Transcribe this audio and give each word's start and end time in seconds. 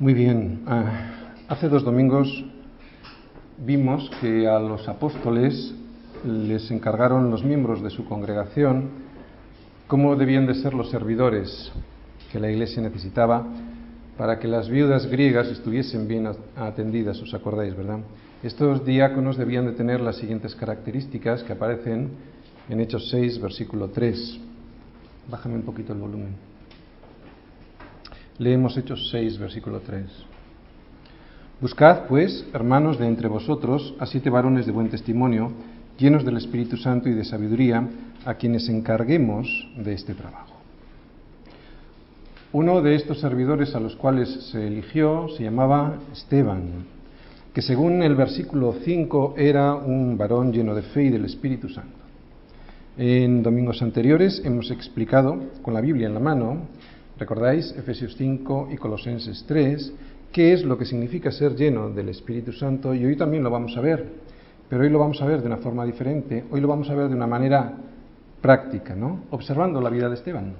Muy 0.00 0.14
bien. 0.14 0.62
Ah, 0.66 1.10
hace 1.46 1.68
dos 1.68 1.84
domingos 1.84 2.26
vimos 3.58 4.10
que 4.18 4.48
a 4.48 4.58
los 4.58 4.88
apóstoles 4.88 5.74
les 6.24 6.70
encargaron 6.70 7.30
los 7.30 7.44
miembros 7.44 7.82
de 7.82 7.90
su 7.90 8.06
congregación 8.06 8.88
cómo 9.88 10.16
debían 10.16 10.46
de 10.46 10.54
ser 10.54 10.72
los 10.72 10.88
servidores 10.88 11.70
que 12.32 12.40
la 12.40 12.50
iglesia 12.50 12.82
necesitaba 12.82 13.46
para 14.16 14.38
que 14.38 14.48
las 14.48 14.70
viudas 14.70 15.04
griegas 15.04 15.48
estuviesen 15.48 16.08
bien 16.08 16.26
atendidas, 16.56 17.20
os 17.20 17.34
acordáis, 17.34 17.76
¿verdad? 17.76 17.98
Estos 18.42 18.86
diáconos 18.86 19.36
debían 19.36 19.66
de 19.66 19.72
tener 19.72 20.00
las 20.00 20.16
siguientes 20.16 20.54
características 20.54 21.42
que 21.42 21.52
aparecen 21.52 22.08
en 22.70 22.80
Hechos 22.80 23.10
6, 23.10 23.38
versículo 23.38 23.90
3. 23.90 24.40
Bájame 25.30 25.56
un 25.56 25.62
poquito 25.62 25.92
el 25.92 25.98
volumen. 25.98 26.49
Leemos 28.40 28.74
Hechos 28.78 29.10
6, 29.10 29.38
versículo 29.38 29.80
3. 29.80 30.02
Buscad, 31.60 32.06
pues, 32.06 32.46
hermanos 32.54 32.98
de 32.98 33.06
entre 33.06 33.28
vosotros, 33.28 33.94
a 33.98 34.06
siete 34.06 34.30
varones 34.30 34.64
de 34.64 34.72
buen 34.72 34.88
testimonio, 34.88 35.52
llenos 35.98 36.24
del 36.24 36.38
Espíritu 36.38 36.78
Santo 36.78 37.10
y 37.10 37.12
de 37.12 37.26
sabiduría, 37.26 37.86
a 38.24 38.34
quienes 38.36 38.66
encarguemos 38.70 39.46
de 39.76 39.92
este 39.92 40.14
trabajo. 40.14 40.54
Uno 42.54 42.80
de 42.80 42.94
estos 42.94 43.20
servidores 43.20 43.74
a 43.74 43.80
los 43.80 43.94
cuales 43.96 44.30
se 44.50 44.66
eligió 44.66 45.28
se 45.36 45.42
llamaba 45.42 45.98
Esteban, 46.10 46.86
que 47.52 47.60
según 47.60 48.02
el 48.02 48.14
versículo 48.14 48.74
5 48.82 49.34
era 49.36 49.74
un 49.74 50.16
varón 50.16 50.50
lleno 50.50 50.74
de 50.74 50.80
fe 50.80 51.02
y 51.04 51.10
del 51.10 51.26
Espíritu 51.26 51.68
Santo. 51.68 51.98
En 52.96 53.42
domingos 53.42 53.82
anteriores 53.82 54.40
hemos 54.46 54.70
explicado, 54.70 55.38
con 55.60 55.74
la 55.74 55.82
Biblia 55.82 56.06
en 56.06 56.14
la 56.14 56.20
mano, 56.20 56.62
¿Recordáis 57.20 57.74
Efesios 57.76 58.16
5 58.16 58.70
y 58.72 58.78
Colosenses 58.78 59.44
3? 59.46 59.92
¿Qué 60.32 60.54
es 60.54 60.64
lo 60.64 60.78
que 60.78 60.86
significa 60.86 61.30
ser 61.30 61.54
lleno 61.54 61.90
del 61.90 62.08
Espíritu 62.08 62.50
Santo? 62.50 62.94
Y 62.94 63.04
hoy 63.04 63.14
también 63.14 63.42
lo 63.42 63.50
vamos 63.50 63.76
a 63.76 63.82
ver, 63.82 64.06
pero 64.70 64.84
hoy 64.84 64.88
lo 64.88 64.98
vamos 64.98 65.20
a 65.20 65.26
ver 65.26 65.42
de 65.42 65.46
una 65.46 65.58
forma 65.58 65.84
diferente, 65.84 66.44
hoy 66.50 66.62
lo 66.62 66.68
vamos 66.68 66.88
a 66.88 66.94
ver 66.94 67.10
de 67.10 67.14
una 67.14 67.26
manera 67.26 67.74
práctica, 68.40 68.96
¿no? 68.96 69.24
Observando 69.32 69.82
la 69.82 69.90
vida 69.90 70.08
de 70.08 70.14
Esteban. 70.14 70.54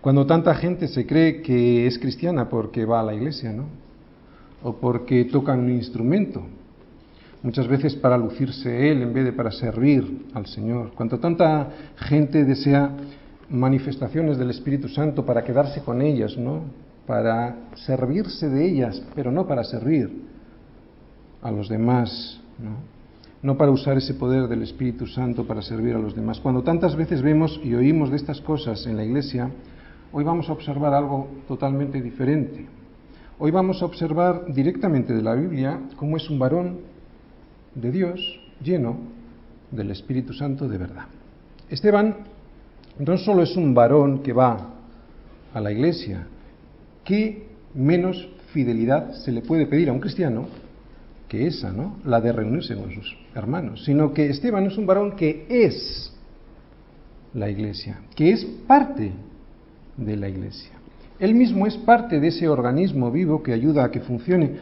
Cuando 0.00 0.26
tanta 0.26 0.56
gente 0.56 0.88
se 0.88 1.06
cree 1.06 1.40
que 1.40 1.86
es 1.86 2.00
cristiana 2.00 2.48
porque 2.48 2.84
va 2.84 2.98
a 2.98 3.04
la 3.04 3.14
iglesia, 3.14 3.52
¿no? 3.52 3.66
O 4.64 4.74
porque 4.74 5.24
toca 5.26 5.52
un 5.52 5.70
instrumento, 5.70 6.42
muchas 7.44 7.68
veces 7.68 7.94
para 7.94 8.18
lucirse 8.18 8.90
él 8.90 9.02
en 9.02 9.14
vez 9.14 9.26
de 9.26 9.32
para 9.32 9.52
servir 9.52 10.26
al 10.34 10.46
Señor. 10.46 10.90
Cuando 10.96 11.20
tanta 11.20 11.68
gente 11.96 12.44
desea 12.44 12.90
manifestaciones 13.50 14.38
del 14.38 14.50
Espíritu 14.50 14.88
Santo 14.88 15.24
para 15.24 15.44
quedarse 15.44 15.82
con 15.82 16.02
ellas, 16.02 16.36
¿no? 16.36 16.62
Para 17.06 17.56
servirse 17.74 18.48
de 18.48 18.66
ellas, 18.68 19.02
pero 19.14 19.30
no 19.30 19.46
para 19.46 19.64
servir 19.64 20.10
a 21.42 21.50
los 21.50 21.68
demás, 21.68 22.40
¿no? 22.58 22.98
No 23.40 23.56
para 23.56 23.70
usar 23.70 23.96
ese 23.96 24.14
poder 24.14 24.48
del 24.48 24.62
Espíritu 24.62 25.06
Santo 25.06 25.46
para 25.46 25.62
servir 25.62 25.94
a 25.94 25.98
los 25.98 26.14
demás. 26.14 26.40
Cuando 26.40 26.62
tantas 26.62 26.96
veces 26.96 27.22
vemos 27.22 27.60
y 27.62 27.74
oímos 27.74 28.10
de 28.10 28.16
estas 28.16 28.40
cosas 28.40 28.84
en 28.86 28.96
la 28.96 29.04
iglesia, 29.04 29.50
hoy 30.12 30.24
vamos 30.24 30.48
a 30.48 30.52
observar 30.52 30.92
algo 30.92 31.28
totalmente 31.46 32.02
diferente. 32.02 32.66
Hoy 33.38 33.52
vamos 33.52 33.80
a 33.80 33.86
observar 33.86 34.52
directamente 34.52 35.14
de 35.14 35.22
la 35.22 35.34
Biblia 35.34 35.80
cómo 35.96 36.16
es 36.16 36.28
un 36.28 36.40
varón 36.40 36.80
de 37.76 37.92
Dios 37.92 38.40
lleno 38.60 38.96
del 39.70 39.92
Espíritu 39.92 40.32
Santo 40.32 40.68
de 40.68 40.78
verdad. 40.78 41.04
Esteban 41.68 42.16
no 42.98 43.16
solo 43.16 43.42
es 43.42 43.56
un 43.56 43.74
varón 43.74 44.22
que 44.22 44.32
va 44.32 44.74
a 45.54 45.60
la 45.60 45.72
iglesia, 45.72 46.26
¿qué 47.04 47.46
menos 47.74 48.28
fidelidad 48.52 49.12
se 49.12 49.32
le 49.32 49.42
puede 49.42 49.66
pedir 49.66 49.88
a 49.88 49.92
un 49.92 50.00
cristiano 50.00 50.46
que 51.28 51.46
esa, 51.46 51.70
¿no? 51.70 51.98
La 52.04 52.20
de 52.20 52.32
reunirse 52.32 52.74
con 52.74 52.92
sus 52.92 53.16
hermanos, 53.34 53.84
sino 53.84 54.12
que 54.12 54.30
Esteban 54.30 54.66
es 54.66 54.78
un 54.78 54.86
varón 54.86 55.14
que 55.14 55.46
es 55.48 56.12
la 57.34 57.50
iglesia, 57.50 58.00
que 58.14 58.32
es 58.32 58.44
parte 58.66 59.12
de 59.96 60.16
la 60.16 60.28
iglesia. 60.28 60.72
Él 61.20 61.34
mismo 61.34 61.66
es 61.66 61.76
parte 61.76 62.20
de 62.20 62.28
ese 62.28 62.48
organismo 62.48 63.10
vivo 63.10 63.42
que 63.42 63.52
ayuda 63.52 63.84
a 63.84 63.90
que 63.90 64.00
funcione 64.00 64.52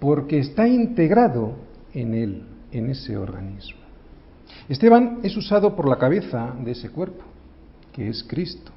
porque 0.00 0.38
está 0.38 0.66
integrado 0.66 1.54
en 1.94 2.14
él, 2.14 2.42
en 2.72 2.90
ese 2.90 3.16
organismo. 3.16 3.80
Esteban 4.68 5.20
es 5.22 5.36
usado 5.36 5.76
por 5.76 5.88
la 5.88 5.98
cabeza 5.98 6.54
de 6.64 6.72
ese 6.72 6.90
cuerpo 6.90 7.35
que 7.96 8.08
es 8.08 8.22
Cristo. 8.28 8.70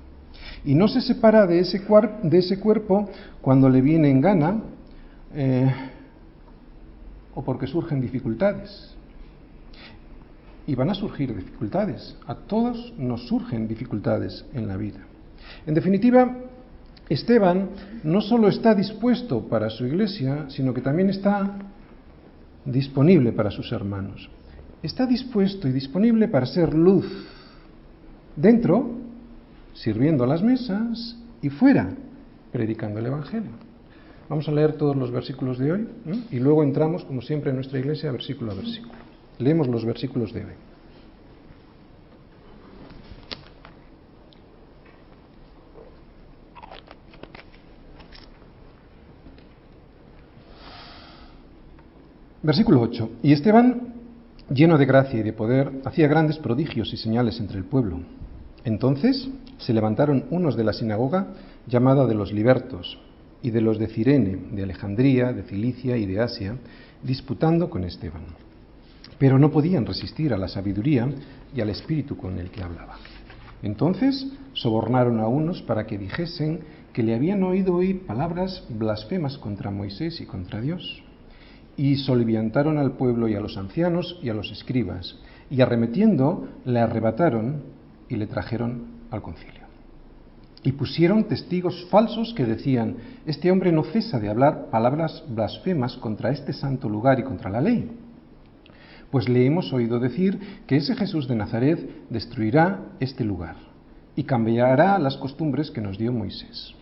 Y 0.64 0.74
no 0.74 0.88
se 0.88 1.02
separa 1.02 1.46
de 1.46 1.60
ese, 1.60 1.82
de 2.24 2.38
ese 2.38 2.60
cuerpo 2.60 3.10
cuando 3.42 3.70
le 3.70 3.82
viene 3.82 4.10
en 4.10 4.22
gana 4.22 4.62
eh, 5.36 5.70
o 7.36 7.44
porque 7.44 7.68
surgen 7.68 8.00
dificultades. 8.00 8.96
Y 10.66 10.76
van 10.76 10.90
a 10.90 10.94
surgir 10.94 11.36
dificultades. 11.36 12.16
A 12.28 12.36
todos 12.36 12.94
nos 12.98 13.28
surgen 13.28 13.68
dificultades 13.68 14.46
en 14.54 14.68
la 14.68 14.78
vida. 14.78 15.00
En 15.68 15.74
definitiva, 15.74 16.38
Esteban 17.10 17.70
no 18.04 18.22
solo 18.22 18.48
está 18.48 18.74
dispuesto 18.74 19.48
para 19.50 19.70
su 19.70 19.86
iglesia, 19.86 20.46
sino 20.50 20.74
que 20.74 20.82
también 20.82 21.10
está 21.10 21.58
disponible 22.64 23.34
para 23.34 23.52
sus 23.52 23.72
hermanos. 23.72 24.30
Está 24.82 25.06
dispuesto 25.06 25.68
y 25.68 25.72
disponible 25.72 26.28
para 26.30 26.46
ser 26.46 26.74
luz 26.74 27.06
dentro 28.36 28.99
sirviendo 29.80 30.26
a 30.26 30.28
las 30.28 30.44
mesas 30.44 31.16
y 31.42 31.50
fuera, 31.50 31.90
predicando 32.52 33.00
el 33.00 33.06
Evangelio. 33.06 33.52
Vamos 34.28 34.48
a 34.48 34.52
leer 34.52 34.74
todos 34.74 34.96
los 34.96 35.10
versículos 35.10 35.58
de 35.58 35.72
hoy 35.72 35.88
y 36.32 36.40
luego 36.40 36.64
entramos, 36.64 37.04
como 37.06 37.22
siempre, 37.22 37.50
en 37.50 37.56
nuestra 37.56 37.80
iglesia, 37.80 38.12
versículo 38.12 38.52
a 38.52 38.56
versículo. 38.56 38.94
Leemos 39.40 39.68
los 39.68 39.86
versículos 39.86 40.34
de 40.34 40.42
hoy. 40.46 40.52
Versículo 52.44 52.82
8. 52.82 53.10
Y 53.24 53.32
Esteban, 53.32 53.94
lleno 54.54 54.78
de 54.78 54.86
gracia 54.86 55.20
y 55.20 55.24
de 55.24 55.34
poder, 55.34 55.72
hacía 55.86 56.08
grandes 56.08 56.38
prodigios 56.38 56.94
y 56.94 56.98
señales 56.98 57.40
entre 57.40 57.58
el 57.58 57.64
pueblo. 57.64 58.00
Entonces 58.66 59.30
se 59.58 59.74
levantaron 59.74 60.26
unos 60.30 60.56
de 60.56 60.64
la 60.64 60.74
sinagoga 60.74 61.28
llamada 61.68 62.06
de 62.06 62.16
los 62.16 62.34
libertos 62.34 63.00
y 63.42 63.52
de 63.52 63.62
los 63.62 63.80
de 63.80 63.88
Cirene, 63.88 64.38
de 64.52 64.64
Alejandría, 64.64 65.32
de 65.32 65.44
Cilicia 65.44 65.98
y 65.98 66.06
de 66.06 66.20
Asia, 66.20 66.56
disputando 67.04 67.70
con 67.70 67.84
Esteban. 67.84 68.24
Pero 69.18 69.40
no 69.40 69.52
podían 69.52 69.86
resistir 69.86 70.34
a 70.34 70.38
la 70.38 70.48
sabiduría 70.48 71.10
y 71.56 71.62
al 71.62 71.70
espíritu 71.70 72.18
con 72.18 72.38
el 72.38 72.50
que 72.50 72.64
hablaba. 72.64 72.98
Entonces 73.62 74.28
sobornaron 74.54 75.20
a 75.20 75.28
unos 75.28 75.62
para 75.62 75.86
que 75.86 75.98
dijesen 75.98 76.62
que 76.94 77.04
le 77.04 77.16
habían 77.16 77.44
oído 77.44 77.76
oír 77.76 78.06
palabras 78.06 78.66
blasfemas 78.70 79.38
contra 79.38 79.72
Moisés 79.72 80.22
y 80.22 80.26
contra 80.26 80.62
Dios. 80.62 81.04
Y 81.78 81.96
soliviantaron 81.98 82.78
al 82.78 82.94
pueblo 82.94 83.28
y 83.28 83.36
a 83.36 83.42
los 83.42 83.58
ancianos 83.58 84.20
y 84.22 84.30
a 84.30 84.34
los 84.34 84.52
escribas, 84.52 85.18
y 85.50 85.62
arremetiendo 85.62 86.48
le 86.66 86.80
arrebataron 86.80 87.79
y 88.10 88.16
le 88.16 88.28
trajeron 88.28 88.86
al 89.12 89.22
concilio. 89.22 89.70
Y 90.64 90.74
pusieron 90.74 91.24
testigos 91.24 91.88
falsos 91.90 92.34
que 92.34 92.46
decían, 92.46 92.98
este 93.26 93.50
hombre 93.50 93.72
no 93.72 93.84
cesa 93.84 94.20
de 94.20 94.30
hablar 94.30 94.70
palabras 94.70 95.24
blasfemas 95.30 95.96
contra 95.98 96.32
este 96.32 96.52
santo 96.52 96.90
lugar 96.90 97.20
y 97.20 97.24
contra 97.24 97.50
la 97.50 97.62
ley. 97.62 97.90
Pues 99.10 99.30
le 99.30 99.46
hemos 99.46 99.72
oído 99.72 100.00
decir 100.00 100.38
que 100.68 100.76
ese 100.76 100.96
Jesús 100.96 101.28
de 101.28 101.36
Nazaret 101.36 101.90
destruirá 102.10 102.82
este 103.00 103.24
lugar 103.24 103.56
y 104.16 104.24
cambiará 104.24 105.00
las 105.00 105.16
costumbres 105.16 105.72
que 105.72 105.82
nos 105.82 105.98
dio 105.98 106.12
Moisés. 106.12 106.76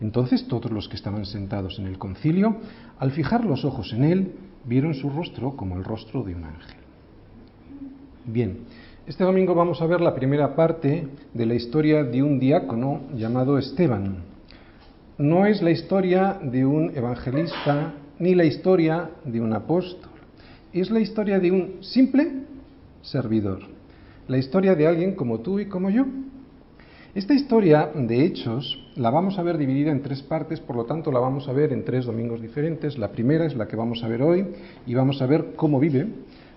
Entonces 0.00 0.46
todos 0.46 0.70
los 0.70 0.88
que 0.88 0.96
estaban 0.96 1.24
sentados 1.24 1.78
en 1.78 1.86
el 1.86 1.98
concilio, 1.98 2.58
al 2.98 3.10
fijar 3.12 3.44
los 3.44 3.64
ojos 3.64 3.92
en 3.92 4.04
él, 4.04 4.32
vieron 4.66 4.94
su 4.94 5.08
rostro 5.08 5.56
como 5.56 5.76
el 5.76 5.84
rostro 5.84 6.22
de 6.22 6.34
un 6.34 6.44
ángel. 6.44 6.76
Bien, 8.26 8.58
este 9.06 9.22
domingo 9.22 9.54
vamos 9.54 9.82
a 9.82 9.86
ver 9.86 10.00
la 10.00 10.14
primera 10.14 10.56
parte 10.56 11.06
de 11.34 11.46
la 11.46 11.54
historia 11.54 12.04
de 12.04 12.22
un 12.22 12.40
diácono 12.40 13.02
llamado 13.14 13.58
Esteban. 13.58 14.16
No 15.18 15.44
es 15.44 15.60
la 15.60 15.70
historia 15.70 16.38
de 16.42 16.64
un 16.64 16.90
evangelista 16.96 17.92
ni 18.18 18.34
la 18.34 18.46
historia 18.46 19.10
de 19.26 19.42
un 19.42 19.52
apóstol. 19.52 20.10
Es 20.72 20.90
la 20.90 21.00
historia 21.00 21.38
de 21.38 21.50
un 21.50 21.82
simple 21.82 22.32
servidor. 23.02 23.60
La 24.26 24.38
historia 24.38 24.74
de 24.74 24.86
alguien 24.86 25.14
como 25.14 25.40
tú 25.40 25.60
y 25.60 25.66
como 25.66 25.90
yo. 25.90 26.06
Esta 27.14 27.34
historia 27.34 27.90
de 27.94 28.24
hechos 28.24 28.88
la 28.96 29.10
vamos 29.10 29.38
a 29.38 29.42
ver 29.42 29.58
dividida 29.58 29.92
en 29.92 30.00
tres 30.00 30.22
partes, 30.22 30.60
por 30.60 30.76
lo 30.76 30.86
tanto 30.86 31.12
la 31.12 31.20
vamos 31.20 31.46
a 31.46 31.52
ver 31.52 31.74
en 31.74 31.84
tres 31.84 32.06
domingos 32.06 32.40
diferentes. 32.40 32.96
La 32.96 33.12
primera 33.12 33.44
es 33.44 33.54
la 33.54 33.68
que 33.68 33.76
vamos 33.76 34.02
a 34.02 34.08
ver 34.08 34.22
hoy 34.22 34.46
y 34.86 34.94
vamos 34.94 35.20
a 35.20 35.26
ver 35.26 35.52
cómo 35.56 35.78
vive. 35.78 36.06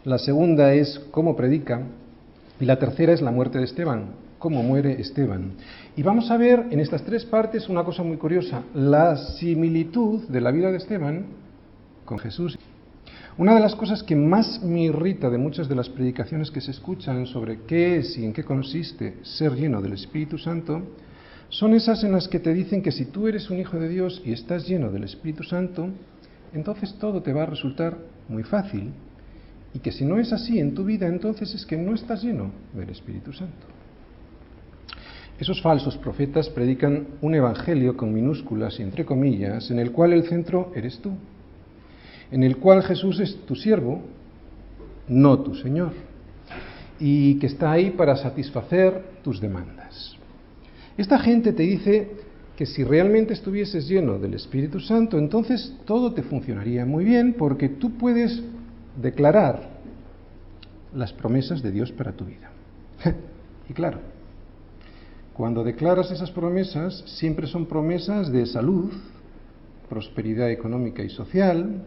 La 0.05 0.17
segunda 0.17 0.73
es 0.73 0.99
cómo 1.11 1.35
predica 1.35 1.81
y 2.59 2.65
la 2.65 2.79
tercera 2.79 3.13
es 3.13 3.21
la 3.21 3.31
muerte 3.31 3.57
de 3.59 3.65
Esteban, 3.65 4.15
cómo 4.39 4.63
muere 4.63 4.99
Esteban. 4.99 5.53
Y 5.95 6.03
vamos 6.03 6.31
a 6.31 6.37
ver 6.37 6.67
en 6.71 6.79
estas 6.79 7.03
tres 7.03 7.25
partes 7.25 7.69
una 7.69 7.83
cosa 7.83 8.03
muy 8.03 8.17
curiosa, 8.17 8.63
la 8.73 9.15
similitud 9.15 10.27
de 10.27 10.41
la 10.41 10.51
vida 10.51 10.71
de 10.71 10.77
Esteban 10.77 11.25
con 12.05 12.19
Jesús. 12.19 12.57
Una 13.37 13.53
de 13.53 13.59
las 13.59 13.75
cosas 13.75 14.01
que 14.01 14.15
más 14.15 14.63
me 14.63 14.85
irrita 14.85 15.29
de 15.29 15.37
muchas 15.37 15.69
de 15.69 15.75
las 15.75 15.89
predicaciones 15.89 16.49
que 16.49 16.61
se 16.61 16.71
escuchan 16.71 17.27
sobre 17.27 17.61
qué 17.67 17.97
es 17.97 18.17
y 18.17 18.25
en 18.25 18.33
qué 18.33 18.43
consiste 18.43 19.17
ser 19.21 19.53
lleno 19.53 19.81
del 19.81 19.93
Espíritu 19.93 20.39
Santo, 20.39 20.81
son 21.49 21.75
esas 21.75 22.03
en 22.03 22.11
las 22.11 22.27
que 22.27 22.39
te 22.39 22.53
dicen 22.53 22.81
que 22.81 22.91
si 22.91 23.05
tú 23.05 23.27
eres 23.27 23.49
un 23.51 23.59
hijo 23.59 23.77
de 23.77 23.89
Dios 23.89 24.21
y 24.25 24.33
estás 24.33 24.67
lleno 24.67 24.91
del 24.91 25.03
Espíritu 25.03 25.43
Santo, 25.43 25.89
entonces 26.53 26.95
todo 26.99 27.21
te 27.21 27.31
va 27.31 27.43
a 27.43 27.45
resultar 27.45 27.97
muy 28.27 28.43
fácil 28.43 28.91
y 29.77 29.79
que 29.79 29.91
si 29.91 30.05
no 30.05 30.17
es 30.17 30.33
así 30.33 30.59
en 30.59 30.73
tu 30.73 30.83
vida, 30.83 31.05
entonces 31.05 31.53
es 31.53 31.63
que 31.63 31.77
no 31.77 31.93
estás 31.93 32.23
lleno 32.23 32.49
del 32.73 32.89
Espíritu 32.89 33.31
Santo. 33.31 33.67
Esos 35.37 35.61
falsos 35.61 35.95
profetas 35.97 36.49
predican 36.49 37.09
un 37.21 37.35
evangelio 37.35 37.95
con 37.95 38.11
minúsculas 38.11 38.79
y 38.79 38.81
entre 38.81 39.05
comillas, 39.05 39.69
en 39.69 39.77
el 39.77 39.91
cual 39.91 40.13
el 40.13 40.23
centro 40.23 40.71
eres 40.73 40.97
tú, 40.97 41.11
en 42.31 42.41
el 42.41 42.57
cual 42.57 42.81
Jesús 42.81 43.19
es 43.19 43.45
tu 43.45 43.55
siervo, 43.55 44.01
no 45.09 45.41
tu 45.41 45.53
Señor, 45.53 45.93
y 46.99 47.35
que 47.35 47.45
está 47.45 47.71
ahí 47.71 47.91
para 47.91 48.15
satisfacer 48.15 49.19
tus 49.23 49.39
demandas. 49.39 50.17
Esta 50.97 51.19
gente 51.19 51.53
te 51.53 51.61
dice 51.61 52.13
que 52.57 52.65
si 52.65 52.83
realmente 52.83 53.33
estuvieses 53.33 53.87
lleno 53.87 54.17
del 54.17 54.33
Espíritu 54.33 54.79
Santo, 54.79 55.19
entonces 55.19 55.75
todo 55.85 56.13
te 56.13 56.23
funcionaría 56.23 56.83
muy 56.83 57.05
bien 57.05 57.35
porque 57.37 57.69
tú 57.69 57.91
puedes 57.91 58.41
declarar 58.97 59.77
las 60.93 61.13
promesas 61.13 61.61
de 61.61 61.71
Dios 61.71 61.91
para 61.91 62.13
tu 62.13 62.25
vida. 62.25 62.49
y 63.69 63.73
claro, 63.73 63.99
cuando 65.33 65.63
declaras 65.63 66.11
esas 66.11 66.31
promesas, 66.31 67.03
siempre 67.05 67.47
son 67.47 67.67
promesas 67.67 68.31
de 68.31 68.45
salud, 68.45 68.91
prosperidad 69.87 70.49
económica 70.49 71.03
y 71.03 71.09
social, 71.09 71.85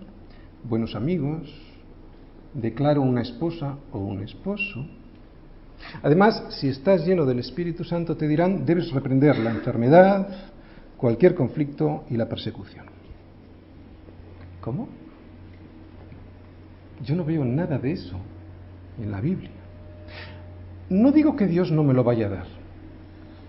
buenos 0.62 0.94
amigos, 0.94 1.52
declaro 2.54 3.02
una 3.02 3.22
esposa 3.22 3.76
o 3.92 3.98
un 3.98 4.22
esposo. 4.22 4.86
Además, 6.02 6.44
si 6.50 6.68
estás 6.68 7.06
lleno 7.06 7.24
del 7.24 7.38
Espíritu 7.40 7.84
Santo, 7.84 8.16
te 8.16 8.28
dirán, 8.28 8.64
debes 8.64 8.92
reprender 8.92 9.38
la 9.38 9.50
enfermedad, 9.50 10.28
cualquier 10.96 11.34
conflicto 11.34 12.04
y 12.10 12.16
la 12.16 12.28
persecución. 12.28 12.84
¿Cómo? 14.60 14.99
Yo 17.04 17.14
no 17.16 17.24
veo 17.24 17.44
nada 17.44 17.78
de 17.78 17.92
eso 17.92 18.16
en 19.00 19.10
la 19.10 19.20
Biblia. 19.20 19.50
No 20.88 21.12
digo 21.12 21.36
que 21.36 21.46
Dios 21.46 21.70
no 21.70 21.82
me 21.82 21.94
lo 21.94 22.04
vaya 22.04 22.26
a 22.26 22.30
dar. 22.30 22.46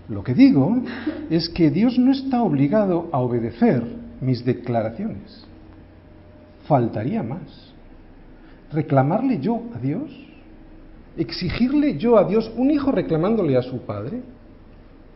Lo 0.09 0.23
que 0.23 0.33
digo 0.33 0.77
es 1.29 1.49
que 1.49 1.71
Dios 1.71 1.97
no 1.97 2.11
está 2.11 2.43
obligado 2.43 3.09
a 3.11 3.19
obedecer 3.19 3.83
mis 4.19 4.45
declaraciones. 4.45 5.45
Faltaría 6.67 7.23
más. 7.23 7.73
¿Reclamarle 8.71 9.39
yo 9.39 9.63
a 9.75 9.79
Dios? 9.79 10.09
¿Exigirle 11.17 11.97
yo 11.97 12.17
a 12.17 12.23
Dios 12.25 12.51
un 12.55 12.71
hijo 12.71 12.91
reclamándole 12.91 13.57
a 13.57 13.61
su 13.61 13.81
padre? 13.81 14.21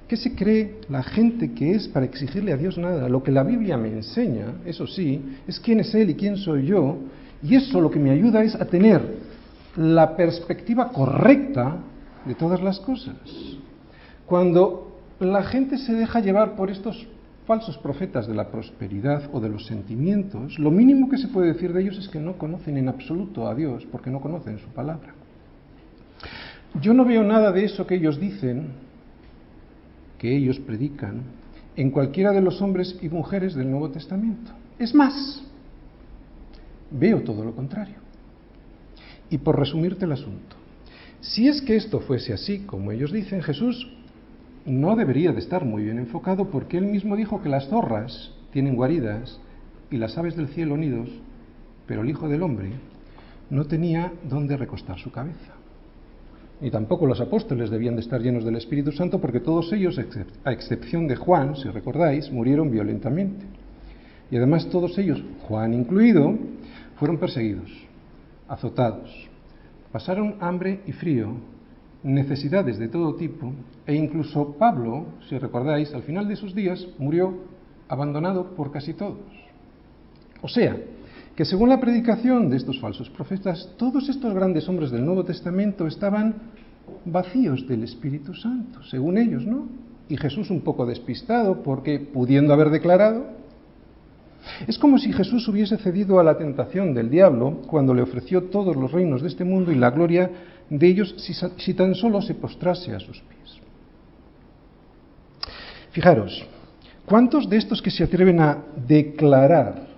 ¿Qué 0.07 0.17
se 0.17 0.35
cree 0.35 0.81
la 0.89 1.03
gente 1.03 1.53
que 1.53 1.71
es 1.71 1.87
para 1.87 2.05
exigirle 2.05 2.51
a 2.51 2.57
Dios 2.57 2.77
nada? 2.77 3.09
Lo 3.09 3.23
que 3.23 3.31
la 3.31 3.43
Biblia 3.43 3.77
me 3.77 3.89
enseña, 3.89 4.55
eso 4.65 4.85
sí, 4.85 5.21
es 5.47 5.59
quién 5.59 5.79
es 5.79 5.95
Él 5.95 6.11
y 6.11 6.15
quién 6.15 6.37
soy 6.37 6.67
yo, 6.67 6.97
y 7.43 7.55
eso 7.55 7.81
lo 7.81 7.91
que 7.91 7.99
me 7.99 8.11
ayuda 8.11 8.43
es 8.43 8.55
a 8.55 8.65
tener 8.65 9.01
la 9.75 10.15
perspectiva 10.15 10.89
correcta 10.89 11.77
de 12.25 12.35
todas 12.35 12.61
las 12.61 12.79
cosas. 12.79 13.15
Cuando 14.25 14.97
la 15.19 15.43
gente 15.43 15.77
se 15.77 15.93
deja 15.93 16.19
llevar 16.19 16.55
por 16.55 16.71
estos 16.71 17.07
falsos 17.45 17.77
profetas 17.77 18.27
de 18.27 18.33
la 18.33 18.49
prosperidad 18.49 19.29
o 19.31 19.39
de 19.39 19.49
los 19.49 19.65
sentimientos, 19.67 20.57
lo 20.57 20.71
mínimo 20.71 21.09
que 21.09 21.17
se 21.17 21.27
puede 21.27 21.53
decir 21.53 21.73
de 21.73 21.81
ellos 21.81 21.97
es 21.97 22.09
que 22.09 22.19
no 22.19 22.37
conocen 22.37 22.77
en 22.77 22.89
absoluto 22.89 23.47
a 23.47 23.53
Dios 23.53 23.85
porque 23.91 24.09
no 24.09 24.19
conocen 24.19 24.57
su 24.57 24.67
palabra. 24.69 25.13
Yo 26.81 26.93
no 26.93 27.05
veo 27.05 27.23
nada 27.23 27.51
de 27.51 27.65
eso 27.65 27.85
que 27.85 27.95
ellos 27.95 28.19
dicen 28.19 28.69
que 30.17 30.35
ellos 30.35 30.59
predican 30.59 31.21
en 31.75 31.91
cualquiera 31.91 32.31
de 32.31 32.41
los 32.41 32.61
hombres 32.61 32.97
y 33.01 33.09
mujeres 33.09 33.53
del 33.53 33.69
Nuevo 33.69 33.89
Testamento. 33.89 34.51
Es 34.79 34.93
más, 34.93 35.43
veo 36.97 37.21
todo 37.21 37.43
lo 37.43 37.55
contrario. 37.55 37.95
Y 39.29 39.37
por 39.37 39.59
resumirte 39.59 40.05
el 40.05 40.11
asunto, 40.11 40.55
si 41.21 41.47
es 41.47 41.61
que 41.61 41.75
esto 41.75 41.99
fuese 42.01 42.33
así, 42.33 42.59
como 42.59 42.91
ellos 42.91 43.11
dicen, 43.11 43.41
Jesús 43.41 43.87
no 44.65 44.95
debería 44.95 45.31
de 45.31 45.39
estar 45.39 45.65
muy 45.65 45.83
bien 45.83 45.97
enfocado 45.99 46.49
porque 46.49 46.77
él 46.77 46.85
mismo 46.85 47.15
dijo 47.15 47.41
que 47.41 47.49
las 47.49 47.67
zorras 47.67 48.31
tienen 48.51 48.75
guaridas 48.75 49.39
y 49.89 49.97
las 49.97 50.17
aves 50.17 50.35
del 50.35 50.49
cielo 50.49 50.77
nidos, 50.77 51.09
pero 51.87 52.01
el 52.01 52.09
Hijo 52.09 52.27
del 52.29 52.43
Hombre 52.43 52.71
no 53.49 53.65
tenía 53.65 54.11
dónde 54.27 54.57
recostar 54.57 54.97
su 54.99 55.11
cabeza. 55.11 55.53
Y 56.61 56.71
tampoco 56.71 57.05
los 57.05 57.19
apóstoles 57.19 57.69
debían 57.69 57.95
de 57.95 58.01
estar 58.01 58.21
llenos 58.21 58.45
del 58.45 58.55
Espíritu 58.55 58.91
Santo 58.91 59.19
porque 59.19 59.39
todos 59.39 59.71
ellos, 59.73 59.99
a 60.43 60.51
excepción 60.51 61.07
de 61.07 61.15
Juan, 61.15 61.55
si 61.55 61.69
recordáis, 61.69 62.31
murieron 62.31 62.71
violentamente. 62.71 63.45
Y 64.31 64.37
además 64.37 64.69
todos 64.69 64.97
ellos, 64.97 65.21
Juan 65.47 65.73
incluido, 65.73 66.37
fueron 66.95 67.17
perseguidos, 67.17 67.71
azotados, 68.47 69.09
pasaron 69.91 70.35
hambre 70.39 70.81
y 70.85 70.91
frío, 70.91 71.33
necesidades 72.03 72.77
de 72.77 72.87
todo 72.87 73.15
tipo, 73.15 73.51
e 73.87 73.95
incluso 73.95 74.55
Pablo, 74.59 75.05
si 75.27 75.37
recordáis, 75.37 75.93
al 75.93 76.03
final 76.03 76.27
de 76.27 76.35
sus 76.35 76.53
días 76.53 76.87
murió 76.97 77.33
abandonado 77.87 78.55
por 78.55 78.71
casi 78.71 78.93
todos. 78.93 79.19
O 80.41 80.47
sea, 80.47 80.77
que 81.35 81.45
según 81.45 81.69
la 81.69 81.79
predicación 81.79 82.49
de 82.49 82.57
estos 82.57 82.79
falsos 82.79 83.09
profetas, 83.09 83.73
todos 83.77 84.07
estos 84.07 84.33
grandes 84.33 84.69
hombres 84.69 84.91
del 84.91 85.05
Nuevo 85.05 85.25
Testamento 85.25 85.87
estaban 85.87 86.35
vacíos 87.03 87.67
del 87.67 87.83
Espíritu 87.83 88.33
Santo, 88.33 88.83
según 88.83 89.17
ellos, 89.17 89.45
¿no? 89.45 89.67
Y 90.07 90.17
Jesús 90.17 90.49
un 90.51 90.61
poco 90.61 90.85
despistado 90.85 91.63
porque 91.63 91.99
pudiendo 91.99 92.53
haber 92.53 92.69
declarado, 92.69 93.25
es 94.67 94.77
como 94.77 94.97
si 94.97 95.11
Jesús 95.11 95.47
hubiese 95.47 95.77
cedido 95.77 96.19
a 96.19 96.23
la 96.23 96.37
tentación 96.37 96.93
del 96.93 97.09
diablo 97.09 97.61
cuando 97.67 97.93
le 97.93 98.01
ofreció 98.01 98.43
todos 98.43 98.75
los 98.75 98.91
reinos 98.91 99.21
de 99.21 99.27
este 99.27 99.43
mundo 99.43 99.71
y 99.71 99.75
la 99.75 99.91
gloria 99.91 100.29
de 100.69 100.87
ellos 100.87 101.15
si, 101.57 101.73
tan 101.73 101.95
solo 101.95 102.21
se 102.21 102.33
postrase 102.33 102.93
a 102.93 102.99
sus 102.99 103.21
pies. 103.21 103.59
Fijaros, 105.91 106.45
¿cuántos 107.05 107.49
de 107.49 107.57
estos 107.57 107.81
que 107.81 107.91
se 107.91 108.03
atreven 108.03 108.39
a 108.39 108.63
declarar 108.87 109.95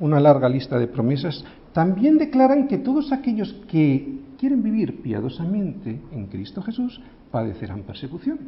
una 0.00 0.20
larga 0.20 0.48
lista 0.48 0.78
de 0.78 0.88
promesas, 0.88 1.44
también 1.72 2.18
declaran 2.18 2.68
que 2.68 2.78
todos 2.78 3.12
aquellos 3.12 3.52
que 3.68 4.20
quieren 4.38 4.62
vivir 4.62 5.02
piadosamente 5.02 6.00
en 6.12 6.26
Cristo 6.26 6.62
Jesús 6.62 7.00
padecerán 7.30 7.82
persecución. 7.82 8.38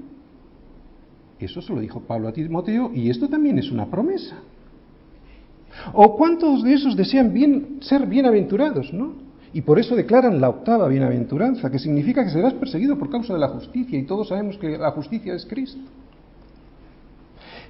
Eso 1.39 1.63
se 1.63 1.73
lo 1.73 1.81
dijo 1.81 2.01
Pablo 2.01 2.29
a 2.29 2.33
Timoteo 2.33 2.91
y 2.95 3.11
esto 3.11 3.29
también 3.29 3.59
es 3.59 3.71
una 3.71 3.87
promesa. 3.87 4.37
¿O 5.93 6.17
cuántos 6.17 6.63
de 6.63 6.75
esos 6.75 6.97
desean 6.97 7.33
ser 7.81 8.07
bienaventurados, 8.07 8.93
no? 8.93 9.29
Y 9.53 9.63
por 9.63 9.79
eso 9.79 9.97
declaran 9.97 10.41
la 10.41 10.51
octava 10.51 10.89
bienaventuranza, 10.89 11.71
que 11.71 11.79
significa 11.79 12.23
que 12.23 12.31
serás 12.31 12.53
perseguido 12.55 12.99
por 12.99 13.11
causa 13.11 13.33
de 13.33 13.41
la 13.41 13.49
justicia, 13.49 13.99
y 13.99 14.05
todos 14.05 14.29
sabemos 14.29 14.59
que 14.59 14.77
la 14.77 14.91
justicia 14.91 15.35
es 15.35 15.47
Cristo. 15.47 15.81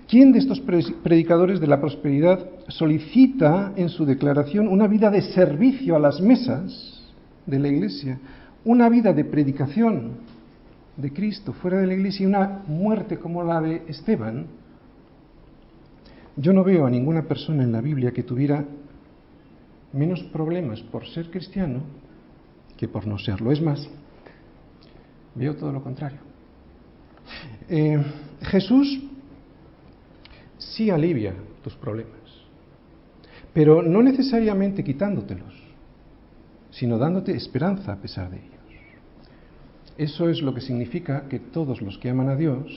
¿Quién 0.08 0.32
de 0.32 0.38
estos 0.38 0.60
predicadores 0.60 1.60
de 1.60 1.66
la 1.66 1.80
prosperidad 1.80 2.40
solicita 2.68 3.74
en 3.76 3.90
su 3.90 4.06
declaración 4.06 4.66
una 4.66 4.86
vida 4.86 5.10
de 5.10 5.20
servicio 5.20 5.96
a 5.96 5.98
las 5.98 6.20
mesas 6.20 7.04
de 7.44 7.58
la 7.58 7.68
iglesia, 7.68 8.18
una 8.64 8.88
vida 8.88 9.12
de 9.12 9.24
predicación 9.24 10.12
de 10.96 11.12
Cristo 11.12 11.52
fuera 11.52 11.78
de 11.78 11.86
la 11.86 11.94
iglesia 11.94 12.24
y 12.24 12.26
una 12.26 12.62
muerte 12.66 13.18
como 13.18 13.44
la 13.44 13.60
de 13.60 13.82
Esteban? 13.86 14.46
Yo 16.38 16.52
no 16.52 16.62
veo 16.62 16.86
a 16.86 16.90
ninguna 16.90 17.22
persona 17.22 17.64
en 17.64 17.72
la 17.72 17.80
Biblia 17.80 18.12
que 18.12 18.22
tuviera 18.22 18.64
menos 19.92 20.22
problemas 20.32 20.80
por 20.82 21.04
ser 21.08 21.30
cristiano 21.30 21.80
que 22.76 22.86
por 22.86 23.08
no 23.08 23.18
serlo. 23.18 23.50
Es 23.50 23.60
más, 23.60 23.90
veo 25.34 25.56
todo 25.56 25.72
lo 25.72 25.82
contrario. 25.82 26.20
Eh, 27.68 28.00
Jesús 28.42 29.02
sí 30.58 30.90
alivia 30.90 31.34
tus 31.64 31.74
problemas, 31.74 32.20
pero 33.52 33.82
no 33.82 34.00
necesariamente 34.00 34.84
quitándotelos, 34.84 35.54
sino 36.70 36.98
dándote 36.98 37.32
esperanza 37.32 37.94
a 37.94 37.96
pesar 37.96 38.30
de 38.30 38.36
ellos. 38.36 38.54
Eso 39.96 40.28
es 40.28 40.40
lo 40.40 40.54
que 40.54 40.60
significa 40.60 41.28
que 41.28 41.40
todos 41.40 41.82
los 41.82 41.98
que 41.98 42.10
aman 42.10 42.28
a 42.28 42.36
Dios, 42.36 42.70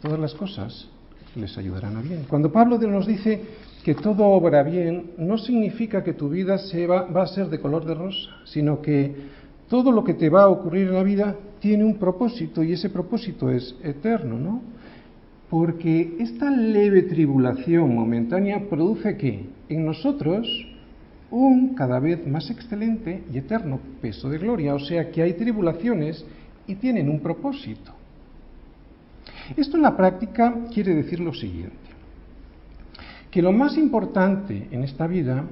todas 0.00 0.18
las 0.18 0.32
cosas 0.32 0.88
les 1.36 1.56
ayudarán 1.58 1.96
a 1.96 2.02
bien. 2.02 2.24
Cuando 2.28 2.52
Pablo 2.52 2.78
nos 2.78 3.06
dice 3.06 3.40
que 3.84 3.94
todo 3.94 4.24
obra 4.24 4.62
bien, 4.62 5.12
no 5.18 5.36
significa 5.38 6.02
que 6.02 6.14
tu 6.14 6.28
vida 6.28 6.58
se 6.58 6.86
va, 6.86 7.02
va 7.02 7.22
a 7.22 7.26
ser 7.26 7.48
de 7.48 7.60
color 7.60 7.84
de 7.84 7.94
rosa, 7.94 8.30
sino 8.44 8.80
que 8.80 9.14
todo 9.68 9.92
lo 9.92 10.04
que 10.04 10.14
te 10.14 10.28
va 10.28 10.44
a 10.44 10.48
ocurrir 10.48 10.88
en 10.88 10.94
la 10.94 11.02
vida 11.02 11.36
tiene 11.60 11.84
un 11.84 11.98
propósito 11.98 12.62
y 12.62 12.72
ese 12.72 12.90
propósito 12.90 13.50
es 13.50 13.74
eterno, 13.82 14.38
¿no? 14.38 14.62
Porque 15.50 16.16
esta 16.18 16.50
leve 16.50 17.02
tribulación 17.02 17.94
momentánea 17.94 18.68
produce 18.68 19.16
que 19.16 19.46
en 19.68 19.84
nosotros 19.84 20.48
un 21.30 21.74
cada 21.74 21.98
vez 21.98 22.26
más 22.26 22.50
excelente 22.50 23.24
y 23.32 23.38
eterno 23.38 23.80
peso 24.00 24.28
de 24.28 24.38
gloria, 24.38 24.74
o 24.74 24.78
sea 24.78 25.10
que 25.10 25.22
hay 25.22 25.34
tribulaciones 25.34 26.24
y 26.66 26.76
tienen 26.76 27.08
un 27.08 27.20
propósito. 27.20 27.92
Esto 29.56 29.76
en 29.76 29.82
la 29.82 29.96
práctica 29.96 30.54
quiere 30.72 30.94
decir 30.94 31.20
lo 31.20 31.34
siguiente, 31.34 31.76
que 33.30 33.42
lo 33.42 33.52
más 33.52 33.76
importante 33.76 34.68
en 34.70 34.84
esta 34.84 35.06
vida 35.06 35.44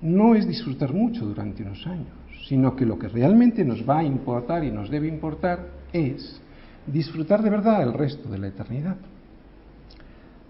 no 0.00 0.34
es 0.34 0.46
disfrutar 0.46 0.92
mucho 0.92 1.24
durante 1.24 1.62
unos 1.62 1.86
años, 1.86 2.12
sino 2.48 2.76
que 2.76 2.86
lo 2.86 2.98
que 2.98 3.08
realmente 3.08 3.64
nos 3.64 3.88
va 3.88 3.98
a 3.98 4.04
importar 4.04 4.64
y 4.64 4.70
nos 4.70 4.90
debe 4.90 5.08
importar 5.08 5.68
es 5.92 6.40
disfrutar 6.86 7.42
de 7.42 7.50
verdad 7.50 7.82
el 7.82 7.92
resto 7.92 8.28
de 8.28 8.38
la 8.38 8.48
eternidad. 8.48 8.96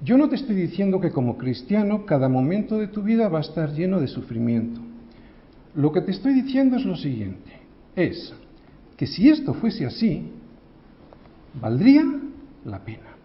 Yo 0.03 0.19
no 0.19 0.29
te 0.29 0.35
estoy 0.35 0.57
diciendo 0.57 1.01
que 1.01 1.13
como 1.13 1.39
cristiano 1.39 2.05
cada 2.05 2.29
momento 2.29 2.79
de 2.79 2.89
tu 2.89 3.03
vida 3.03 3.29
va 3.29 3.39
a 3.39 3.43
estar 3.43 3.73
lleno 3.73 4.01
de 4.01 4.09
sufrimiento. 4.09 4.81
Lo 5.75 5.93
que 5.93 6.01
te 6.01 6.11
estoy 6.11 6.35
diciendo 6.35 6.77
es 6.77 6.85
lo 6.85 6.97
siguiente, 6.97 7.53
es 7.95 8.35
que 8.97 9.07
si 9.07 9.29
esto 9.29 9.55
fuese 9.55 9.87
así, 9.87 10.31
valdría 11.61 12.05
la 12.65 12.79
pena. 12.81 13.17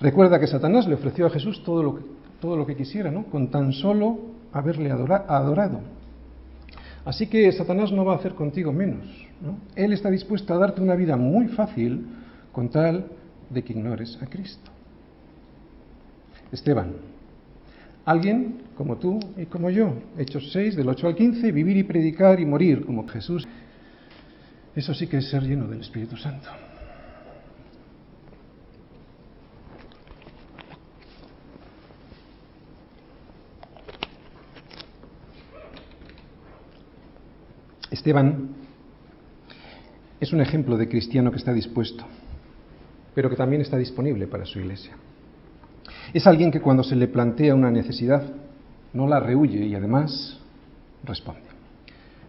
Recuerda 0.00 0.38
que 0.38 0.46
Satanás 0.46 0.86
le 0.86 0.94
ofreció 0.94 1.26
a 1.26 1.30
Jesús 1.30 1.62
todo 1.62 1.82
lo 1.82 1.96
que, 1.96 2.02
todo 2.40 2.56
lo 2.56 2.66
que 2.66 2.76
quisiera, 2.76 3.10
¿no? 3.10 3.24
Con 3.24 3.50
tan 3.50 3.72
solo 3.72 4.18
haberle 4.52 4.90
adorado. 4.90 5.80
Así 7.04 7.26
que 7.26 7.50
Satanás 7.52 7.92
no 7.92 8.04
va 8.04 8.14
a 8.14 8.16
hacer 8.16 8.34
contigo 8.34 8.72
menos. 8.72 9.06
¿no? 9.40 9.58
Él 9.74 9.92
está 9.92 10.10
dispuesto 10.10 10.52
a 10.54 10.58
darte 10.58 10.80
una 10.80 10.94
vida 10.94 11.16
muy 11.16 11.48
fácil 11.48 12.06
con 12.52 12.68
tal 12.68 13.06
de 13.48 13.64
que 13.64 13.72
ignores 13.72 14.18
a 14.20 14.26
Cristo. 14.26 14.70
Esteban, 16.52 16.92
alguien 18.04 18.62
como 18.76 18.96
tú 18.96 19.20
y 19.36 19.46
como 19.46 19.70
yo, 19.70 19.94
Hechos 20.18 20.50
6, 20.52 20.76
del 20.76 20.88
8 20.88 21.06
al 21.06 21.14
15, 21.14 21.52
vivir 21.52 21.76
y 21.76 21.84
predicar 21.84 22.40
y 22.40 22.46
morir 22.46 22.84
como 22.84 23.06
Jesús. 23.08 23.46
Eso 24.74 24.94
sí 24.94 25.06
que 25.06 25.18
es 25.18 25.30
ser 25.30 25.42
lleno 25.42 25.66
del 25.68 25.80
Espíritu 25.80 26.16
Santo. 26.16 26.48
Esteban 37.90 38.50
es 40.20 40.32
un 40.32 40.40
ejemplo 40.40 40.76
de 40.76 40.88
cristiano 40.88 41.30
que 41.30 41.38
está 41.38 41.52
dispuesto, 41.52 42.04
pero 43.14 43.28
que 43.28 43.36
también 43.36 43.62
está 43.62 43.76
disponible 43.76 44.26
para 44.26 44.44
su 44.44 44.60
iglesia. 44.60 44.92
Es 46.12 46.26
alguien 46.26 46.50
que 46.50 46.60
cuando 46.60 46.82
se 46.82 46.94
le 46.94 47.08
plantea 47.08 47.54
una 47.54 47.70
necesidad 47.70 48.22
no 48.92 49.06
la 49.06 49.20
rehuye 49.20 49.64
y 49.66 49.74
además 49.74 50.38
responde. 51.04 51.42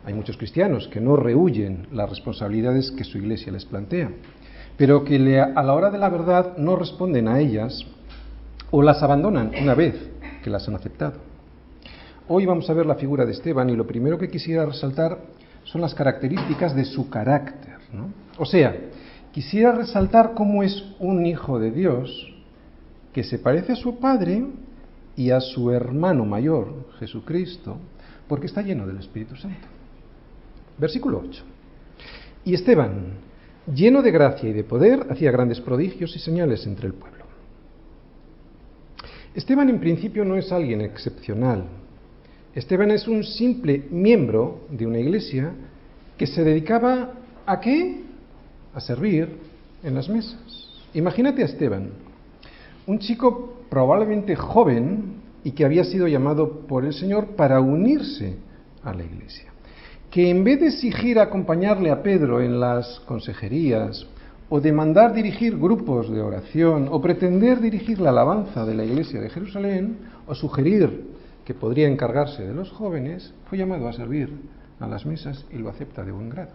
Hay 0.06 0.14
muchos 0.14 0.38
cristianos 0.38 0.88
que 0.88 1.00
no 1.00 1.16
rehuyen 1.16 1.88
las 1.92 2.10
responsabilidades 2.10 2.92
que 2.92 3.04
su 3.04 3.20
iglesia 3.20 3.52
les 3.52 3.66
plantea, 3.66 4.10
pero 4.78 5.04
que 5.04 5.40
a 5.40 5.64
la 5.64 5.74
hora 5.74 5.92
de 5.92 6.00
la 6.00 6.10
verdad 6.10 6.58
no 6.58 6.76
responden 6.76 7.28
a 7.28 7.40
ellas 7.40 7.86
o 8.72 8.82
las 8.82 9.04
abandonan 9.04 9.52
una 9.62 9.76
vez 9.76 9.96
que 10.44 10.50
las 10.50 10.68
han 10.68 10.76
aceptado. 10.76 11.20
Hoy 12.28 12.46
vamos 12.46 12.70
a 12.70 12.74
ver 12.74 12.86
la 12.86 12.96
figura 12.96 13.26
de 13.26 13.34
Esteban 13.34 13.70
y 13.70 13.76
lo 13.76 13.86
primero 13.86 14.18
que 14.18 14.30
quisiera 14.30 14.66
resaltar 14.66 15.20
son 15.72 15.80
las 15.80 15.96
características 15.96 16.76
de 16.76 16.84
su 16.84 17.10
carácter. 17.10 17.78
O 18.38 18.46
sea, 18.46 18.76
quisiera 19.32 19.72
resaltar 19.72 20.34
cómo 20.34 20.64
es 20.64 20.84
un 21.00 21.26
hijo 21.26 21.60
de 21.60 21.72
Dios 21.72 22.34
que 23.14 23.24
se 23.24 23.40
parece 23.40 23.74
a 23.74 23.76
su 23.78 23.98
padre 23.98 24.46
y 25.16 25.32
a 25.32 25.40
su 25.40 25.72
hermano 25.72 26.26
mayor, 26.26 26.90
Jesucristo, 27.00 27.78
porque 28.28 28.48
está 28.48 28.62
lleno 28.62 28.86
del 28.86 28.98
Espíritu 28.98 29.36
Santo. 29.38 29.68
Versículo 30.78 31.24
8. 31.26 31.44
Y 32.46 32.54
Esteban, 32.54 33.14
lleno 33.74 34.02
de 34.02 34.12
gracia 34.12 34.50
y 34.50 34.54
de 34.54 34.64
poder, 34.66 35.08
hacía 35.10 35.32
grandes 35.32 35.62
prodigios 35.62 36.16
y 36.16 36.20
señales 36.20 36.66
entre 36.66 36.88
el 36.88 36.94
pueblo. 36.94 37.26
Esteban 39.34 39.70
en 39.70 39.80
principio 39.80 40.26
no 40.26 40.36
es 40.36 40.52
alguien 40.52 40.82
excepcional. 40.82 41.64
Esteban 42.56 42.92
es 42.92 43.08
un 43.08 43.24
simple 43.24 43.86
miembro 43.90 44.62
de 44.70 44.86
una 44.86 45.00
iglesia 45.00 45.54
que 46.18 46.28
se 46.28 46.44
dedicaba 46.44 47.14
a 47.46 47.60
qué? 47.60 48.02
A 48.74 48.80
servir 48.80 49.30
en 49.84 49.96
las 49.96 50.10
mesas. 50.10 50.70
Imagínate 50.94 51.42
a 51.42 51.46
Esteban, 51.46 51.92
un 52.88 53.00
chico 53.00 53.64
probablemente 53.70 54.36
joven 54.36 55.22
y 55.44 55.52
que 55.52 55.66
había 55.66 55.84
sido 55.86 56.08
llamado 56.08 56.68
por 56.68 56.86
el 56.86 56.94
Señor 56.94 57.36
para 57.36 57.62
unirse 57.62 58.36
a 58.84 58.94
la 58.94 59.04
iglesia 59.04 59.52
que 60.12 60.30
en 60.30 60.44
vez 60.44 60.60
de 60.60 60.68
exigir 60.68 61.18
acompañarle 61.20 61.90
a 61.90 62.04
Pedro 62.04 62.42
en 62.42 62.60
las 62.60 63.00
consejerías, 63.08 64.06
o 64.50 64.60
de 64.60 64.74
mandar 64.74 65.14
dirigir 65.14 65.58
grupos 65.58 66.12
de 66.12 66.20
oración, 66.20 66.90
o 66.92 67.02
pretender 67.02 67.62
dirigir 67.62 68.02
la 68.02 68.10
alabanza 68.10 68.66
de 68.66 68.76
la 68.76 68.84
iglesia 68.84 69.22
de 69.22 69.30
Jerusalén, 69.30 70.00
o 70.28 70.36
sugerir 70.36 71.06
que 71.46 71.54
podría 71.54 71.88
encargarse 71.88 72.46
de 72.46 72.54
los 72.54 72.72
jóvenes, 72.72 73.34
fue 73.46 73.58
llamado 73.58 73.88
a 73.88 73.94
servir 73.94 74.32
a 74.80 74.88
las 74.88 75.06
mesas 75.06 75.46
y 75.52 75.58
lo 75.58 75.70
acepta 75.70 76.04
de 76.04 76.12
buen 76.12 76.30
grado. 76.30 76.52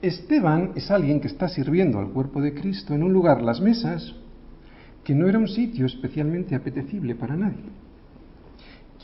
Esteban 0.00 0.72
es 0.76 0.90
alguien 0.90 1.20
que 1.20 1.26
está 1.26 1.48
sirviendo 1.48 1.98
al 1.98 2.10
cuerpo 2.10 2.40
de 2.40 2.54
Cristo 2.54 2.94
en 2.94 3.02
un 3.02 3.12
lugar, 3.12 3.42
las 3.42 3.60
mesas, 3.60 4.14
que 5.02 5.14
no 5.14 5.28
era 5.28 5.38
un 5.38 5.48
sitio 5.48 5.86
especialmente 5.86 6.54
apetecible 6.54 7.14
para 7.14 7.36
nadie. 7.36 7.64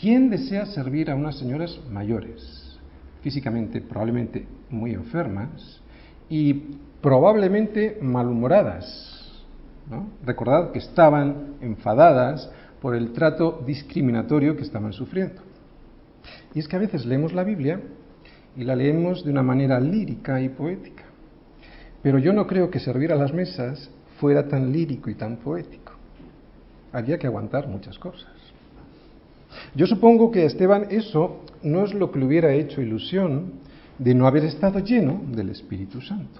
¿Quién 0.00 0.30
desea 0.30 0.66
servir 0.66 1.10
a 1.10 1.14
unas 1.14 1.38
señoras 1.38 1.80
mayores, 1.90 2.78
físicamente 3.22 3.80
probablemente 3.80 4.46
muy 4.70 4.92
enfermas 4.92 5.80
y 6.28 6.52
probablemente 7.00 7.98
malhumoradas? 8.00 9.42
Recordad 10.24 10.72
que 10.72 10.78
estaban 10.78 11.54
enfadadas 11.60 12.50
por 12.84 12.94
el 12.94 13.14
trato 13.14 13.62
discriminatorio 13.66 14.58
que 14.58 14.62
estaban 14.62 14.92
sufriendo. 14.92 15.40
Y 16.54 16.58
es 16.58 16.68
que 16.68 16.76
a 16.76 16.78
veces 16.78 17.06
leemos 17.06 17.32
la 17.32 17.42
Biblia 17.42 17.80
y 18.58 18.62
la 18.62 18.76
leemos 18.76 19.24
de 19.24 19.30
una 19.30 19.42
manera 19.42 19.80
lírica 19.80 20.38
y 20.42 20.50
poética. 20.50 21.04
Pero 22.02 22.18
yo 22.18 22.34
no 22.34 22.46
creo 22.46 22.68
que 22.68 22.80
servir 22.80 23.10
a 23.10 23.16
las 23.16 23.32
mesas 23.32 23.88
fuera 24.20 24.48
tan 24.48 24.70
lírico 24.70 25.08
y 25.08 25.14
tan 25.14 25.38
poético. 25.38 25.92
Había 26.92 27.18
que 27.18 27.26
aguantar 27.26 27.68
muchas 27.68 27.98
cosas. 27.98 28.28
Yo 29.74 29.86
supongo 29.86 30.30
que 30.30 30.42
a 30.42 30.44
Esteban 30.44 30.88
eso 30.90 31.40
no 31.62 31.86
es 31.86 31.94
lo 31.94 32.12
que 32.12 32.18
le 32.18 32.26
hubiera 32.26 32.52
hecho 32.52 32.82
ilusión 32.82 33.54
de 33.98 34.14
no 34.14 34.26
haber 34.26 34.44
estado 34.44 34.80
lleno 34.80 35.22
del 35.28 35.48
Espíritu 35.48 36.02
Santo. 36.02 36.38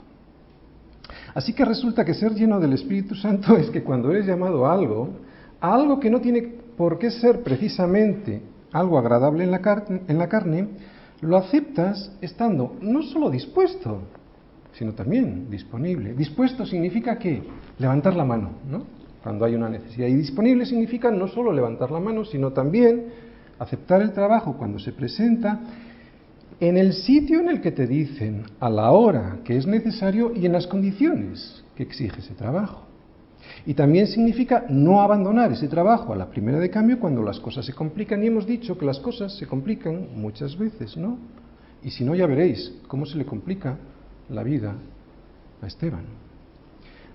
Así 1.35 1.55
que 1.55 1.65
resulta 1.65 2.05
que 2.05 2.13
ser 2.13 2.35
lleno 2.35 2.61
del 2.61 2.75
Espíritu 2.75 3.15
Santo 3.15 3.57
es 3.57 3.71
que 3.71 3.83
cuando 3.83 4.11
eres 4.11 4.27
llamado 4.27 4.67
a 4.67 4.75
algo, 4.75 5.24
a 5.61 5.75
algo 5.75 6.01
que 6.01 6.11
no 6.11 6.21
tiene 6.21 6.43
por 6.77 6.99
qué 6.99 7.11
ser 7.11 7.43
precisamente 7.43 8.43
algo 8.73 8.99
agradable 8.99 9.45
en 9.45 9.51
la, 9.51 9.61
carne, 9.61 10.03
en 10.09 10.19
la 10.19 10.29
carne, 10.29 10.69
lo 11.21 11.37
aceptas 11.37 12.13
estando 12.21 12.77
no 12.81 13.03
solo 13.03 13.31
dispuesto, 13.31 14.03
sino 14.73 14.93
también 14.93 15.49
disponible. 15.49 16.15
Dispuesto 16.15 16.67
significa 16.67 17.19
que 17.19 17.43
levantar 17.79 18.17
la 18.17 18.25
mano, 18.25 18.51
¿no? 18.69 18.83
cuando 19.25 19.47
hay 19.47 19.55
una 19.55 19.71
necesidad. 19.71 20.07
Y 20.07 20.15
disponible 20.15 20.67
significa 20.67 21.11
no 21.11 21.29
solo 21.29 21.51
levantar 21.51 21.91
la 21.91 21.99
mano, 21.99 22.27
sino 22.27 22.53
también 22.53 23.07
aceptar 23.59 24.03
el 24.03 24.13
trabajo 24.13 24.57
cuando 24.59 24.79
se 24.79 24.93
presenta 24.93 25.61
en 26.61 26.77
el 26.77 26.93
sitio 26.93 27.41
en 27.41 27.49
el 27.49 27.61
que 27.61 27.73
te 27.73 27.87
dicen, 27.87 28.45
a 28.61 28.69
la 28.69 28.91
hora 28.91 29.39
que 29.45 29.57
es 29.57 29.67
necesario 29.67 30.33
y 30.35 30.45
en 30.45 30.53
las 30.53 30.67
condiciones 30.67 31.65
que 31.75 31.85
exige 31.85 32.21
ese 32.21 32.35
trabajo. 32.35 32.87
Y 33.67 33.75
también 33.75 34.07
significa 34.07 34.67
no 34.69 35.01
abandonar 35.01 35.53
ese 35.53 35.69
trabajo 35.69 36.13
a 36.13 36.17
la 36.17 36.31
primera 36.31 36.59
de 36.59 36.71
cambio 36.71 36.99
cuando 36.99 37.23
las 37.23 37.41
cosas 37.41 37.65
se 37.65 37.73
complican. 37.73 38.23
Y 38.23 38.27
hemos 38.27 38.47
dicho 38.47 38.77
que 38.77 38.87
las 38.87 39.01
cosas 39.01 39.37
se 39.37 39.47
complican 39.47 40.09
muchas 40.15 40.57
veces, 40.59 40.97
¿no? 40.97 41.19
Y 41.83 41.91
si 41.91 42.05
no, 42.05 42.15
ya 42.15 42.27
veréis 42.27 42.73
cómo 42.89 43.07
se 43.07 43.19
le 43.19 43.25
complica 43.25 43.79
la 44.29 44.43
vida 44.43 44.75
a 45.61 45.67
Esteban. 45.67 46.05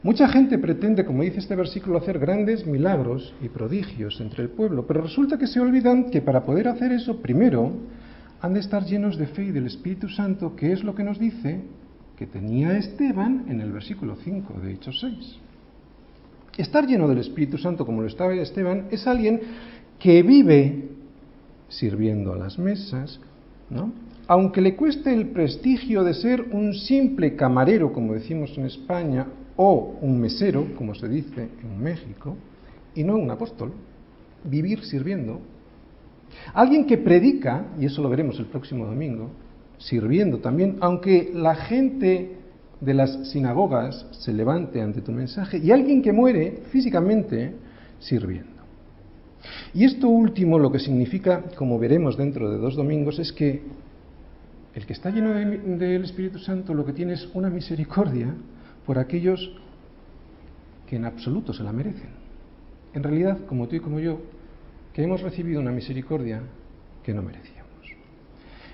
Mucha 0.01 0.29
gente 0.29 0.57
pretende, 0.57 1.03
como 1.03 1.23
dice 1.23 1.39
este 1.39 1.57
versículo, 1.57 1.97
hacer 1.97 2.19
grandes 2.19 2.65
milagros 2.65 3.33
y 3.41 3.49
prodigios 3.49 4.21
entre 4.21 4.43
el 4.43 4.49
pueblo, 4.49 4.87
pero 4.87 5.01
resulta 5.01 5.37
que 5.37 5.47
se 5.47 5.59
olvidan 5.59 6.09
que 6.09 6.21
para 6.21 6.45
poder 6.45 6.69
hacer 6.69 6.93
eso, 6.93 7.21
primero, 7.21 7.73
han 8.39 8.53
de 8.53 8.61
estar 8.61 8.85
llenos 8.85 9.17
de 9.17 9.27
fe 9.27 9.45
y 9.45 9.51
del 9.51 9.67
Espíritu 9.67 10.07
Santo, 10.07 10.55
que 10.55 10.71
es 10.71 10.85
lo 10.85 10.95
que 10.95 11.03
nos 11.03 11.19
dice 11.19 11.61
que 12.15 12.27
tenía 12.27 12.77
Esteban 12.77 13.45
en 13.49 13.59
el 13.59 13.73
versículo 13.73 14.15
5 14.23 14.61
de 14.61 14.73
Hechos 14.73 14.99
6. 15.01 15.48
Estar 16.59 16.85
lleno 16.85 17.07
del 17.07 17.19
Espíritu 17.19 17.57
Santo, 17.57 17.85
como 17.85 18.01
lo 18.01 18.07
estaba 18.07 18.33
Esteban, 18.33 18.87
es 18.91 19.07
alguien 19.07 19.39
que 19.97 20.21
vive 20.23 20.89
sirviendo 21.69 22.33
a 22.33 22.37
las 22.37 22.59
mesas, 22.59 23.19
¿no? 23.69 23.93
aunque 24.27 24.61
le 24.61 24.75
cueste 24.75 25.13
el 25.13 25.29
prestigio 25.29 26.03
de 26.03 26.13
ser 26.13 26.41
un 26.51 26.73
simple 26.73 27.35
camarero, 27.35 27.93
como 27.93 28.13
decimos 28.13 28.55
en 28.57 28.65
España, 28.65 29.25
o 29.55 29.97
un 30.01 30.19
mesero, 30.19 30.67
como 30.75 30.93
se 30.93 31.07
dice 31.07 31.49
en 31.63 31.81
México, 31.81 32.35
y 32.93 33.03
no 33.03 33.15
un 33.15 33.31
apóstol, 33.31 33.71
vivir 34.43 34.83
sirviendo. 34.83 35.39
Alguien 36.53 36.85
que 36.85 36.97
predica, 36.97 37.67
y 37.79 37.85
eso 37.85 38.03
lo 38.03 38.09
veremos 38.09 38.37
el 38.37 38.45
próximo 38.45 38.85
domingo, 38.85 39.31
sirviendo 39.79 40.39
también, 40.39 40.77
aunque 40.81 41.31
la 41.33 41.55
gente 41.55 42.38
de 42.81 42.93
las 42.93 43.29
sinagogas 43.29 44.05
se 44.11 44.33
levante 44.33 44.81
ante 44.81 45.01
tu 45.01 45.11
mensaje, 45.11 45.57
y 45.57 45.71
alguien 45.71 46.01
que 46.01 46.13
muere 46.13 46.63
físicamente 46.71 47.53
sirviendo. 47.99 48.59
Y 49.73 49.85
esto 49.85 50.07
último 50.07 50.59
lo 50.59 50.71
que 50.71 50.79
significa, 50.79 51.43
como 51.55 51.79
veremos 51.79 52.17
dentro 52.17 52.49
de 52.49 52.57
dos 52.57 52.75
domingos, 52.75 53.19
es 53.19 53.31
que 53.31 53.61
el 54.75 54.85
que 54.85 54.93
está 54.93 55.09
lleno 55.09 55.33
del 55.33 56.03
Espíritu 56.03 56.39
Santo 56.39 56.73
lo 56.73 56.85
que 56.85 56.93
tiene 56.93 57.13
es 57.13 57.29
una 57.33 57.49
misericordia 57.49 58.33
por 58.85 58.99
aquellos 58.99 59.51
que 60.87 60.95
en 60.95 61.05
absoluto 61.05 61.53
se 61.53 61.63
la 61.63 61.71
merecen. 61.71 62.09
En 62.93 63.03
realidad, 63.03 63.39
como 63.47 63.67
tú 63.67 63.75
y 63.75 63.79
como 63.79 63.99
yo, 63.99 64.19
que 64.93 65.03
hemos 65.03 65.21
recibido 65.21 65.61
una 65.61 65.71
misericordia 65.71 66.41
que 67.03 67.13
no 67.13 67.21
merecíamos. 67.21 67.59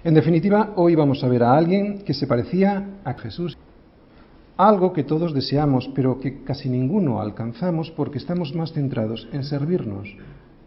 En 0.03 0.13
definitiva, 0.13 0.73
hoy 0.75 0.95
vamos 0.95 1.23
a 1.23 1.27
ver 1.27 1.43
a 1.43 1.57
alguien 1.57 2.03
que 2.03 2.13
se 2.13 2.27
parecía 2.27 2.87
a 3.03 3.13
Jesús, 3.15 3.57
algo 4.57 4.93
que 4.93 5.03
todos 5.03 5.33
deseamos, 5.33 5.89
pero 5.93 6.19
que 6.19 6.43
casi 6.43 6.69
ninguno 6.69 7.19
alcanzamos 7.19 7.91
porque 7.91 8.17
estamos 8.17 8.53
más 8.55 8.71
centrados 8.71 9.27
en 9.33 9.43
servirnos 9.43 10.07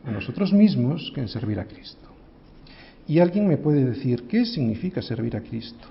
a 0.05 0.11
nosotros 0.11 0.53
mismos 0.53 1.11
que 1.15 1.21
en 1.21 1.29
servir 1.29 1.59
a 1.61 1.65
Cristo. 1.65 2.09
Y 3.07 3.21
alguien 3.21 3.49
me 3.49 3.57
puede 3.57 3.85
decir, 3.85 4.25
¿qué 4.29 4.45
significa 4.45 5.01
servir 5.01 5.37
a 5.37 5.41
Cristo? 5.41 5.89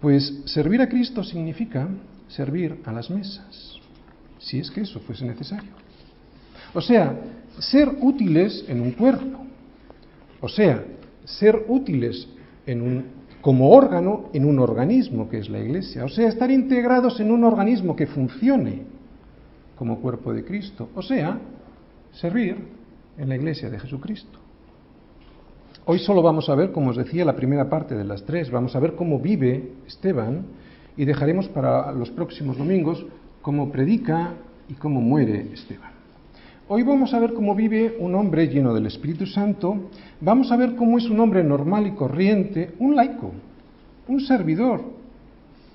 Pues 0.00 0.42
servir 0.46 0.82
a 0.82 0.88
Cristo 0.88 1.22
significa 1.22 1.88
servir 2.28 2.80
a 2.84 2.92
las 2.92 3.08
mesas, 3.08 3.78
si 4.40 4.58
es 4.58 4.70
que 4.70 4.80
eso 4.80 4.98
fuese 5.00 5.24
necesario. 5.24 5.70
O 6.74 6.80
sea, 6.80 7.16
ser 7.58 7.88
útiles 8.00 8.64
en 8.66 8.80
un 8.80 8.92
cuerpo. 8.92 9.46
O 10.40 10.48
sea, 10.48 10.84
ser 11.24 11.66
útiles 11.68 12.26
en 12.66 12.82
un, 12.82 13.04
como 13.42 13.70
órgano 13.70 14.30
en 14.32 14.46
un 14.46 14.58
organismo 14.58 15.28
que 15.28 15.38
es 15.38 15.50
la 15.50 15.58
Iglesia. 15.58 16.04
O 16.04 16.08
sea, 16.08 16.28
estar 16.28 16.50
integrados 16.50 17.20
en 17.20 17.30
un 17.30 17.44
organismo 17.44 17.94
que 17.94 18.06
funcione 18.06 18.84
como 19.76 20.00
cuerpo 20.00 20.32
de 20.32 20.44
Cristo. 20.44 20.88
O 20.94 21.02
sea, 21.02 21.38
servir 22.12 22.56
en 23.18 23.28
la 23.28 23.36
iglesia 23.36 23.68
de 23.68 23.78
Jesucristo. 23.78 24.38
Hoy 25.84 25.98
solo 25.98 26.22
vamos 26.22 26.48
a 26.48 26.54
ver, 26.54 26.70
como 26.70 26.90
os 26.90 26.96
decía, 26.96 27.24
la 27.24 27.34
primera 27.34 27.68
parte 27.68 27.96
de 27.96 28.04
las 28.04 28.24
tres. 28.24 28.50
Vamos 28.50 28.76
a 28.76 28.80
ver 28.80 28.94
cómo 28.94 29.18
vive 29.18 29.72
Esteban 29.86 30.46
y 30.96 31.04
dejaremos 31.04 31.48
para 31.48 31.90
los 31.90 32.10
próximos 32.10 32.56
domingos 32.56 33.04
cómo 33.42 33.72
predica 33.72 34.34
y 34.68 34.74
cómo 34.74 35.00
muere 35.00 35.52
Esteban. 35.52 35.91
Hoy 36.74 36.84
vamos 36.84 37.12
a 37.12 37.20
ver 37.20 37.34
cómo 37.34 37.54
vive 37.54 37.96
un 37.98 38.14
hombre 38.14 38.48
lleno 38.48 38.72
del 38.72 38.86
Espíritu 38.86 39.26
Santo. 39.26 39.90
Vamos 40.22 40.50
a 40.50 40.56
ver 40.56 40.74
cómo 40.74 40.96
es 40.96 41.04
un 41.04 41.20
hombre 41.20 41.44
normal 41.44 41.86
y 41.86 41.90
corriente, 41.90 42.72
un 42.78 42.96
laico, 42.96 43.30
un 44.08 44.20
servidor 44.20 44.80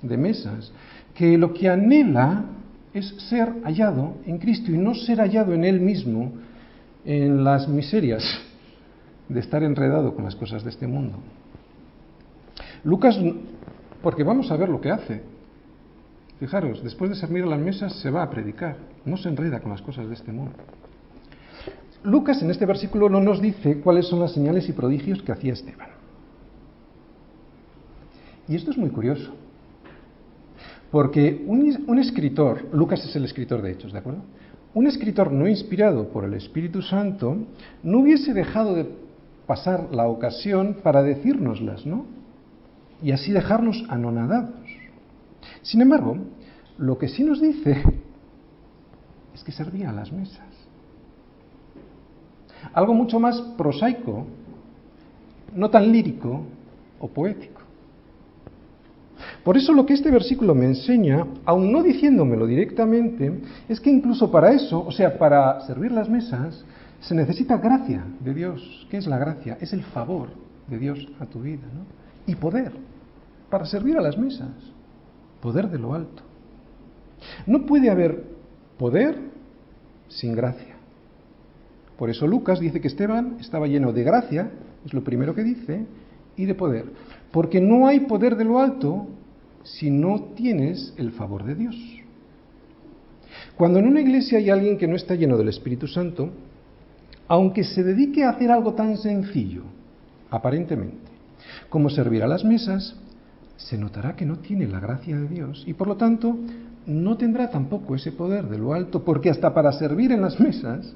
de 0.02 0.16
mesas, 0.16 0.72
que 1.14 1.38
lo 1.38 1.54
que 1.54 1.68
anhela 1.68 2.46
es 2.92 3.14
ser 3.28 3.62
hallado 3.62 4.14
en 4.26 4.38
Cristo 4.38 4.72
y 4.72 4.76
no 4.76 4.92
ser 4.96 5.18
hallado 5.20 5.54
en 5.54 5.62
él 5.62 5.78
mismo, 5.78 6.32
en 7.04 7.44
las 7.44 7.68
miserias 7.68 8.24
de 9.28 9.38
estar 9.38 9.62
enredado 9.62 10.16
con 10.16 10.24
las 10.24 10.34
cosas 10.34 10.64
de 10.64 10.70
este 10.70 10.88
mundo. 10.88 11.16
Lucas, 12.82 13.16
porque 14.02 14.24
vamos 14.24 14.50
a 14.50 14.56
ver 14.56 14.68
lo 14.68 14.80
que 14.80 14.90
hace. 14.90 15.22
Fijaros, 16.40 16.82
después 16.82 17.08
de 17.08 17.16
servir 17.16 17.44
a 17.44 17.46
las 17.46 17.60
mesas 17.60 17.92
se 18.00 18.10
va 18.10 18.24
a 18.24 18.30
predicar, 18.30 18.78
no 19.04 19.16
se 19.16 19.28
enreda 19.28 19.60
con 19.60 19.70
las 19.70 19.82
cosas 19.82 20.08
de 20.08 20.14
este 20.14 20.32
mundo. 20.32 20.56
Lucas 22.04 22.42
en 22.42 22.50
este 22.50 22.66
versículo 22.66 23.08
no 23.08 23.20
nos 23.20 23.40
dice 23.40 23.80
cuáles 23.80 24.06
son 24.06 24.20
las 24.20 24.32
señales 24.32 24.68
y 24.68 24.72
prodigios 24.72 25.22
que 25.22 25.32
hacía 25.32 25.52
Esteban. 25.52 25.88
Y 28.48 28.56
esto 28.56 28.70
es 28.70 28.78
muy 28.78 28.88
curioso, 28.88 29.34
porque 30.90 31.44
un, 31.46 31.84
un 31.86 31.98
escritor, 31.98 32.66
Lucas 32.72 33.04
es 33.04 33.14
el 33.14 33.24
escritor 33.24 33.60
de 33.60 33.72
Hechos, 33.72 33.92
¿de 33.92 33.98
acuerdo? 33.98 34.22
un 34.74 34.86
escritor 34.86 35.32
no 35.32 35.48
inspirado 35.48 36.08
por 36.08 36.24
el 36.24 36.34
Espíritu 36.34 36.82
Santo 36.82 37.36
no 37.82 37.98
hubiese 37.98 38.34
dejado 38.34 38.74
de 38.74 38.88
pasar 39.46 39.88
la 39.92 40.06
ocasión 40.06 40.78
para 40.82 41.02
decírnoslas, 41.02 41.86
¿no? 41.86 42.04
Y 43.02 43.12
así 43.12 43.32
dejarnos 43.32 43.84
anonadados. 43.88 44.54
Sin 45.62 45.80
embargo, 45.80 46.18
lo 46.76 46.98
que 46.98 47.08
sí 47.08 47.24
nos 47.24 47.40
dice 47.40 47.82
es 49.34 49.42
que 49.42 49.52
servía 49.52 49.90
a 49.90 49.92
las 49.92 50.12
mesas. 50.12 50.47
Algo 52.72 52.94
mucho 52.94 53.18
más 53.18 53.40
prosaico, 53.56 54.26
no 55.54 55.70
tan 55.70 55.90
lírico 55.90 56.42
o 57.00 57.08
poético. 57.08 57.62
Por 59.44 59.56
eso 59.56 59.72
lo 59.72 59.86
que 59.86 59.94
este 59.94 60.10
versículo 60.10 60.54
me 60.54 60.66
enseña, 60.66 61.26
aun 61.44 61.72
no 61.72 61.82
diciéndomelo 61.82 62.46
directamente, 62.46 63.40
es 63.68 63.80
que 63.80 63.90
incluso 63.90 64.30
para 64.30 64.52
eso, 64.52 64.84
o 64.84 64.92
sea, 64.92 65.18
para 65.18 65.60
servir 65.62 65.90
las 65.92 66.08
mesas, 66.08 66.64
se 67.00 67.14
necesita 67.14 67.56
gracia 67.56 68.04
de 68.20 68.34
Dios. 68.34 68.86
¿Qué 68.90 68.96
es 68.96 69.06
la 69.06 69.18
gracia? 69.18 69.56
Es 69.60 69.72
el 69.72 69.82
favor 69.84 70.28
de 70.66 70.78
Dios 70.78 71.08
a 71.20 71.26
tu 71.26 71.40
vida, 71.40 71.66
¿no? 71.74 71.84
Y 72.26 72.34
poder, 72.34 72.72
para 73.48 73.64
servir 73.64 73.96
a 73.96 74.02
las 74.02 74.18
mesas, 74.18 74.50
poder 75.40 75.70
de 75.70 75.78
lo 75.78 75.94
alto. 75.94 76.22
No 77.46 77.64
puede 77.66 77.90
haber 77.90 78.24
poder 78.76 79.18
sin 80.08 80.34
gracia. 80.34 80.67
Por 81.98 82.10
eso 82.10 82.28
Lucas 82.28 82.60
dice 82.60 82.80
que 82.80 82.86
Esteban 82.86 83.38
estaba 83.40 83.66
lleno 83.66 83.92
de 83.92 84.04
gracia, 84.04 84.50
es 84.86 84.94
lo 84.94 85.02
primero 85.02 85.34
que 85.34 85.42
dice, 85.42 85.84
y 86.36 86.44
de 86.44 86.54
poder. 86.54 86.86
Porque 87.32 87.60
no 87.60 87.88
hay 87.88 88.00
poder 88.00 88.36
de 88.36 88.44
lo 88.44 88.60
alto 88.60 89.08
si 89.64 89.90
no 89.90 90.22
tienes 90.36 90.94
el 90.96 91.10
favor 91.10 91.44
de 91.44 91.56
Dios. 91.56 91.76
Cuando 93.56 93.80
en 93.80 93.88
una 93.88 94.00
iglesia 94.00 94.38
hay 94.38 94.48
alguien 94.48 94.78
que 94.78 94.86
no 94.86 94.94
está 94.94 95.16
lleno 95.16 95.36
del 95.36 95.48
Espíritu 95.48 95.88
Santo, 95.88 96.30
aunque 97.26 97.64
se 97.64 97.82
dedique 97.82 98.22
a 98.22 98.30
hacer 98.30 98.52
algo 98.52 98.74
tan 98.74 98.96
sencillo, 98.96 99.62
aparentemente, 100.30 101.10
como 101.68 101.90
servir 101.90 102.22
a 102.22 102.28
las 102.28 102.44
mesas, 102.44 102.96
se 103.56 103.76
notará 103.76 104.14
que 104.14 104.24
no 104.24 104.38
tiene 104.38 104.68
la 104.68 104.78
gracia 104.78 105.18
de 105.18 105.26
Dios 105.26 105.64
y 105.66 105.74
por 105.74 105.88
lo 105.88 105.96
tanto 105.96 106.38
no 106.86 107.16
tendrá 107.16 107.50
tampoco 107.50 107.96
ese 107.96 108.12
poder 108.12 108.48
de 108.48 108.58
lo 108.58 108.72
alto, 108.72 109.04
porque 109.04 109.30
hasta 109.30 109.52
para 109.52 109.72
servir 109.72 110.12
en 110.12 110.22
las 110.22 110.38
mesas 110.38 110.94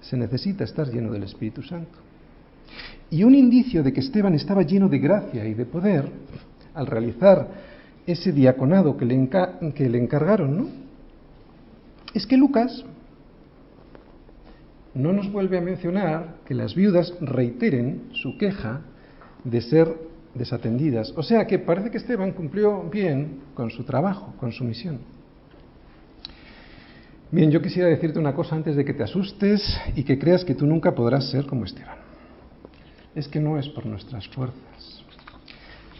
se 0.00 0.16
necesita 0.16 0.64
estar 0.64 0.88
lleno 0.88 1.12
del 1.12 1.24
Espíritu 1.24 1.62
Santo. 1.62 1.98
Y 3.10 3.24
un 3.24 3.34
indicio 3.34 3.82
de 3.82 3.92
que 3.92 4.00
Esteban 4.00 4.34
estaba 4.34 4.62
lleno 4.62 4.88
de 4.88 4.98
gracia 4.98 5.44
y 5.44 5.54
de 5.54 5.66
poder 5.66 6.08
al 6.74 6.86
realizar 6.86 7.48
ese 8.06 8.32
diaconado 8.32 8.96
que 8.96 9.04
le, 9.04 9.98
encargaron, 9.98 10.56
¿no? 10.56 10.68
Es 12.14 12.26
que 12.26 12.36
Lucas 12.36 12.84
no 14.94 15.12
nos 15.12 15.30
vuelve 15.30 15.58
a 15.58 15.60
mencionar 15.60 16.36
que 16.44 16.54
las 16.54 16.74
viudas 16.74 17.14
reiteren 17.20 18.08
su 18.12 18.36
queja 18.38 18.80
de 19.44 19.60
ser 19.60 19.94
desatendidas. 20.34 21.12
O 21.16 21.22
sea 21.22 21.46
que 21.46 21.58
parece 21.58 21.90
que 21.90 21.98
Esteban 21.98 22.32
cumplió 22.32 22.82
bien 22.90 23.40
con 23.54 23.70
su 23.70 23.84
trabajo, 23.84 24.34
con 24.38 24.52
su 24.52 24.64
misión. 24.64 24.98
Bien, 27.32 27.50
yo 27.50 27.62
quisiera 27.62 27.88
decirte 27.88 28.18
una 28.18 28.34
cosa 28.34 28.56
antes 28.56 28.74
de 28.74 28.84
que 28.84 28.94
te 28.94 29.04
asustes 29.04 29.62
y 29.94 30.02
que 30.02 30.18
creas 30.18 30.44
que 30.44 30.54
tú 30.54 30.66
nunca 30.66 30.94
podrás 30.94 31.30
ser 31.30 31.46
como 31.46 31.64
Esteban. 31.64 31.98
Es 33.14 33.28
que 33.28 33.40
no 33.40 33.58
es 33.58 33.68
por 33.68 33.86
nuestras 33.86 34.26
fuerzas 34.28 35.00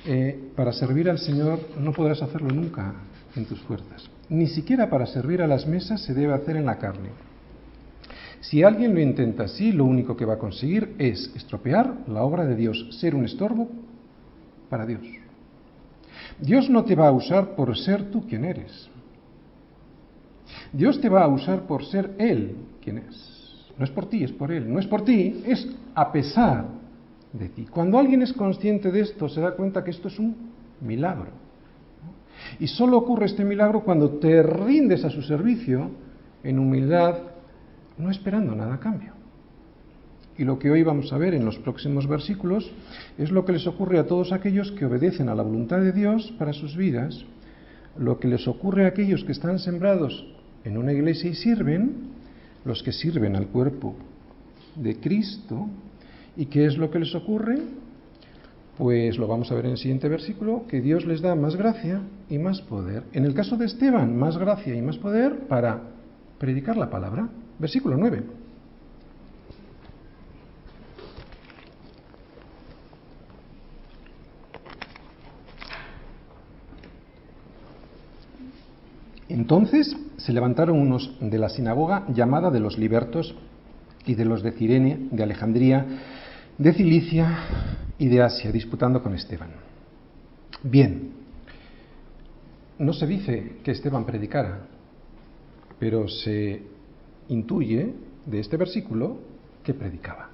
eh, 0.06 0.52
para 0.56 0.72
servir 0.72 1.10
al 1.10 1.18
Señor 1.18 1.60
no 1.78 1.92
podrás 1.92 2.22
hacerlo 2.22 2.48
nunca 2.48 2.94
en 3.36 3.44
tus 3.44 3.60
fuerzas. 3.60 4.08
Ni 4.28 4.46
siquiera 4.46 4.88
para 4.88 5.06
servir 5.06 5.42
a 5.42 5.46
las 5.46 5.66
mesas 5.66 6.02
se 6.02 6.14
debe 6.14 6.32
hacer 6.32 6.56
en 6.56 6.66
la 6.66 6.78
carne. 6.78 7.10
Si 8.40 8.62
alguien 8.62 8.94
lo 8.94 9.00
intenta 9.00 9.44
así, 9.44 9.72
lo 9.72 9.84
único 9.84 10.16
que 10.16 10.24
va 10.24 10.34
a 10.34 10.38
conseguir 10.38 10.94
es 10.98 11.30
estropear 11.36 11.94
la 12.08 12.22
obra 12.22 12.46
de 12.46 12.56
Dios, 12.56 12.88
ser 12.98 13.14
un 13.14 13.26
estorbo 13.26 13.68
para 14.70 14.86
Dios. 14.86 15.02
Dios 16.38 16.70
no 16.70 16.84
te 16.84 16.94
va 16.94 17.08
a 17.08 17.12
usar 17.12 17.54
por 17.54 17.76
ser 17.76 18.10
tú 18.10 18.26
quien 18.26 18.46
eres. 18.46 18.88
Dios 20.72 21.00
te 21.00 21.08
va 21.08 21.24
a 21.24 21.28
usar 21.28 21.62
por 21.66 21.84
ser 21.84 22.14
Él 22.18 22.56
quien 22.82 22.98
es. 22.98 23.40
No 23.78 23.84
es 23.84 23.90
por 23.90 24.06
ti, 24.06 24.24
es 24.24 24.32
por 24.32 24.52
Él. 24.52 24.72
No 24.72 24.78
es 24.78 24.86
por 24.86 25.04
ti, 25.04 25.42
es 25.46 25.66
a 25.94 26.12
pesar 26.12 26.66
de 27.32 27.48
ti. 27.48 27.66
Cuando 27.66 27.98
alguien 27.98 28.22
es 28.22 28.32
consciente 28.32 28.90
de 28.90 29.00
esto, 29.00 29.28
se 29.28 29.40
da 29.40 29.52
cuenta 29.52 29.82
que 29.84 29.90
esto 29.90 30.08
es 30.08 30.18
un 30.18 30.36
milagro. 30.80 31.30
Y 32.58 32.66
solo 32.66 32.98
ocurre 32.98 33.26
este 33.26 33.44
milagro 33.44 33.82
cuando 33.82 34.18
te 34.18 34.42
rindes 34.42 35.04
a 35.04 35.10
su 35.10 35.22
servicio 35.22 35.90
en 36.42 36.58
humildad, 36.58 37.16
no 37.98 38.10
esperando 38.10 38.54
nada 38.54 38.74
a 38.74 38.80
cambio. 38.80 39.12
Y 40.38 40.44
lo 40.44 40.58
que 40.58 40.70
hoy 40.70 40.82
vamos 40.82 41.12
a 41.12 41.18
ver 41.18 41.34
en 41.34 41.44
los 41.44 41.58
próximos 41.58 42.06
versículos 42.06 42.70
es 43.18 43.30
lo 43.30 43.44
que 43.44 43.52
les 43.52 43.66
ocurre 43.66 43.98
a 43.98 44.06
todos 44.06 44.32
aquellos 44.32 44.72
que 44.72 44.86
obedecen 44.86 45.28
a 45.28 45.34
la 45.34 45.42
voluntad 45.42 45.80
de 45.80 45.92
Dios 45.92 46.32
para 46.38 46.54
sus 46.54 46.76
vidas, 46.76 47.24
lo 47.98 48.18
que 48.18 48.28
les 48.28 48.48
ocurre 48.48 48.86
a 48.86 48.88
aquellos 48.88 49.24
que 49.24 49.32
están 49.32 49.58
sembrados 49.58 50.24
en 50.64 50.76
una 50.76 50.92
iglesia 50.92 51.30
y 51.30 51.34
sirven, 51.34 52.10
los 52.64 52.82
que 52.82 52.92
sirven 52.92 53.36
al 53.36 53.46
cuerpo 53.46 53.94
de 54.76 54.96
Cristo, 54.96 55.68
¿y 56.36 56.46
qué 56.46 56.66
es 56.66 56.76
lo 56.76 56.90
que 56.90 56.98
les 56.98 57.14
ocurre? 57.14 57.58
Pues 58.76 59.18
lo 59.18 59.26
vamos 59.26 59.50
a 59.50 59.54
ver 59.54 59.66
en 59.66 59.72
el 59.72 59.78
siguiente 59.78 60.08
versículo, 60.08 60.66
que 60.66 60.80
Dios 60.80 61.04
les 61.04 61.20
da 61.20 61.34
más 61.34 61.56
gracia 61.56 62.00
y 62.28 62.38
más 62.38 62.60
poder. 62.62 63.02
En 63.12 63.24
el 63.24 63.34
caso 63.34 63.56
de 63.56 63.66
Esteban, 63.66 64.16
más 64.16 64.38
gracia 64.38 64.74
y 64.74 64.82
más 64.82 64.96
poder 64.96 65.46
para 65.48 65.82
predicar 66.38 66.76
la 66.76 66.88
palabra. 66.88 67.28
Versículo 67.58 67.96
9. 67.96 68.22
Entonces 79.28 79.96
se 80.24 80.32
levantaron 80.32 80.78
unos 80.78 81.16
de 81.20 81.38
la 81.38 81.48
sinagoga 81.48 82.04
llamada 82.08 82.50
de 82.50 82.60
los 82.60 82.78
libertos 82.78 83.34
y 84.06 84.14
de 84.14 84.24
los 84.24 84.42
de 84.42 84.52
Cirene, 84.52 85.08
de 85.10 85.22
Alejandría, 85.22 85.86
de 86.58 86.72
Cilicia 86.72 87.38
y 87.98 88.08
de 88.08 88.22
Asia, 88.22 88.52
disputando 88.52 89.02
con 89.02 89.14
Esteban. 89.14 89.50
Bien, 90.62 91.12
no 92.78 92.92
se 92.92 93.06
dice 93.06 93.56
que 93.62 93.72
Esteban 93.72 94.04
predicara, 94.04 94.66
pero 95.78 96.08
se 96.08 96.62
intuye 97.28 97.94
de 98.26 98.40
este 98.40 98.56
versículo 98.56 99.18
que 99.62 99.74
predicaba. 99.74 100.29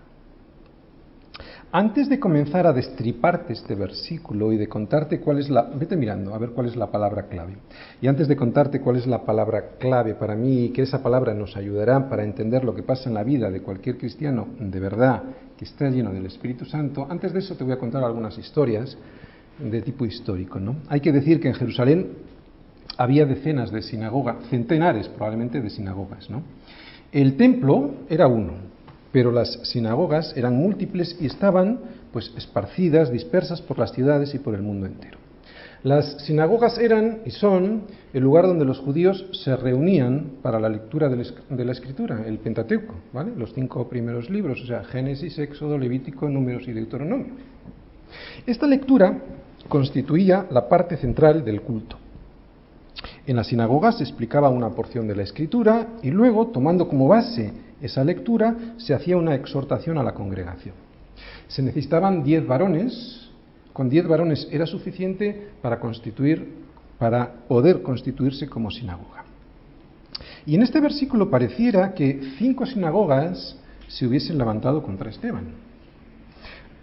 Antes 1.72 2.09
de 2.09 2.20
comenzar 2.20 2.66
a 2.66 2.72
destriparte 2.72 3.52
este 3.52 3.74
versículo 3.74 4.52
y 4.52 4.57
de 4.57 4.68
contarte 4.68 5.20
cuál 5.20 5.40
es 5.40 5.50
la... 5.50 5.62
Vete 5.62 5.96
mirando 5.96 6.33
a 6.33 6.38
ver 6.38 6.50
cuál 6.50 6.68
es 6.68 6.76
la 6.76 6.90
palabra 6.90 7.24
clave. 7.24 7.57
Y 8.00 8.07
antes 8.07 8.29
de 8.29 8.37
contarte 8.37 8.81
cuál 8.81 8.96
es 8.96 9.07
la 9.07 9.24
palabra 9.24 9.72
clave 9.79 10.14
para 10.14 10.37
mí 10.37 10.66
y 10.66 10.68
que 10.70 10.83
esa 10.83 11.02
palabra 11.02 11.35
nos 11.35 11.57
ayudará 11.57 12.09
para 12.09 12.24
entender 12.24 12.64
lo 12.64 12.74
que 12.74 12.85
pasa 12.85 13.09
en 13.09 13.14
la 13.14 13.24
vida 13.24 13.50
de 13.50 13.62
cualquier 13.62 13.98
cristiano 13.98 14.48
de 14.59 14.81
verdad 14.81 15.22
que 15.57 15.64
está 15.64 15.90
lleno 15.90 16.12
del 16.12 16.26
Espíritu 16.26 16.64
Santo, 16.64 17.07
antes 17.09 17.33
de 17.33 17.40
eso 17.40 17.57
te 17.57 17.64
voy 17.64 17.72
a 17.72 17.79
contar 17.79 18.05
algunas 18.05 18.38
historias 18.38 18.96
de 19.59 19.83
tipo 19.83 20.05
histórico. 20.05 20.61
¿no? 20.61 20.76
Hay 20.88 21.00
que 21.00 21.12
decir 21.12 21.40
que 21.40 21.48
en 21.48 21.55
Jerusalén 21.55 22.12
había 22.96 23.26
decenas 23.26 23.72
de 23.72 23.83
sinagogas, 23.83 24.37
centenares 24.50 25.09
probablemente 25.09 25.61
de 25.61 25.70
sinagogas. 25.70 26.31
¿no? 26.31 26.42
El 27.12 27.37
templo 27.37 27.94
era 28.09 28.26
uno, 28.26 28.52
pero 29.16 29.33
las 29.33 29.59
sinagogas 29.62 30.37
eran 30.37 30.57
múltiples 30.57 31.16
y 31.18 31.24
estaban 31.24 31.81
pues 32.12 32.35
esparcidas, 32.37 33.11
dispersas 33.11 33.62
por 33.62 33.79
las 33.79 33.92
ciudades 33.92 34.35
y 34.35 34.38
por 34.38 34.55
el 34.55 34.61
mundo 34.61 34.85
entero. 34.85 35.16
Las 35.83 36.18
sinagogas 36.26 36.76
eran 36.76 37.20
y 37.24 37.31
son 37.31 37.85
el 38.12 38.22
lugar 38.22 38.46
donde 38.46 38.66
los 38.66 38.79
judíos 38.79 39.24
se 39.33 39.57
reunían 39.57 40.33
para 40.42 40.61
la 40.61 40.68
lectura 40.68 41.09
de 41.09 41.64
la 41.64 41.72
escritura, 41.72 42.24
el 42.26 42.37
Pentateuco, 42.40 42.92
los 43.38 43.55
cinco 43.55 43.88
primeros 43.88 44.29
libros, 44.29 44.61
o 44.62 44.66
sea, 44.66 44.85
Génesis, 44.85 45.38
Éxodo, 45.38 45.79
Levítico, 45.79 46.29
Números 46.29 46.68
y 46.68 46.72
Deuteronomio. 46.72 47.33
Esta 48.46 48.66
lectura 48.66 49.18
constituía 49.66 50.46
la 50.50 50.68
parte 50.68 50.98
central 50.98 51.42
del 51.42 51.62
culto. 51.62 51.96
En 53.26 53.37
las 53.37 53.46
sinagogas 53.46 53.96
se 53.96 54.05
explicaba 54.05 54.50
una 54.50 54.68
porción 54.68 55.09
de 55.09 55.16
la 55.16 55.22
escritura 55.22 55.87
y 56.02 56.11
luego, 56.11 56.48
tomando 56.48 56.87
como 56.87 57.09
base 57.09 57.64
esa 57.81 58.05
lectura, 58.05 58.57
se 58.79 58.95
hacía 58.95 59.17
una 59.17 59.35
exhortación 59.35 59.99
a 59.99 60.03
la 60.03 60.15
congregación. 60.15 60.75
Se 61.49 61.62
necesitaban 61.62 62.23
diez 62.23 62.47
varones, 62.47 63.31
con 63.73 63.89
diez 63.89 64.07
varones 64.07 64.49
era 64.51 64.67
suficiente 64.67 65.49
para 65.62 65.79
constituir, 65.79 66.55
para 66.99 67.31
poder 67.49 67.83
constituirse 67.83 68.49
como 68.49 68.71
sinagoga. 68.71 69.25
Y 70.47 70.55
en 70.55 70.62
este 70.62 70.81
versículo 70.81 71.29
pareciera 71.29 71.93
que 71.93 72.33
cinco 72.39 72.67
sinagogas 72.67 73.59
se 73.89 74.07
hubiesen 74.07 74.39
levantado 74.39 74.83
contra 74.83 75.11
Esteban. 75.11 75.67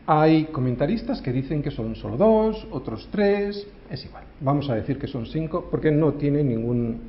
Hay 0.06 0.46
comentaristas 0.46 1.22
que 1.22 1.32
dicen 1.32 1.64
que 1.64 1.72
son 1.72 1.96
solo 1.96 2.18
dos, 2.18 2.68
otros 2.72 3.08
tres, 3.10 3.66
es 3.90 4.06
igual. 4.06 4.26
Vamos 4.42 4.70
a 4.70 4.76
decir 4.76 5.00
que 5.00 5.08
son 5.08 5.26
cinco 5.26 5.68
porque 5.72 5.92
no 5.92 6.14
tiene, 6.14 6.44
ningún, 6.44 7.00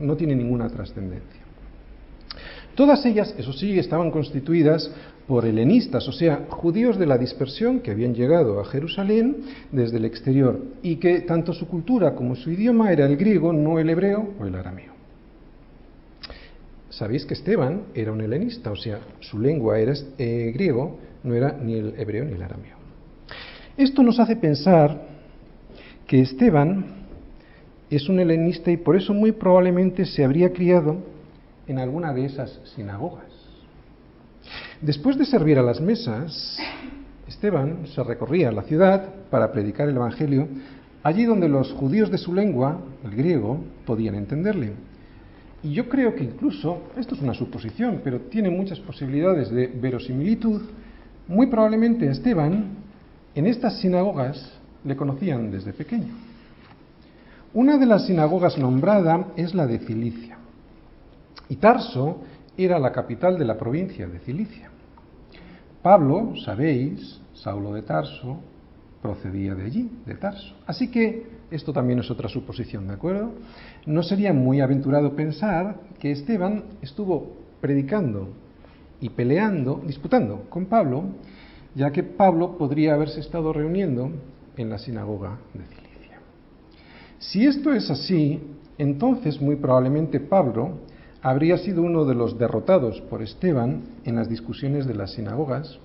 no 0.00 0.16
tiene 0.16 0.36
ninguna 0.36 0.68
trascendencia. 0.68 1.41
Todas 2.74 3.04
ellas, 3.04 3.34
eso 3.36 3.52
sí, 3.52 3.78
estaban 3.78 4.10
constituidas 4.10 4.90
por 5.26 5.44
helenistas, 5.44 6.08
o 6.08 6.12
sea, 6.12 6.46
judíos 6.48 6.98
de 6.98 7.06
la 7.06 7.18
dispersión 7.18 7.80
que 7.80 7.90
habían 7.90 8.14
llegado 8.14 8.60
a 8.60 8.64
Jerusalén 8.64 9.36
desde 9.70 9.98
el 9.98 10.04
exterior 10.04 10.58
y 10.82 10.96
que 10.96 11.20
tanto 11.20 11.52
su 11.52 11.68
cultura 11.68 12.14
como 12.14 12.34
su 12.34 12.50
idioma 12.50 12.92
era 12.92 13.06
el 13.06 13.16
griego, 13.16 13.52
no 13.52 13.78
el 13.78 13.90
hebreo 13.90 14.34
o 14.40 14.46
el 14.46 14.54
arameo. 14.54 14.92
Sabéis 16.88 17.24
que 17.24 17.34
Esteban 17.34 17.84
era 17.94 18.12
un 18.12 18.20
helenista, 18.20 18.70
o 18.70 18.76
sea, 18.76 19.00
su 19.20 19.38
lengua 19.38 19.78
era 19.78 19.94
eh, 20.18 20.50
griego, 20.54 20.98
no 21.24 21.34
era 21.34 21.52
ni 21.52 21.74
el 21.74 21.94
hebreo 21.98 22.24
ni 22.24 22.32
el 22.32 22.42
arameo. 22.42 22.76
Esto 23.76 24.02
nos 24.02 24.18
hace 24.18 24.36
pensar 24.36 25.00
que 26.06 26.20
Esteban 26.20 26.84
es 27.88 28.08
un 28.08 28.20
helenista 28.20 28.70
y 28.70 28.76
por 28.76 28.96
eso 28.96 29.14
muy 29.14 29.32
probablemente 29.32 30.04
se 30.04 30.24
habría 30.24 30.52
criado 30.52 31.11
en 31.66 31.78
alguna 31.78 32.12
de 32.12 32.24
esas 32.24 32.60
sinagogas. 32.74 33.30
Después 34.80 35.16
de 35.16 35.24
servir 35.24 35.58
a 35.58 35.62
las 35.62 35.80
mesas, 35.80 36.58
Esteban 37.28 37.86
se 37.86 38.02
recorría 38.02 38.50
la 38.50 38.62
ciudad 38.62 39.08
para 39.30 39.52
predicar 39.52 39.88
el 39.88 39.96
Evangelio 39.96 40.48
allí 41.02 41.24
donde 41.24 41.48
los 41.48 41.72
judíos 41.72 42.10
de 42.10 42.18
su 42.18 42.34
lengua, 42.34 42.80
el 43.04 43.14
griego, 43.14 43.58
podían 43.84 44.14
entenderle. 44.14 44.72
Y 45.62 45.72
yo 45.72 45.88
creo 45.88 46.14
que 46.14 46.24
incluso, 46.24 46.82
esto 46.96 47.14
es 47.14 47.22
una 47.22 47.34
suposición, 47.34 48.00
pero 48.02 48.20
tiene 48.22 48.50
muchas 48.50 48.80
posibilidades 48.80 49.50
de 49.50 49.68
verosimilitud, 49.68 50.62
muy 51.28 51.46
probablemente 51.46 52.08
Esteban 52.08 52.64
en 53.34 53.46
estas 53.46 53.80
sinagogas 53.80 54.52
le 54.84 54.96
conocían 54.96 55.50
desde 55.50 55.72
pequeño. 55.72 56.12
Una 57.54 57.78
de 57.78 57.86
las 57.86 58.06
sinagogas 58.06 58.58
nombrada 58.58 59.28
es 59.36 59.54
la 59.54 59.66
de 59.66 59.78
Cilicia. 59.78 60.31
Y 61.48 61.56
Tarso 61.56 62.20
era 62.56 62.78
la 62.78 62.92
capital 62.92 63.38
de 63.38 63.44
la 63.44 63.56
provincia 63.56 64.06
de 64.06 64.18
Cilicia. 64.20 64.70
Pablo, 65.82 66.34
sabéis, 66.44 67.20
Saulo 67.34 67.72
de 67.72 67.82
Tarso, 67.82 68.38
procedía 69.00 69.54
de 69.54 69.64
allí, 69.64 69.90
de 70.06 70.14
Tarso. 70.14 70.54
Así 70.66 70.88
que 70.90 71.26
esto 71.50 71.72
también 71.72 71.98
es 71.98 72.10
otra 72.10 72.28
suposición, 72.28 72.86
¿de 72.86 72.94
acuerdo? 72.94 73.32
No 73.84 74.02
sería 74.02 74.32
muy 74.32 74.60
aventurado 74.60 75.14
pensar 75.14 75.76
que 75.98 76.12
Esteban 76.12 76.64
estuvo 76.80 77.36
predicando 77.60 78.28
y 79.00 79.10
peleando, 79.10 79.82
disputando 79.84 80.46
con 80.48 80.66
Pablo, 80.66 81.04
ya 81.74 81.90
que 81.90 82.02
Pablo 82.02 82.56
podría 82.56 82.94
haberse 82.94 83.20
estado 83.20 83.52
reuniendo 83.52 84.10
en 84.56 84.70
la 84.70 84.78
sinagoga 84.78 85.38
de 85.52 85.64
Cilicia. 85.64 86.20
Si 87.18 87.44
esto 87.46 87.72
es 87.72 87.90
así, 87.90 88.40
entonces 88.78 89.40
muy 89.40 89.56
probablemente 89.56 90.20
Pablo 90.20 90.78
habría 91.22 91.56
sido 91.56 91.82
uno 91.82 92.04
de 92.04 92.14
los 92.14 92.36
derrotados 92.36 93.00
por 93.02 93.22
Esteban 93.22 93.82
en 94.04 94.16
las 94.16 94.28
discusiones 94.28 94.86
de 94.86 94.94
las 94.94 95.12
sinagogas 95.12 95.78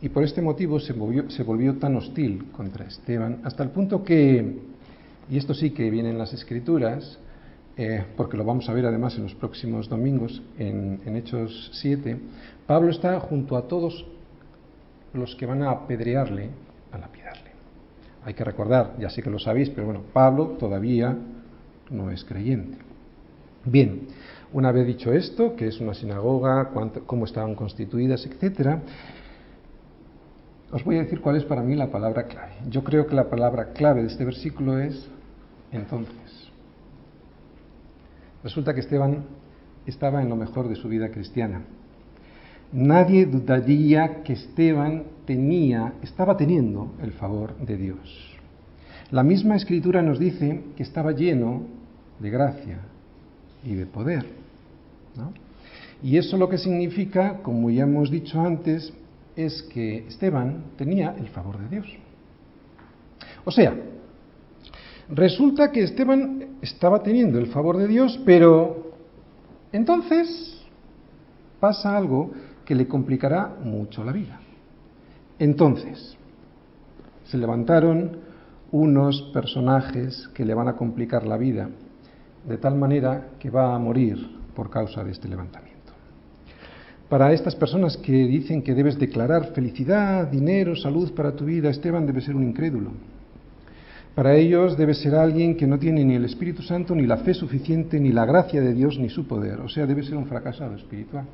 y 0.00 0.08
por 0.08 0.24
este 0.24 0.40
motivo 0.40 0.80
se 0.80 0.92
volvió, 0.92 1.76
tan 1.76 1.96
hostil 1.96 2.50
contra 2.52 2.86
Esteban 2.86 3.40
hasta 3.44 3.62
el 3.62 3.70
punto 3.70 4.02
que, 4.02 4.58
y 5.28 5.36
esto 5.36 5.52
sí 5.52 5.70
que 5.70 5.90
viene 5.90 6.10
en 6.10 6.18
las 6.18 6.32
escrituras, 6.32 7.18
eh, 7.76 8.04
porque 8.16 8.36
lo 8.36 8.44
vamos 8.44 8.68
a 8.68 8.72
ver 8.72 8.86
además 8.86 9.16
en 9.16 9.24
los 9.24 9.34
próximos 9.34 9.88
domingos 9.88 10.42
en, 10.58 11.00
en 11.04 11.16
Hechos 11.16 11.70
7, 11.74 12.18
Pablo 12.66 12.90
está 12.90 13.20
junto 13.20 13.56
a 13.56 13.68
todos 13.68 14.06
los 15.12 15.36
que 15.36 15.46
van 15.46 15.62
a 15.62 15.70
apedrearle, 15.70 16.50
a 16.92 16.98
lapidarle. 16.98 17.50
Hay 18.24 18.34
que 18.34 18.44
recordar, 18.44 18.94
ya 18.98 19.10
sé 19.10 19.22
que 19.22 19.30
lo 19.30 19.38
sabéis, 19.38 19.70
pero 19.70 19.86
bueno, 19.86 20.02
Pablo 20.12 20.56
todavía 20.58 21.16
no 21.90 22.10
es 22.10 22.24
creyente. 22.24 22.78
Bien, 23.64 24.08
una 24.52 24.72
vez 24.72 24.86
dicho 24.86 25.12
esto, 25.12 25.56
que 25.56 25.66
es 25.66 25.80
una 25.80 25.94
sinagoga, 25.94 26.70
cómo 27.06 27.24
estaban 27.24 27.54
constituidas, 27.54 28.24
etcétera, 28.26 28.82
os 30.70 30.84
voy 30.84 30.96
a 30.96 31.02
decir 31.02 31.20
cuál 31.20 31.36
es 31.36 31.44
para 31.44 31.62
mí 31.62 31.74
la 31.74 31.90
palabra 31.90 32.24
clave. 32.24 32.52
Yo 32.68 32.84
creo 32.84 33.06
que 33.06 33.14
la 33.14 33.30
palabra 33.30 33.72
clave 33.72 34.02
de 34.02 34.08
este 34.08 34.24
versículo 34.24 34.78
es 34.78 35.08
entonces. 35.72 36.50
Resulta 38.42 38.74
que 38.74 38.80
Esteban 38.80 39.24
estaba 39.86 40.22
en 40.22 40.28
lo 40.28 40.36
mejor 40.36 40.68
de 40.68 40.76
su 40.76 40.88
vida 40.88 41.10
cristiana. 41.10 41.62
Nadie 42.72 43.24
dudaría 43.24 44.22
que 44.22 44.34
Esteban 44.34 45.04
tenía, 45.24 45.94
estaba 46.02 46.36
teniendo 46.36 46.92
el 47.02 47.12
favor 47.12 47.56
de 47.58 47.76
Dios. 47.76 48.36
La 49.10 49.22
misma 49.22 49.56
escritura 49.56 50.02
nos 50.02 50.18
dice 50.18 50.64
que 50.76 50.82
estaba 50.82 51.12
lleno 51.12 51.62
de 52.20 52.28
gracia 52.28 52.78
y 53.64 53.74
de 53.74 53.86
poder. 53.86 54.37
Y 56.02 56.16
eso 56.16 56.36
lo 56.36 56.48
que 56.48 56.58
significa, 56.58 57.38
como 57.42 57.70
ya 57.70 57.82
hemos 57.82 58.10
dicho 58.10 58.40
antes, 58.40 58.92
es 59.36 59.62
que 59.62 60.06
Esteban 60.08 60.64
tenía 60.76 61.14
el 61.18 61.28
favor 61.28 61.58
de 61.58 61.68
Dios. 61.68 61.86
O 63.44 63.50
sea, 63.50 63.74
resulta 65.08 65.70
que 65.72 65.82
Esteban 65.82 66.58
estaba 66.62 67.02
teniendo 67.02 67.38
el 67.38 67.46
favor 67.46 67.76
de 67.76 67.88
Dios, 67.88 68.20
pero 68.24 68.92
entonces 69.72 70.60
pasa 71.60 71.96
algo 71.96 72.30
que 72.64 72.74
le 72.74 72.86
complicará 72.86 73.56
mucho 73.62 74.04
la 74.04 74.12
vida. 74.12 74.40
Entonces, 75.38 76.16
se 77.24 77.38
levantaron 77.38 78.18
unos 78.70 79.22
personajes 79.32 80.28
que 80.34 80.44
le 80.44 80.54
van 80.54 80.68
a 80.68 80.76
complicar 80.76 81.26
la 81.26 81.36
vida, 81.36 81.70
de 82.46 82.58
tal 82.58 82.76
manera 82.76 83.30
que 83.38 83.50
va 83.50 83.74
a 83.74 83.78
morir 83.78 84.37
por 84.58 84.70
causa 84.70 85.04
de 85.04 85.12
este 85.12 85.28
levantamiento. 85.28 85.92
Para 87.08 87.32
estas 87.32 87.54
personas 87.54 87.96
que 87.96 88.26
dicen 88.26 88.60
que 88.60 88.74
debes 88.74 88.98
declarar 88.98 89.52
felicidad, 89.54 90.26
dinero, 90.26 90.74
salud 90.74 91.12
para 91.14 91.30
tu 91.30 91.44
vida, 91.44 91.70
Esteban 91.70 92.04
debe 92.04 92.20
ser 92.20 92.34
un 92.34 92.42
incrédulo. 92.42 92.90
Para 94.16 94.34
ellos 94.34 94.76
debe 94.76 94.94
ser 94.94 95.14
alguien 95.14 95.56
que 95.56 95.68
no 95.68 95.78
tiene 95.78 96.04
ni 96.04 96.16
el 96.16 96.24
Espíritu 96.24 96.62
Santo, 96.62 96.92
ni 96.96 97.06
la 97.06 97.18
fe 97.18 97.34
suficiente, 97.34 98.00
ni 98.00 98.10
la 98.10 98.26
gracia 98.26 98.60
de 98.60 98.74
Dios, 98.74 98.98
ni 98.98 99.08
su 99.08 99.28
poder. 99.28 99.60
O 99.60 99.68
sea, 99.68 99.86
debe 99.86 100.02
ser 100.02 100.16
un 100.16 100.26
fracasado 100.26 100.74
espiritual. 100.74 101.26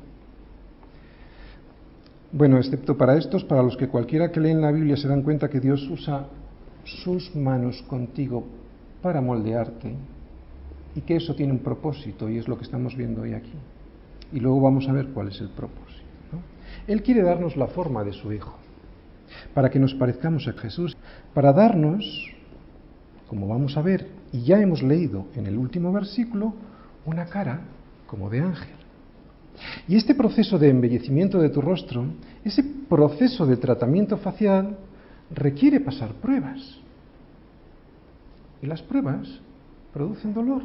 Bueno, 2.31 2.59
excepto 2.59 2.95
para 2.95 3.17
estos, 3.17 3.43
para 3.43 3.63
los 3.63 3.75
que 3.75 3.87
cualquiera 3.87 4.31
que 4.31 4.39
leen 4.39 4.61
la 4.61 4.71
Biblia 4.71 4.97
se 4.97 5.07
dan 5.07 5.23
cuenta 5.23 5.49
que 5.49 5.59
Dios 5.59 5.81
usa 5.89 6.27
sus 6.83 7.35
manos 7.35 7.81
contigo 7.87 8.45
para 9.01 9.19
moldearte 9.19 9.95
y 10.95 11.01
que 11.01 11.17
eso 11.17 11.35
tiene 11.35 11.51
un 11.51 11.59
propósito 11.59 12.29
y 12.29 12.37
es 12.37 12.47
lo 12.47 12.57
que 12.57 12.63
estamos 12.63 12.95
viendo 12.95 13.21
hoy 13.21 13.33
aquí. 13.33 13.53
Y 14.31 14.39
luego 14.39 14.61
vamos 14.61 14.87
a 14.87 14.93
ver 14.93 15.07
cuál 15.09 15.27
es 15.27 15.39
el 15.41 15.49
propósito. 15.49 16.05
Él 16.87 17.03
quiere 17.03 17.21
darnos 17.21 17.55
la 17.57 17.67
forma 17.67 18.03
de 18.03 18.13
su 18.13 18.31
Hijo, 18.31 18.57
para 19.53 19.69
que 19.69 19.79
nos 19.79 19.93
parezcamos 19.93 20.47
a 20.47 20.53
Jesús, 20.53 20.95
para 21.33 21.53
darnos, 21.53 22.31
como 23.27 23.47
vamos 23.47 23.75
a 23.77 23.81
ver, 23.81 24.07
y 24.31 24.43
ya 24.43 24.59
hemos 24.59 24.83
leído 24.83 25.27
en 25.35 25.47
el 25.47 25.57
último 25.57 25.91
versículo, 25.91 26.53
una 27.05 27.25
cara 27.25 27.61
como 28.07 28.29
de 28.29 28.39
ángel. 28.39 28.75
Y 29.87 29.95
este 29.95 30.15
proceso 30.15 30.59
de 30.59 30.69
embellecimiento 30.69 31.39
de 31.39 31.49
tu 31.49 31.61
rostro, 31.61 32.05
ese 32.43 32.63
proceso 32.63 33.45
de 33.45 33.57
tratamiento 33.57 34.17
facial, 34.17 34.77
requiere 35.31 35.79
pasar 35.79 36.13
pruebas. 36.15 36.77
Y 38.61 38.67
las 38.67 38.81
pruebas 38.81 39.39
producen 39.95 40.33
dolor. 40.33 40.61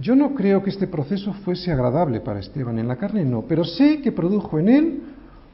Yo 0.00 0.16
no 0.16 0.34
creo 0.34 0.64
que 0.64 0.70
este 0.70 0.88
proceso 0.88 1.32
fuese 1.32 1.70
agradable 1.70 2.18
para 2.20 2.40
Esteban 2.40 2.76
en 2.80 2.88
la 2.88 2.96
carne, 2.96 3.24
no, 3.24 3.42
pero 3.42 3.62
sé 3.62 4.02
que 4.02 4.10
produjo 4.10 4.58
en 4.58 4.68
él 4.68 5.02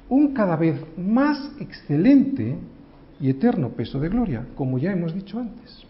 un 0.09 0.33
cada 0.33 0.57
vez 0.57 0.81
más 0.97 1.53
excelente 1.61 2.57
y 3.21 3.29
eterno 3.29 3.69
peso 3.69 4.01
de 4.01 4.09
gloria, 4.09 4.47
como 4.57 4.79
ya 4.79 4.91
hemos 4.91 5.13
dicho 5.13 5.39
antes. 5.39 5.85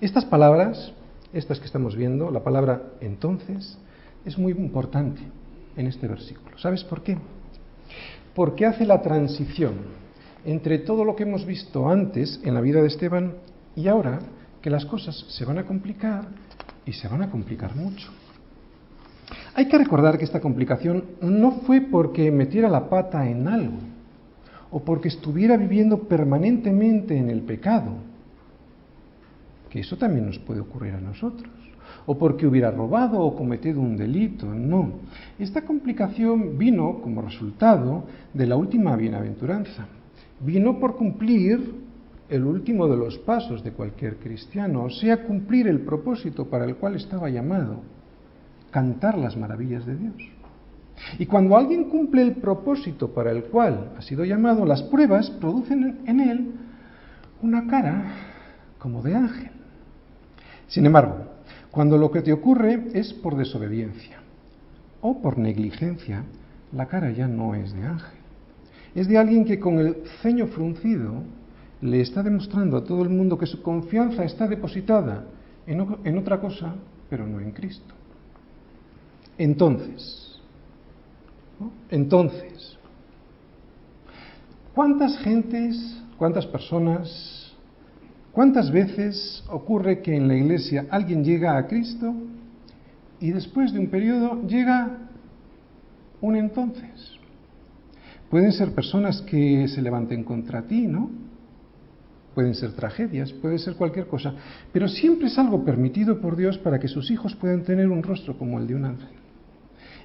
Estas 0.00 0.24
palabras, 0.24 0.94
estas 1.34 1.60
que 1.60 1.66
estamos 1.66 1.94
viendo, 1.94 2.30
la 2.30 2.42
palabra 2.42 2.84
entonces, 3.02 3.76
es 4.24 4.38
muy 4.38 4.52
importante 4.52 5.20
en 5.76 5.86
este 5.86 6.08
versículo. 6.08 6.56
¿Sabes 6.56 6.82
por 6.84 7.02
qué? 7.02 7.18
Porque 8.34 8.64
hace 8.64 8.86
la 8.86 9.02
transición 9.02 9.74
entre 10.46 10.78
todo 10.78 11.04
lo 11.04 11.16
que 11.16 11.24
hemos 11.24 11.44
visto 11.44 11.90
antes 11.90 12.40
en 12.44 12.54
la 12.54 12.62
vida 12.62 12.80
de 12.80 12.88
Esteban 12.88 13.34
y 13.76 13.88
ahora 13.88 14.18
que 14.60 14.70
las 14.70 14.84
cosas 14.86 15.24
se 15.28 15.44
van 15.44 15.58
a 15.58 15.66
complicar 15.66 16.26
y 16.86 16.92
se 16.92 17.08
van 17.08 17.22
a 17.22 17.30
complicar 17.30 17.74
mucho. 17.74 18.10
Hay 19.54 19.68
que 19.68 19.78
recordar 19.78 20.18
que 20.18 20.24
esta 20.24 20.40
complicación 20.40 21.04
no 21.20 21.60
fue 21.66 21.80
porque 21.80 22.30
metiera 22.30 22.68
la 22.68 22.88
pata 22.88 23.28
en 23.28 23.48
algo 23.48 23.78
o 24.70 24.80
porque 24.80 25.08
estuviera 25.08 25.56
viviendo 25.56 26.08
permanentemente 26.08 27.16
en 27.16 27.28
el 27.28 27.42
pecado, 27.42 27.92
que 29.68 29.80
eso 29.80 29.98
también 29.98 30.26
nos 30.26 30.38
puede 30.38 30.60
ocurrir 30.60 30.94
a 30.94 31.00
nosotros, 31.00 31.50
o 32.06 32.16
porque 32.16 32.46
hubiera 32.46 32.70
robado 32.70 33.20
o 33.20 33.36
cometido 33.36 33.80
un 33.80 33.98
delito, 33.98 34.46
no. 34.46 34.92
Esta 35.38 35.62
complicación 35.62 36.56
vino 36.56 37.00
como 37.02 37.20
resultado 37.20 38.04
de 38.32 38.46
la 38.46 38.56
última 38.56 38.96
bienaventuranza, 38.96 39.86
vino 40.40 40.80
por 40.80 40.96
cumplir 40.96 41.74
el 42.28 42.44
último 42.44 42.88
de 42.88 42.96
los 42.96 43.18
pasos 43.18 43.62
de 43.62 43.72
cualquier 43.72 44.16
cristiano, 44.16 44.88
sea, 44.90 45.24
cumplir 45.24 45.66
el 45.68 45.80
propósito 45.80 46.48
para 46.48 46.64
el 46.64 46.76
cual 46.76 46.96
estaba 46.96 47.28
llamado, 47.28 47.82
cantar 48.70 49.18
las 49.18 49.36
maravillas 49.36 49.84
de 49.86 49.96
Dios. 49.96 50.32
Y 51.18 51.26
cuando 51.26 51.56
alguien 51.56 51.84
cumple 51.84 52.22
el 52.22 52.32
propósito 52.36 53.12
para 53.12 53.30
el 53.30 53.44
cual 53.44 53.92
ha 53.98 54.02
sido 54.02 54.24
llamado, 54.24 54.64
las 54.64 54.82
pruebas 54.82 55.30
producen 55.30 56.00
en 56.06 56.20
él 56.20 56.52
una 57.42 57.66
cara 57.66 58.04
como 58.78 59.02
de 59.02 59.14
ángel. 59.14 59.50
Sin 60.68 60.86
embargo, 60.86 61.16
cuando 61.70 61.98
lo 61.98 62.10
que 62.10 62.22
te 62.22 62.32
ocurre 62.32 62.88
es 62.94 63.12
por 63.12 63.36
desobediencia 63.36 64.18
o 65.00 65.20
por 65.20 65.38
negligencia, 65.38 66.24
la 66.72 66.86
cara 66.86 67.10
ya 67.10 67.28
no 67.28 67.54
es 67.54 67.72
de 67.72 67.84
ángel. 67.84 68.18
Es 68.94 69.08
de 69.08 69.18
alguien 69.18 69.44
que 69.44 69.58
con 69.58 69.78
el 69.78 69.96
ceño 70.22 70.46
fruncido 70.46 71.22
le 71.82 72.00
está 72.00 72.22
demostrando 72.22 72.76
a 72.76 72.84
todo 72.84 73.02
el 73.02 73.10
mundo 73.10 73.36
que 73.36 73.46
su 73.46 73.60
confianza 73.60 74.24
está 74.24 74.46
depositada 74.46 75.24
en, 75.66 76.18
otra 76.18 76.40
cosa, 76.40 76.74
pero 77.10 77.26
no 77.26 77.40
en 77.40 77.50
Cristo. 77.50 77.92
Entonces, 79.36 80.40
entonces, 81.90 82.78
¿cuántas 84.74 85.18
gentes, 85.18 86.00
cuántas 86.16 86.46
personas, 86.46 87.52
cuántas 88.30 88.70
veces 88.70 89.42
ocurre 89.50 90.02
que 90.02 90.16
en 90.16 90.28
la 90.28 90.36
iglesia 90.36 90.86
alguien 90.88 91.24
llega 91.24 91.56
a 91.56 91.66
Cristo 91.66 92.14
y 93.18 93.32
después 93.32 93.72
de 93.72 93.80
un 93.80 93.88
periodo 93.88 94.46
llega 94.46 94.98
un 96.20 96.36
entonces? 96.36 97.18
Pueden 98.30 98.52
ser 98.52 98.72
personas 98.72 99.20
que 99.22 99.66
se 99.66 99.82
levanten 99.82 100.22
contra 100.22 100.62
ti, 100.62 100.86
¿no? 100.86 101.31
Pueden 102.34 102.54
ser 102.54 102.72
tragedias, 102.72 103.32
puede 103.32 103.58
ser 103.58 103.74
cualquier 103.74 104.06
cosa, 104.06 104.34
pero 104.72 104.88
siempre 104.88 105.28
es 105.28 105.38
algo 105.38 105.64
permitido 105.64 106.20
por 106.20 106.36
Dios 106.36 106.58
para 106.58 106.78
que 106.78 106.88
sus 106.88 107.10
hijos 107.10 107.34
puedan 107.36 107.62
tener 107.62 107.88
un 107.88 108.02
rostro 108.02 108.36
como 108.36 108.58
el 108.58 108.66
de 108.66 108.74
un 108.74 108.84
ángel. 108.84 109.08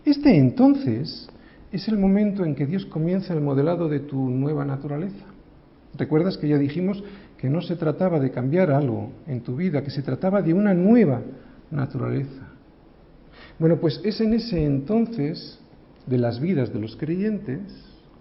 Este 0.06 0.38
entonces 0.38 1.30
es 1.72 1.88
el 1.88 1.98
momento 1.98 2.46
en 2.46 2.56
que 2.56 2.66
Dios 2.66 2.86
comienza 2.86 3.34
el 3.34 3.42
modelado 3.42 3.90
de 3.90 4.00
tu 4.00 4.30
nueva 4.30 4.66
naturaleza. 4.66 5.26
¿Recuerdas 5.98 6.38
que 6.38 6.48
ya 6.48 6.58
dijimos 6.58 7.04
que 7.38 7.50
no 7.50 7.62
se 7.62 7.76
trataba 7.76 8.20
de 8.20 8.32
cambiar 8.32 8.72
algo 8.72 9.12
en 9.28 9.42
tu 9.42 9.56
vida, 9.56 9.84
que 9.84 9.92
se 9.92 10.02
trataba 10.02 10.42
de 10.42 10.54
una 10.54 10.74
nueva 10.74 11.22
naturaleza? 11.72 12.48
Bueno, 13.60 13.78
pues 13.78 14.00
es 14.04 14.22
en 14.22 14.34
ese 14.34 14.64
entonces 14.64 15.60
de 16.06 16.18
las 16.18 16.40
vidas 16.40 16.72
de 16.72 16.80
los 16.80 16.96
creyentes 16.96 17.62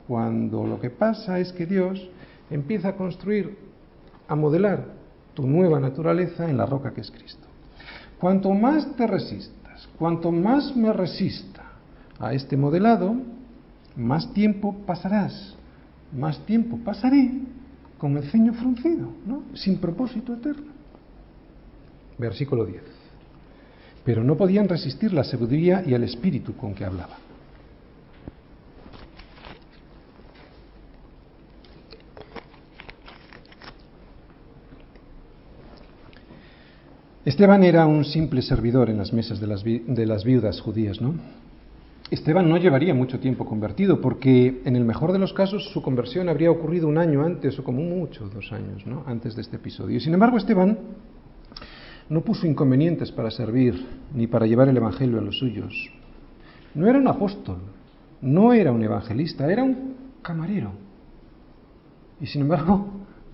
cuando 0.07 0.67
lo 0.67 0.81
que 0.81 0.91
pasa 0.91 1.39
es 1.41 1.53
que 1.53 1.67
Dios 1.67 2.09
empieza 2.51 2.91
a 2.91 2.97
construir 2.97 3.57
a 4.29 4.35
modelar 4.35 4.85
tu 5.35 5.47
nueva 5.47 5.79
naturaleza 5.79 6.49
en 6.49 6.57
la 6.57 6.67
roca 6.67 6.93
que 6.93 7.03
es 7.03 7.11
Cristo. 7.11 7.47
Cuanto 8.19 8.51
más 8.51 8.97
te 8.97 9.07
resistas, 9.07 9.89
cuanto 9.99 10.33
más 10.33 10.75
me 10.75 10.93
resista 10.93 11.63
a 12.19 12.33
este 12.33 12.57
modelado, 12.57 13.15
más 13.97 14.33
tiempo 14.33 14.75
pasarás, 14.87 15.55
más 16.17 16.39
tiempo 16.47 16.79
pasaré 16.85 17.31
con 17.99 18.17
el 18.17 18.25
ceño 18.31 18.55
fruncido, 18.55 19.09
sin 19.55 19.79
propósito 19.79 20.35
eterno. 20.35 20.73
Versículo 22.19 22.65
10. 22.65 22.83
Pero 24.05 24.25
no 24.25 24.37
podían 24.37 24.69
resistir 24.69 25.13
la 25.13 25.25
sabiduría 25.25 25.83
y 25.85 25.93
el 25.95 26.05
espíritu 26.05 26.57
con 26.57 26.75
que 26.75 26.85
hablaba. 26.85 27.26
Esteban 37.27 37.65
era 37.65 37.87
un 37.87 38.05
simple 38.05 38.41
servidor 38.41 38.89
en 38.89 38.99
las 38.99 39.13
mesas 39.13 39.41
de 39.41 39.49
las, 39.49 39.65
de 39.65 40.07
las 40.07 40.23
viudas 40.23 40.61
judías, 40.61 41.01
¿no? 41.01 41.15
Esteban 42.09 42.49
no 42.49 42.57
llevaría 42.57 42.95
mucho 42.95 43.19
tiempo 43.19 43.45
convertido, 43.45 44.01
porque 44.01 44.63
en 44.65 44.77
el 44.77 44.85
mejor 44.85 45.11
de 45.11 45.19
los 45.19 45.33
casos 45.33 45.69
su 45.73 45.83
conversión 45.83 46.29
habría 46.29 46.53
ocurrido 46.53 46.87
un 46.87 46.99
año 46.99 47.25
antes, 47.25 47.59
o 47.59 47.65
como 47.65 47.83
mucho, 47.83 48.29
dos 48.29 48.53
años, 48.53 48.87
¿no? 48.87 49.03
antes 49.09 49.35
de 49.35 49.43
este 49.43 49.57
episodio. 49.57 49.99
Sin 49.99 50.15
embargo, 50.15 50.37
Esteban 50.37 50.79
no 52.09 52.21
puso 52.21 52.47
inconvenientes 52.47 53.11
para 53.11 53.33
servir 53.33 53.75
ni 54.15 54.29
para 54.29 54.47
llevar 54.47 54.69
el 54.69 54.77
Evangelio 54.77 55.19
a 55.19 55.23
los 55.23 55.37
suyos. 55.37 55.75
No 56.77 56.87
era 56.87 57.01
un 57.01 57.09
apóstol, 57.09 57.59
no 58.23 58.53
era 58.53 58.71
un 58.71 58.85
evangelista, 58.85 59.51
era 59.51 59.65
un 59.65 59.97
camarero. 60.23 60.71
Y 62.21 62.27
sin 62.27 62.43
embargo, 62.43 62.87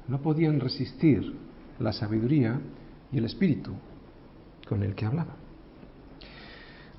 no 0.09 0.23
podían 0.23 0.61
resistir 0.61 1.35
la 1.79 1.93
sabiduría 1.93 2.59
y 3.13 3.19
el 3.19 3.25
espíritu 3.25 3.73
con 4.69 4.83
el 4.83 4.95
que 4.95 5.05
hablaba. 5.05 5.37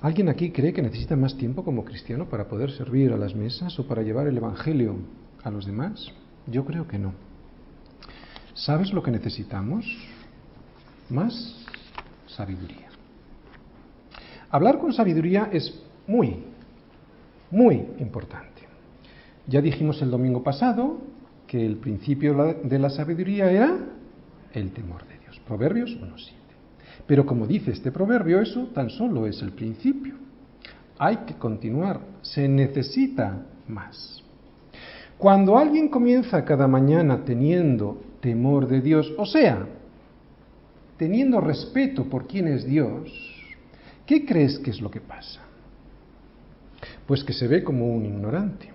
¿Alguien 0.00 0.28
aquí 0.28 0.50
cree 0.50 0.72
que 0.72 0.82
necesita 0.82 1.16
más 1.16 1.36
tiempo 1.36 1.64
como 1.64 1.84
cristiano 1.84 2.28
para 2.28 2.46
poder 2.46 2.70
servir 2.70 3.12
a 3.12 3.16
las 3.16 3.34
mesas 3.34 3.78
o 3.78 3.86
para 3.86 4.02
llevar 4.02 4.26
el 4.26 4.36
Evangelio 4.36 4.96
a 5.42 5.50
los 5.50 5.66
demás? 5.66 6.12
Yo 6.46 6.64
creo 6.64 6.86
que 6.86 6.98
no. 6.98 7.14
¿Sabes 8.52 8.92
lo 8.92 9.02
que 9.02 9.10
necesitamos? 9.10 9.86
Más 11.08 11.56
sabiduría. 12.26 12.88
Hablar 14.50 14.78
con 14.78 14.92
sabiduría 14.92 15.48
es 15.52 15.82
muy, 16.06 16.44
muy 17.50 17.74
importante. 17.98 18.62
Ya 19.46 19.60
dijimos 19.60 20.00
el 20.02 20.10
domingo 20.10 20.42
pasado 20.42 20.98
que 21.46 21.64
el 21.64 21.76
principio 21.76 22.56
de 22.62 22.78
la 22.78 22.90
sabiduría 22.90 23.50
era 23.50 23.76
el 24.52 24.70
temor 24.72 25.06
de. 25.06 25.13
Proverbios 25.46 25.90
1.7. 25.90 26.32
Pero 27.06 27.26
como 27.26 27.46
dice 27.46 27.70
este 27.70 27.92
proverbio, 27.92 28.40
eso 28.40 28.68
tan 28.74 28.90
solo 28.90 29.26
es 29.26 29.42
el 29.42 29.52
principio. 29.52 30.14
Hay 30.98 31.18
que 31.26 31.34
continuar, 31.34 32.00
se 32.22 32.48
necesita 32.48 33.42
más. 33.68 34.22
Cuando 35.18 35.58
alguien 35.58 35.88
comienza 35.88 36.44
cada 36.44 36.66
mañana 36.66 37.24
teniendo 37.24 38.00
temor 38.20 38.66
de 38.66 38.80
Dios, 38.80 39.12
o 39.18 39.26
sea, 39.26 39.66
teniendo 40.96 41.40
respeto 41.40 42.04
por 42.04 42.26
quién 42.26 42.48
es 42.48 42.64
Dios, 42.64 43.10
¿qué 44.06 44.24
crees 44.24 44.58
que 44.58 44.70
es 44.70 44.80
lo 44.80 44.90
que 44.90 45.00
pasa? 45.00 45.40
Pues 47.06 47.22
que 47.22 47.32
se 47.32 47.48
ve 47.48 47.62
como 47.62 47.94
un 47.94 48.06
ignorante, 48.06 48.70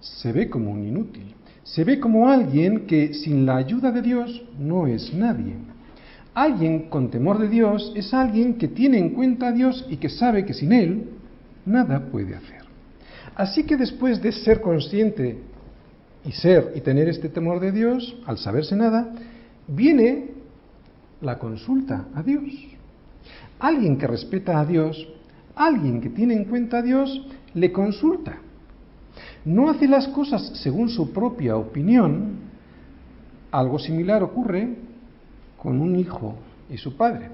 se 0.00 0.32
ve 0.32 0.48
como 0.48 0.70
un 0.70 0.84
inútil, 0.84 1.34
se 1.62 1.84
ve 1.84 2.00
como 2.00 2.28
alguien 2.28 2.86
que 2.86 3.12
sin 3.14 3.44
la 3.44 3.56
ayuda 3.56 3.92
de 3.92 4.02
Dios 4.02 4.42
no 4.58 4.86
es 4.86 5.12
nadie. 5.12 5.54
Alguien 6.34 6.88
con 6.88 7.10
temor 7.10 7.38
de 7.38 7.48
Dios 7.48 7.92
es 7.96 8.14
alguien 8.14 8.54
que 8.54 8.68
tiene 8.68 8.98
en 8.98 9.10
cuenta 9.10 9.48
a 9.48 9.52
Dios 9.52 9.86
y 9.88 9.96
que 9.96 10.08
sabe 10.08 10.44
que 10.44 10.54
sin 10.54 10.72
Él 10.72 11.10
nada 11.66 12.06
puede 12.10 12.34
hacer. 12.34 12.62
Así 13.34 13.64
que 13.64 13.76
después 13.76 14.22
de 14.22 14.32
ser 14.32 14.60
consciente 14.60 15.38
y 16.24 16.32
ser 16.32 16.72
y 16.74 16.80
tener 16.80 17.08
este 17.08 17.28
temor 17.28 17.60
de 17.60 17.72
Dios, 17.72 18.16
al 18.26 18.38
saberse 18.38 18.76
nada, 18.76 19.12
viene 19.66 20.30
la 21.20 21.38
consulta 21.38 22.06
a 22.14 22.22
Dios. 22.22 22.44
Alguien 23.58 23.98
que 23.98 24.06
respeta 24.06 24.60
a 24.60 24.64
Dios, 24.64 25.08
alguien 25.56 26.00
que 26.00 26.10
tiene 26.10 26.34
en 26.34 26.44
cuenta 26.44 26.78
a 26.78 26.82
Dios, 26.82 27.26
le 27.54 27.72
consulta 27.72 28.38
no 29.44 29.70
hace 29.70 29.88
las 29.88 30.08
cosas 30.08 30.50
según 30.62 30.88
su 30.88 31.12
propia 31.12 31.56
opinión, 31.56 32.36
algo 33.50 33.78
similar 33.78 34.22
ocurre 34.22 34.76
con 35.60 35.80
un 35.80 35.96
hijo 35.96 36.36
y 36.70 36.78
su 36.78 36.96
padre. 36.96 37.30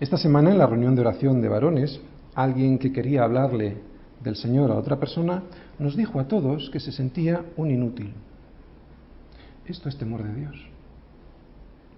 Esta 0.00 0.16
semana 0.16 0.50
en 0.50 0.58
la 0.58 0.66
reunión 0.66 0.94
de 0.94 1.02
oración 1.02 1.42
de 1.42 1.48
varones, 1.48 2.00
alguien 2.34 2.78
que 2.78 2.92
quería 2.92 3.24
hablarle 3.24 3.76
del 4.22 4.36
Señor 4.36 4.70
a 4.70 4.76
otra 4.76 4.98
persona 4.98 5.42
nos 5.78 5.96
dijo 5.96 6.20
a 6.20 6.28
todos 6.28 6.70
que 6.70 6.80
se 6.80 6.92
sentía 6.92 7.44
un 7.56 7.70
inútil. 7.70 8.12
Esto 9.66 9.88
es 9.88 9.96
temor 9.96 10.22
de 10.22 10.34
Dios. 10.34 10.56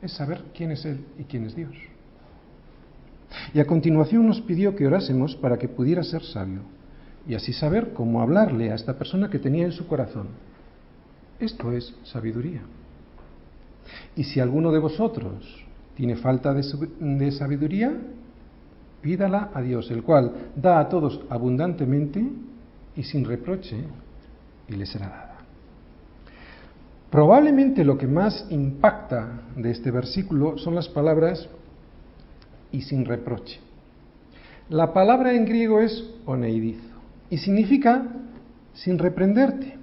Es 0.03 0.13
saber 0.13 0.43
quién 0.55 0.73
es 0.73 0.85
Él 0.85 1.05
y 1.19 1.25
quién 1.25 1.45
es 1.45 1.55
Dios. 1.55 1.75
Y 3.55 3.61
a 3.61 3.67
continuación 3.67 4.27
nos 4.27 4.41
pidió 4.41 4.75
que 4.77 4.87
orásemos 4.87 5.37
para 5.37 5.59
que 5.59 5.69
pudiera 5.69 6.03
ser 6.03 6.23
sabio 6.23 6.61
y 7.27 7.35
así 7.35 7.53
saber 7.53 7.93
cómo 7.93 8.21
hablarle 8.21 8.73
a 8.73 8.75
esta 8.75 8.99
persona 8.99 9.31
que 9.31 9.39
tenía 9.39 9.65
en 9.65 9.73
su 9.73 9.87
corazón. 9.87 10.29
Esto 11.39 11.73
es 11.73 11.95
sabiduría. 12.05 12.63
Y 14.17 14.25
si 14.25 14.41
alguno 14.41 14.73
de 14.73 14.79
vosotros 14.79 15.65
tiene 15.95 16.17
falta 16.17 16.55
de, 16.55 17.33
sabiduría, 17.33 17.93
pídala 19.01 19.51
a 19.53 19.61
Dios, 19.61 19.91
el 19.91 20.03
cual 20.03 20.51
da 20.57 20.81
a 20.81 20.89
todos 20.89 21.21
abundantemente 21.29 22.25
y 22.97 23.03
sin 23.03 23.25
reproche, 23.25 23.77
y 24.69 24.73
le 24.75 24.87
será 24.87 25.09
dada. 25.09 25.37
Probablemente 27.11 27.85
lo 27.85 27.99
que 27.99 28.07
más 28.07 28.47
impacta 28.49 29.43
de 29.55 29.71
este 29.71 29.91
versículo 29.91 30.57
son 30.57 30.75
las 30.75 30.89
palabras 30.89 31.49
y 32.71 32.81
sin 32.83 33.05
reproche. 33.05 33.61
La 34.71 34.95
palabra 34.95 35.35
en 35.35 35.45
griego 35.45 35.81
es 35.81 36.09
oneidiz 36.25 36.79
y 37.29 37.37
significa 37.37 38.07
sin 38.73 38.99
reprenderte, 38.99 39.77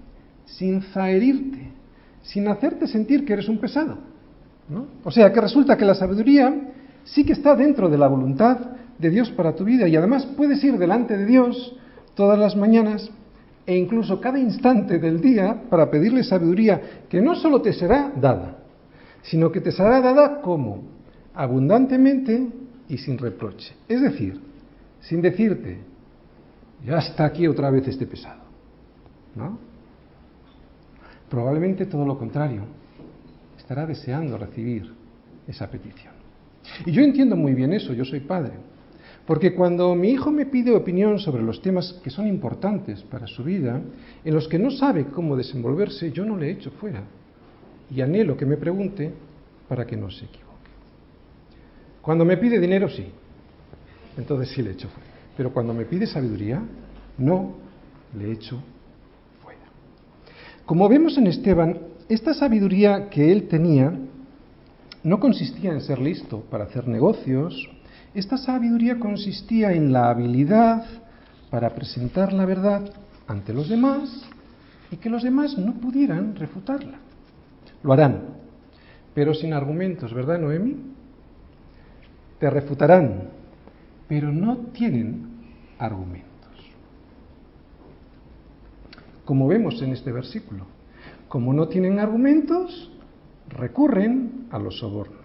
sin 0.46 0.82
zaherirte, 0.82 1.69
sin 2.30 2.48
hacerte 2.48 2.88
sentir 2.88 3.26
que 3.26 3.34
eres 3.34 3.50
un 3.50 3.58
pesado. 3.58 3.98
¿no? 4.70 4.86
O 5.04 5.10
sea, 5.10 5.34
que 5.34 5.42
resulta 5.42 5.76
que 5.78 5.86
la 5.86 5.96
sabiduría 5.96 6.74
sí 7.04 7.26
que 7.26 7.34
está 7.34 7.56
dentro 7.56 7.90
de 7.90 7.98
la 7.98 8.08
voluntad 8.08 8.58
de 9.00 9.10
Dios 9.10 9.32
para 9.32 9.56
tu 9.56 9.64
vida 9.64 9.88
y 9.88 9.96
además 9.96 10.28
puedes 10.38 10.64
ir 10.64 10.78
delante 10.78 11.18
de 11.18 11.26
Dios 11.26 11.76
todas 12.14 12.38
las 12.38 12.56
mañanas 12.56 13.10
e 13.66 13.76
incluso 13.76 14.22
cada 14.22 14.38
instante 14.38 15.00
del 15.00 15.22
día 15.22 15.64
para 15.70 15.90
pedirle 15.90 16.24
sabiduría 16.24 16.82
que 17.10 17.20
no 17.20 17.36
solo 17.36 17.62
te 17.62 17.74
será 17.74 18.12
dada, 18.16 18.58
sino 19.24 19.52
que 19.52 19.62
te 19.62 19.72
será 19.72 20.00
dada 20.00 20.42
como 20.42 20.84
abundantemente 21.34 22.48
y 22.88 22.98
sin 22.98 23.18
reproche. 23.18 23.74
Es 23.88 24.02
decir, 24.02 24.40
sin 25.02 25.22
decirte, 25.22 25.80
ya 26.86 27.00
está 27.00 27.26
aquí 27.26 27.48
otra 27.48 27.72
vez 27.72 27.88
este 27.88 28.06
pesado. 28.06 28.42
¿No? 29.36 29.69
Probablemente 31.30 31.86
todo 31.86 32.06
lo 32.06 32.18
contrario. 32.18 32.64
Estará 33.58 33.86
deseando 33.86 34.38
recibir 34.38 34.92
esa 35.48 35.70
petición. 35.70 36.14
Y 36.86 36.92
yo 36.92 37.02
entiendo 37.02 37.36
muy 37.36 37.54
bien 37.54 37.74
eso, 37.74 37.94
yo 37.94 38.06
soy 38.06 38.22
padre. 38.22 38.54
Porque 39.26 39.54
cuando 39.54 39.94
mi 39.94 40.10
hijo 40.10 40.32
me 40.32 40.48
pide 40.48 40.76
opinión 40.76 41.20
sobre 41.20 41.44
los 41.44 41.62
temas 41.62 42.00
que 42.04 42.10
son 42.10 42.28
importantes 42.28 43.04
para 43.04 43.28
su 43.28 43.44
vida, 43.44 43.80
en 44.26 44.34
los 44.34 44.48
que 44.48 44.58
no 44.58 44.72
sabe 44.72 45.06
cómo 45.06 45.36
desenvolverse, 45.36 46.12
yo 46.12 46.26
no 46.26 46.36
le 46.36 46.50
echo 46.50 46.72
fuera. 46.72 47.04
Y 47.92 48.02
anhelo 48.02 48.36
que 48.36 48.46
me 48.46 48.58
pregunte 48.58 49.14
para 49.68 49.86
que 49.86 49.96
no 49.96 50.10
se 50.10 50.26
equivoque. 50.26 50.50
Cuando 52.02 52.26
me 52.26 52.38
pide 52.38 52.60
dinero, 52.60 52.90
sí. 52.90 53.06
Entonces 54.18 54.50
sí 54.50 54.64
le 54.64 54.72
echo 54.72 54.90
fuera. 54.90 55.10
Pero 55.38 55.54
cuando 55.54 55.74
me 55.74 55.86
pide 55.86 56.08
sabiduría, 56.08 56.62
no 57.20 57.54
le 58.18 58.32
echo. 58.32 58.62
Como 60.70 60.88
vemos 60.88 61.18
en 61.18 61.26
Esteban, 61.26 61.80
esta 62.10 62.36
sabiduría 62.36 63.10
que 63.10 63.32
él 63.32 63.48
tenía 63.48 63.92
no 65.02 65.20
consistía 65.20 65.72
en 65.72 65.82
ser 65.82 65.98
listo 65.98 66.42
para 66.42 66.66
hacer 66.66 66.88
negocios, 66.88 67.68
esta 68.14 68.38
sabiduría 68.38 69.00
consistía 69.00 69.74
en 69.74 69.92
la 69.92 70.12
habilidad 70.12 70.86
para 71.50 71.74
presentar 71.74 72.34
la 72.34 72.46
verdad 72.46 72.88
ante 73.26 73.52
los 73.52 73.68
demás 73.68 74.30
y 74.92 74.98
que 74.98 75.10
los 75.10 75.24
demás 75.24 75.58
no 75.58 75.74
pudieran 75.74 76.36
refutarla. 76.36 77.00
Lo 77.82 77.92
harán, 77.92 78.26
pero 79.16 79.34
sin 79.34 79.54
argumentos, 79.54 80.14
¿verdad, 80.14 80.38
Noemi? 80.38 80.76
Te 82.40 82.48
refutarán, 82.48 83.24
pero 84.08 84.32
no 84.32 84.56
tienen 84.72 85.30
argumentos. 85.80 86.29
Como 89.30 89.48
vemos 89.48 89.80
en 89.84 89.92
este 89.92 90.12
versículo, 90.12 90.66
como 91.28 91.54
no 91.54 91.68
tienen 91.68 92.00
argumentos, 92.00 92.90
recurren 93.48 94.48
a 94.50 94.58
los 94.58 94.80
sobornos. 94.80 95.20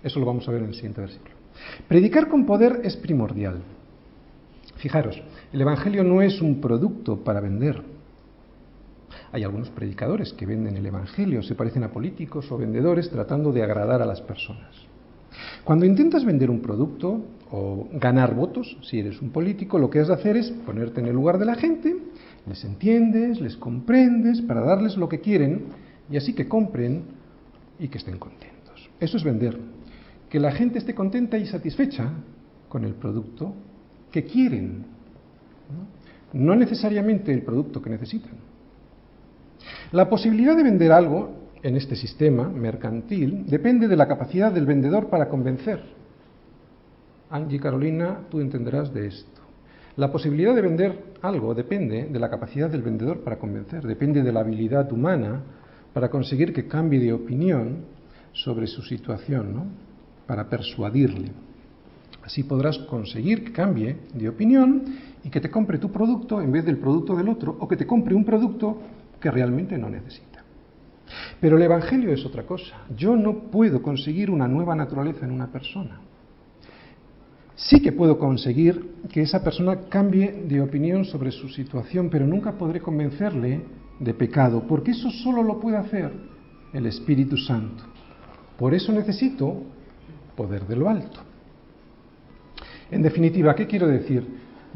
Eso 0.00 0.20
lo 0.20 0.26
vamos 0.26 0.46
a 0.46 0.52
ver 0.52 0.62
en 0.62 0.68
el 0.68 0.74
siguiente 0.74 1.00
versículo. 1.00 1.34
Predicar 1.88 2.28
con 2.28 2.46
poder 2.46 2.82
es 2.84 2.96
primordial. 2.96 3.60
Fijaros, 4.76 5.20
el 5.52 5.60
Evangelio 5.60 6.04
no 6.04 6.22
es 6.22 6.40
un 6.40 6.60
producto 6.60 7.24
para 7.24 7.40
vender. 7.40 7.82
Hay 9.32 9.42
algunos 9.42 9.70
predicadores 9.70 10.32
que 10.34 10.46
venden 10.46 10.76
el 10.76 10.86
Evangelio, 10.86 11.42
se 11.42 11.56
parecen 11.56 11.82
a 11.82 11.90
políticos 11.90 12.52
o 12.52 12.58
vendedores 12.58 13.10
tratando 13.10 13.50
de 13.50 13.64
agradar 13.64 14.00
a 14.00 14.06
las 14.06 14.20
personas. 14.20 14.72
Cuando 15.64 15.84
intentas 15.84 16.24
vender 16.24 16.48
un 16.48 16.60
producto 16.60 17.24
o 17.50 17.88
ganar 17.94 18.36
votos, 18.36 18.78
si 18.82 19.00
eres 19.00 19.20
un 19.20 19.30
político, 19.30 19.80
lo 19.80 19.90
que 19.90 19.98
has 19.98 20.06
de 20.06 20.14
hacer 20.14 20.36
es 20.36 20.48
ponerte 20.64 21.00
en 21.00 21.06
el 21.08 21.14
lugar 21.16 21.38
de 21.38 21.44
la 21.44 21.56
gente, 21.56 21.96
les 22.48 22.64
entiendes, 22.64 23.40
les 23.40 23.56
comprendes, 23.56 24.40
para 24.42 24.60
darles 24.60 24.96
lo 24.96 25.08
que 25.08 25.20
quieren 25.20 25.66
y 26.10 26.16
así 26.16 26.34
que 26.34 26.48
compren 26.48 27.02
y 27.78 27.88
que 27.88 27.98
estén 27.98 28.18
contentos. 28.18 28.90
Eso 29.00 29.16
es 29.16 29.24
vender. 29.24 29.58
Que 30.28 30.40
la 30.40 30.52
gente 30.52 30.78
esté 30.78 30.94
contenta 30.94 31.38
y 31.38 31.46
satisfecha 31.46 32.10
con 32.68 32.84
el 32.84 32.94
producto 32.94 33.54
que 34.10 34.24
quieren, 34.24 34.84
no, 36.32 36.54
necesariamente 36.54 37.32
el 37.32 37.42
producto 37.42 37.80
que 37.80 37.90
necesitan. 37.90 38.32
La 39.92 40.08
posibilidad 40.08 40.56
de 40.56 40.62
vender 40.62 40.92
algo 40.92 41.30
en 41.62 41.76
este 41.76 41.96
sistema 41.96 42.48
mercantil 42.48 43.46
depende 43.46 43.88
de 43.88 43.96
la 43.96 44.06
capacidad 44.06 44.52
del 44.52 44.66
vendedor 44.66 45.08
para 45.08 45.28
convencer. 45.28 45.82
Angie 47.30 47.60
Carolina, 47.60 48.20
tú 48.30 48.40
entenderás 48.40 48.92
de 48.92 49.06
esto. 49.06 49.40
La 49.98 50.12
posibilidad 50.12 50.54
de 50.54 50.62
vender 50.62 51.16
algo 51.22 51.56
depende 51.56 52.04
de 52.04 52.18
la 52.20 52.30
capacidad 52.30 52.70
del 52.70 52.82
vendedor 52.82 53.24
para 53.24 53.36
convencer, 53.36 53.84
depende 53.84 54.22
de 54.22 54.30
la 54.30 54.40
habilidad 54.40 54.92
humana 54.92 55.42
para 55.92 56.08
conseguir 56.08 56.52
que 56.52 56.68
cambie 56.68 57.00
de 57.00 57.12
opinión 57.12 57.78
sobre 58.30 58.68
su 58.68 58.80
situación, 58.82 59.52
¿no? 59.52 59.66
para 60.24 60.48
persuadirle. 60.48 61.32
Así 62.22 62.44
podrás 62.44 62.78
conseguir 62.78 63.42
que 63.42 63.50
cambie 63.50 63.96
de 64.14 64.28
opinión 64.28 64.84
y 65.24 65.30
que 65.30 65.40
te 65.40 65.50
compre 65.50 65.78
tu 65.78 65.90
producto 65.90 66.40
en 66.40 66.52
vez 66.52 66.64
del 66.64 66.78
producto 66.78 67.16
del 67.16 67.28
otro 67.28 67.56
o 67.58 67.66
que 67.66 67.76
te 67.76 67.84
compre 67.84 68.14
un 68.14 68.24
producto 68.24 68.78
que 69.20 69.32
realmente 69.32 69.76
no 69.76 69.90
necesita. 69.90 70.44
Pero 71.40 71.56
el 71.56 71.62
Evangelio 71.64 72.12
es 72.12 72.24
otra 72.24 72.44
cosa. 72.44 72.84
Yo 72.96 73.16
no 73.16 73.50
puedo 73.50 73.82
conseguir 73.82 74.30
una 74.30 74.46
nueva 74.46 74.76
naturaleza 74.76 75.24
en 75.24 75.32
una 75.32 75.50
persona. 75.50 76.02
Sí 77.58 77.80
que 77.80 77.90
puedo 77.90 78.20
conseguir 78.20 78.94
que 79.12 79.20
esa 79.20 79.42
persona 79.42 79.80
cambie 79.88 80.44
de 80.46 80.60
opinión 80.60 81.04
sobre 81.04 81.32
su 81.32 81.48
situación, 81.48 82.08
pero 82.08 82.24
nunca 82.24 82.52
podré 82.52 82.80
convencerle 82.80 83.62
de 83.98 84.14
pecado, 84.14 84.64
porque 84.68 84.92
eso 84.92 85.10
solo 85.10 85.42
lo 85.42 85.58
puede 85.58 85.76
hacer 85.76 86.12
el 86.72 86.86
Espíritu 86.86 87.36
Santo. 87.36 87.82
Por 88.56 88.74
eso 88.74 88.92
necesito 88.92 89.64
poder 90.36 90.68
de 90.68 90.76
lo 90.76 90.88
alto. 90.88 91.18
En 92.92 93.02
definitiva, 93.02 93.56
¿qué 93.56 93.66
quiero 93.66 93.88
decir? 93.88 94.24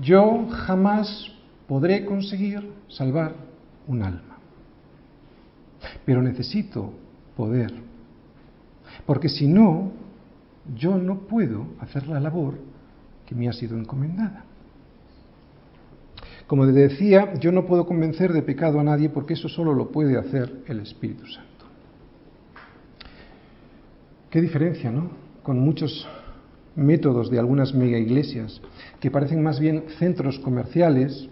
Yo 0.00 0.48
jamás 0.48 1.30
podré 1.68 2.04
conseguir 2.04 2.68
salvar 2.88 3.32
un 3.86 4.02
alma. 4.02 4.38
Pero 6.04 6.20
necesito 6.20 6.92
poder. 7.36 7.72
Porque 9.06 9.28
si 9.28 9.46
no, 9.46 9.92
yo 10.74 10.98
no 10.98 11.20
puedo 11.20 11.68
hacer 11.78 12.08
la 12.08 12.18
labor 12.18 12.71
que 13.32 13.38
me 13.38 13.48
ha 13.48 13.52
sido 13.52 13.78
encomendada. 13.78 14.44
Como 16.46 16.66
decía, 16.66 17.34
yo 17.40 17.50
no 17.50 17.64
puedo 17.64 17.86
convencer 17.86 18.32
de 18.32 18.42
pecado 18.42 18.78
a 18.78 18.84
nadie 18.84 19.08
porque 19.08 19.32
eso 19.32 19.48
solo 19.48 19.72
lo 19.72 19.90
puede 19.90 20.18
hacer 20.18 20.62
el 20.66 20.80
Espíritu 20.80 21.26
Santo. 21.26 21.48
Qué 24.28 24.40
diferencia, 24.40 24.90
¿no? 24.90 25.10
Con 25.42 25.60
muchos 25.60 26.06
métodos 26.76 27.30
de 27.30 27.38
algunas 27.38 27.74
mega 27.74 27.98
iglesias 27.98 28.60
que 29.00 29.10
parecen 29.10 29.42
más 29.42 29.60
bien 29.60 29.84
centros 29.98 30.38
comerciales 30.38 31.28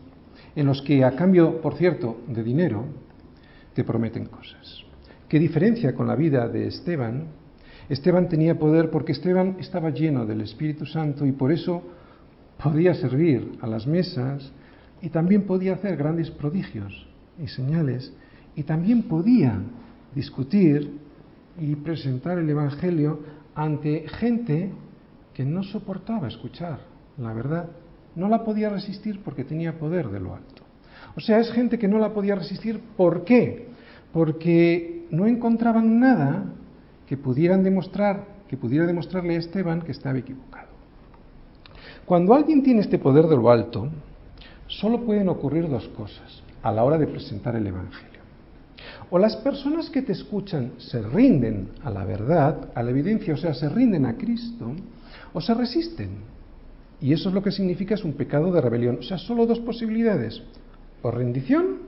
en 0.57 0.67
los 0.67 0.83
que 0.83 1.05
a 1.05 1.17
cambio, 1.17 1.61
por 1.61 1.75
cierto, 1.75 2.21
de 2.29 2.43
dinero, 2.43 2.85
te 3.75 3.85
prometen 3.85 4.27
cosas. 4.27 4.85
¿Qué 5.29 5.39
diferencia 5.39 5.95
con 5.95 6.07
la 6.07 6.17
vida 6.17 6.49
de 6.49 6.67
Esteban? 6.67 7.29
Esteban 7.91 8.28
tenía 8.28 8.57
poder 8.57 8.88
porque 8.88 9.11
Esteban 9.11 9.57
estaba 9.59 9.91
lleno 9.91 10.24
del 10.24 10.43
Espíritu 10.43 10.86
Santo 10.86 11.26
y 11.26 11.32
por 11.32 11.51
eso 11.51 11.82
podía 12.62 12.95
servir 12.95 13.59
a 13.61 13.66
las 13.66 13.84
mesas 13.84 14.53
y 15.03 15.09
también 15.09 15.43
podía 15.43 15.74
hacer 15.74 15.97
grandes 15.97 16.30
prodigios 16.30 17.09
y 17.43 17.49
señales 17.49 18.12
y 18.55 18.62
también 18.62 19.03
podía 19.03 19.61
discutir 20.14 20.99
y 21.59 21.74
presentar 21.74 22.38
el 22.38 22.49
Evangelio 22.49 23.20
ante 23.57 24.07
gente 24.09 24.70
que 25.34 25.45
no 25.45 25.64
soportaba 25.64 26.28
escuchar 26.28 26.78
la 27.18 27.32
verdad. 27.32 27.70
No 28.14 28.28
la 28.28 28.45
podía 28.45 28.70
resistir 28.70 29.20
porque 29.24 29.43
tenía 29.43 29.78
poder 29.78 30.11
de 30.11 30.20
lo 30.20 30.36
alto. 30.36 30.62
O 31.16 31.20
sea, 31.20 31.41
es 31.41 31.51
gente 31.51 31.76
que 31.76 31.88
no 31.88 31.99
la 31.99 32.12
podía 32.14 32.36
resistir. 32.36 32.80
¿Por 32.97 33.24
qué? 33.24 33.66
Porque 34.12 35.07
no 35.11 35.26
encontraban 35.26 35.99
nada 35.99 36.55
que 37.11 37.17
pudieran 37.17 37.65
demostrar, 37.65 38.25
que 38.47 38.57
pudiera 38.57 38.87
demostrarle 38.87 39.35
a 39.35 39.39
Esteban 39.41 39.83
que 39.83 39.91
estaba 39.91 40.17
equivocado. 40.17 40.69
Cuando 42.07 42.35
alguien 42.35 42.63
tiene 42.63 42.83
este 42.83 43.01
poder 43.01 43.27
de 43.27 43.35
lo 43.35 43.51
alto, 43.51 43.89
solo 44.69 45.05
pueden 45.05 45.29
ocurrir 45.29 45.69
dos 45.69 45.89
cosas 45.89 46.41
a 46.63 46.71
la 46.71 46.85
hora 46.85 46.99
de 46.99 47.09
presentar 47.09 47.57
el 47.57 47.67
Evangelio. 47.67 48.21
O 49.11 49.19
las 49.19 49.35
personas 49.35 49.91
que 49.91 50.03
te 50.03 50.13
escuchan 50.13 50.75
se 50.79 51.03
rinden 51.03 51.71
a 51.83 51.91
la 51.91 52.05
verdad, 52.05 52.71
a 52.77 52.83
la 52.85 52.91
evidencia, 52.91 53.35
o 53.35 53.39
sea, 53.39 53.55
se 53.55 53.69
rinden 53.69 54.07
a 54.07 54.17
Cristo, 54.17 54.71
o 55.33 55.41
se 55.41 55.53
resisten. 55.53 56.11
Y 57.01 57.13
eso 57.13 57.31
es 57.31 57.35
lo 57.35 57.43
que 57.43 57.51
significa 57.51 57.97
es 57.97 58.05
un 58.05 58.13
pecado 58.13 58.53
de 58.53 58.61
rebelión. 58.61 58.99
O 59.01 59.03
sea, 59.03 59.19
solo 59.19 59.47
dos 59.47 59.59
posibilidades. 59.59 60.41
O 61.03 61.11
rendición 61.11 61.79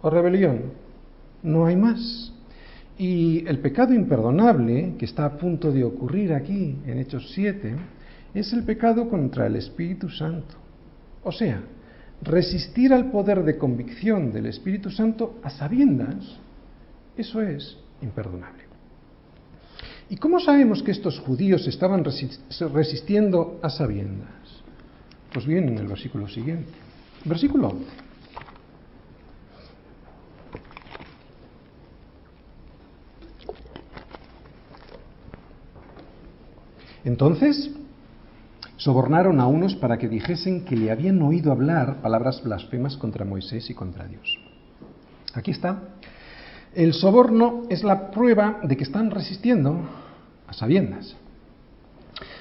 o 0.00 0.08
rebelión. 0.08 0.72
No 1.42 1.66
hay 1.66 1.76
más. 1.76 2.32
Y 2.98 3.46
el 3.48 3.58
pecado 3.60 3.94
imperdonable 3.94 4.94
que 4.98 5.04
está 5.04 5.24
a 5.24 5.38
punto 5.38 5.72
de 5.72 5.84
ocurrir 5.84 6.32
aquí 6.32 6.76
en 6.86 6.98
Hechos 6.98 7.30
7 7.34 7.76
es 8.34 8.52
el 8.52 8.64
pecado 8.64 9.08
contra 9.08 9.46
el 9.46 9.56
Espíritu 9.56 10.08
Santo. 10.08 10.54
O 11.24 11.32
sea, 11.32 11.62
resistir 12.22 12.92
al 12.92 13.10
poder 13.10 13.42
de 13.44 13.58
convicción 13.58 14.32
del 14.32 14.46
Espíritu 14.46 14.90
Santo 14.90 15.40
a 15.42 15.50
sabiendas, 15.50 16.38
eso 17.16 17.40
es 17.42 17.78
imperdonable. 18.00 18.62
¿Y 20.08 20.16
cómo 20.16 20.40
sabemos 20.40 20.82
que 20.82 20.90
estos 20.90 21.18
judíos 21.20 21.66
estaban 21.66 22.04
resistiendo 22.04 23.58
a 23.62 23.70
sabiendas? 23.70 24.62
Pues 25.32 25.46
bien, 25.46 25.68
en 25.68 25.78
el 25.78 25.86
versículo 25.86 26.28
siguiente. 26.28 26.72
Versículo 27.24 27.68
11. 27.68 27.86
Entonces, 37.04 37.70
sobornaron 38.76 39.40
a 39.40 39.46
unos 39.46 39.74
para 39.76 39.98
que 39.98 40.08
dijesen 40.08 40.64
que 40.64 40.76
le 40.76 40.90
habían 40.90 41.20
oído 41.22 41.52
hablar 41.52 42.00
palabras 42.02 42.42
blasfemas 42.42 42.96
contra 42.96 43.24
Moisés 43.24 43.68
y 43.70 43.74
contra 43.74 44.06
Dios. 44.06 44.38
Aquí 45.34 45.50
está. 45.50 45.82
El 46.74 46.94
soborno 46.94 47.64
es 47.68 47.84
la 47.84 48.10
prueba 48.10 48.60
de 48.62 48.76
que 48.76 48.84
están 48.84 49.10
resistiendo 49.10 49.80
sabiendas. 50.52 51.16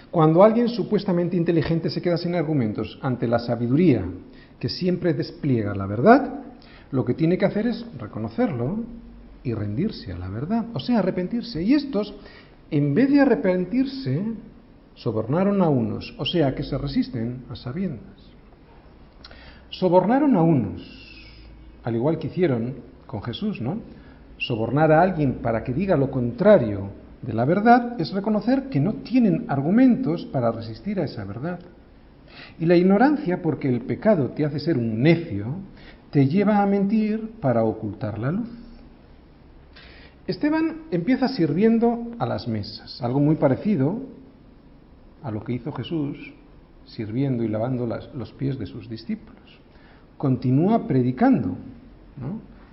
Cuando 0.10 0.44
alguien 0.44 0.70
supuestamente 0.70 1.38
inteligente 1.38 1.90
se 1.90 2.02
queda 2.02 2.18
sin 2.18 2.36
argumentos 2.36 3.00
ante 3.02 3.28
la 3.28 3.40
sabiduría 3.40 4.04
que 4.60 4.70
siempre 4.70 5.14
despliega 5.14 5.74
la 5.74 5.86
verdad, 5.86 6.42
lo 6.92 7.06
que 7.06 7.14
tiene 7.14 7.38
que 7.38 7.46
hacer 7.46 7.68
es 7.68 7.86
reconocerlo 7.98 8.84
y 9.44 9.54
rendirse 9.54 10.12
a 10.12 10.18
la 10.18 10.28
verdad, 10.28 10.66
o 10.74 10.80
sea, 10.80 11.00
arrepentirse. 11.00 11.64
Y 11.64 11.74
estos, 11.74 12.14
en 12.70 12.94
vez 12.94 13.10
de 13.10 13.22
arrepentirse, 13.22 14.22
sobornaron 15.02 15.64
a 15.64 15.70
unos, 15.70 16.14
o 16.20 16.26
sea, 16.26 16.54
que 16.54 16.64
se 16.64 16.78
resisten 16.78 17.46
a 17.50 17.56
sabiendas. 17.56 18.22
Sobornaron 19.72 20.36
a 20.36 20.44
unos, 20.44 20.82
al 21.84 21.96
igual 21.96 22.20
que 22.20 22.28
hicieron 22.28 22.76
con 23.08 23.24
Jesús, 23.24 23.62
¿no? 23.62 23.80
Sobornar 24.38 24.92
a 24.92 25.02
alguien 25.02 25.40
para 25.42 25.64
que 25.64 25.74
diga 25.74 25.98
lo 25.98 26.12
contrario 26.12 26.90
de 27.22 27.34
la 27.34 27.46
verdad 27.46 28.00
es 28.00 28.12
reconocer 28.12 28.70
que 28.70 28.80
no 28.80 28.94
tienen 28.94 29.46
argumentos 29.48 30.26
para 30.26 30.52
resistir 30.52 31.00
a 31.00 31.06
esa 31.06 31.24
verdad. 31.26 31.60
Y 32.60 32.66
la 32.66 32.76
ignorancia, 32.76 33.42
porque 33.42 33.70
el 33.70 33.82
pecado 33.82 34.30
te 34.30 34.46
hace 34.46 34.60
ser 34.60 34.78
un 34.78 35.02
necio, 35.02 35.56
te 36.12 36.28
lleva 36.28 36.62
a 36.62 36.66
mentir 36.68 37.32
para 37.42 37.64
ocultar 37.64 38.20
la 38.20 38.32
luz. 38.32 38.50
Esteban 40.28 40.82
empieza 40.92 41.28
sirviendo 41.28 42.12
a 42.20 42.26
las 42.28 42.48
mesas, 42.48 43.02
algo 43.02 43.20
muy 43.20 43.36
parecido 43.36 44.21
a 45.24 45.32
lo 45.32 45.44
que 45.44 45.54
hizo 45.54 45.72
Jesús, 45.72 46.34
sirviendo 46.86 47.44
y 47.44 47.48
lavando 47.48 47.86
los 47.86 48.32
pies 48.34 48.58
de 48.58 48.66
sus 48.66 48.90
discípulos. 48.90 49.60
Continúa 50.18 50.88
predicando, 50.88 51.56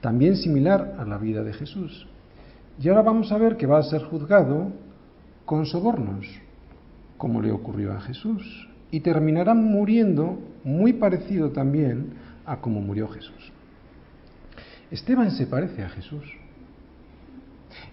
también 0.01 0.36
similar 0.36 0.96
a 0.99 1.05
la 1.05 1.18
vida 1.18 1.42
de 1.42 1.53
Jesús. 1.53 2.07
Y 2.80 2.88
ahora 2.88 3.03
vamos 3.03 3.32
a 3.32 3.38
ver 3.38 3.57
que 3.57 3.66
va 3.66 3.78
a 3.78 3.82
ser 3.82 4.03
juzgado 4.05 4.70
con 5.44 5.66
sobornos, 5.66 6.26
como 7.16 7.42
le 7.42 7.51
ocurrió 7.51 7.92
a 7.92 8.01
Jesús, 8.01 8.68
y 8.90 9.01
terminará 9.01 9.55
muriendo 9.55 10.38
muy 10.64 10.94
parecido 10.94 11.51
también 11.51 12.12
a 12.46 12.61
como 12.61 12.80
murió 12.80 13.09
Jesús. 13.09 13.53
Esteban 14.90 15.30
se 15.32 15.46
parece 15.46 15.82
a 15.82 15.88
Jesús. 15.90 16.24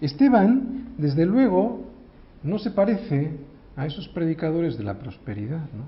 Esteban, 0.00 0.94
desde 0.96 1.26
luego, 1.26 1.84
no 2.42 2.58
se 2.58 2.70
parece 2.70 3.36
a 3.76 3.86
esos 3.86 4.08
predicadores 4.08 4.78
de 4.78 4.84
la 4.84 4.98
prosperidad. 4.98 5.68
¿no? 5.72 5.84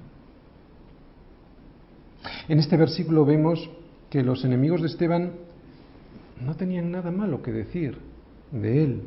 En 2.49 2.59
este 2.59 2.77
versículo 2.77 3.25
vemos 3.25 3.71
que 4.11 4.23
los 4.23 4.45
enemigos 4.45 4.81
de 4.81 4.89
Esteban 4.89 5.33
no 6.41 6.55
tenían 6.55 6.91
nada 6.91 7.11
malo 7.11 7.43
que 7.43 7.53
decir 7.53 7.99
de 8.53 8.85
él. 8.85 9.03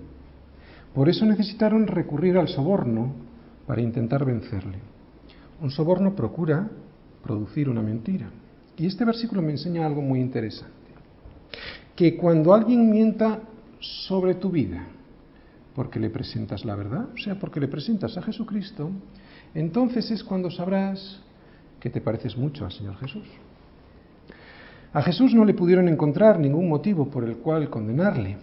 Por 0.94 1.10
eso 1.10 1.26
necesitaron 1.26 1.88
recurrir 1.88 2.38
al 2.38 2.50
soborno 2.50 3.14
para 3.66 3.82
intentar 3.82 4.26
vencerle. 4.26 4.78
Un 5.62 5.72
soborno 5.72 6.16
procura 6.16 6.70
producir 7.24 7.70
una 7.70 7.82
mentira. 7.82 8.30
Y 8.78 8.88
este 8.88 9.06
versículo 9.06 9.42
me 9.42 9.52
enseña 9.52 9.86
algo 9.86 10.02
muy 10.02 10.20
interesante. 10.20 10.72
Que 11.96 12.18
cuando 12.18 12.54
alguien 12.54 12.90
mienta 12.90 13.40
sobre 13.80 14.36
tu 14.36 14.50
vida, 14.50 14.88
porque 15.76 16.00
le 16.00 16.10
presentas 16.10 16.66
la 16.66 16.76
verdad, 16.76 17.10
o 17.14 17.18
sea, 17.18 17.36
porque 17.40 17.60
le 17.60 17.68
presentas 17.68 18.18
a 18.18 18.22
Jesucristo, 18.22 18.90
entonces 19.54 20.12
es 20.12 20.24
cuando 20.24 20.52
sabrás 20.52 21.22
que 21.80 21.90
te 21.90 22.02
pareces 22.02 22.38
mucho 22.38 22.66
al 22.66 22.72
Señor 22.72 22.96
Jesús. 22.98 23.28
A 24.94 25.02
Jesús 25.02 25.34
no 25.34 25.46
le 25.46 25.54
pudieron 25.54 25.88
encontrar 25.88 26.40
ningún 26.40 26.68
motivo 26.68 27.10
por 27.10 27.24
el 27.24 27.38
cual 27.38 27.70
condenarle, 27.70 28.38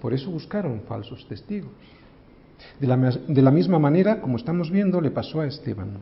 por 0.00 0.14
eso 0.14 0.30
buscaron 0.30 0.80
falsos 0.88 1.26
testigos. 1.28 1.72
De 2.78 2.86
la, 3.42 3.50
misma 3.50 3.78
manera, 3.78 4.20
como 4.20 4.36
estamos 4.36 4.70
viendo, 4.70 5.00
le 5.00 5.10
pasó 5.10 5.40
a 5.40 5.46
Esteban. 5.46 5.98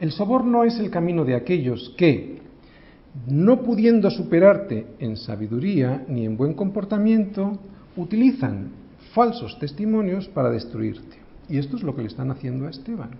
El 0.00 0.12
soborno 0.12 0.64
es 0.64 0.78
el 0.78 0.90
camino 0.90 1.24
de 1.24 1.34
aquellos 1.34 1.94
que, 1.96 2.40
no 3.26 3.62
pudiendo 3.62 4.10
superarte 4.10 4.86
en 4.98 5.16
sabiduría 5.16 6.04
ni 6.08 6.24
en 6.24 6.36
buen 6.36 6.54
comportamiento, 6.54 7.58
utilizan 7.96 8.70
falsos 9.16 9.58
testimonios 9.58 10.28
para 10.28 10.50
destruirte. 10.50 11.16
Y 11.48 11.56
esto 11.56 11.78
es 11.78 11.82
lo 11.82 11.96
que 11.96 12.02
le 12.02 12.08
están 12.08 12.30
haciendo 12.30 12.66
a 12.66 12.70
Esteban. 12.70 13.12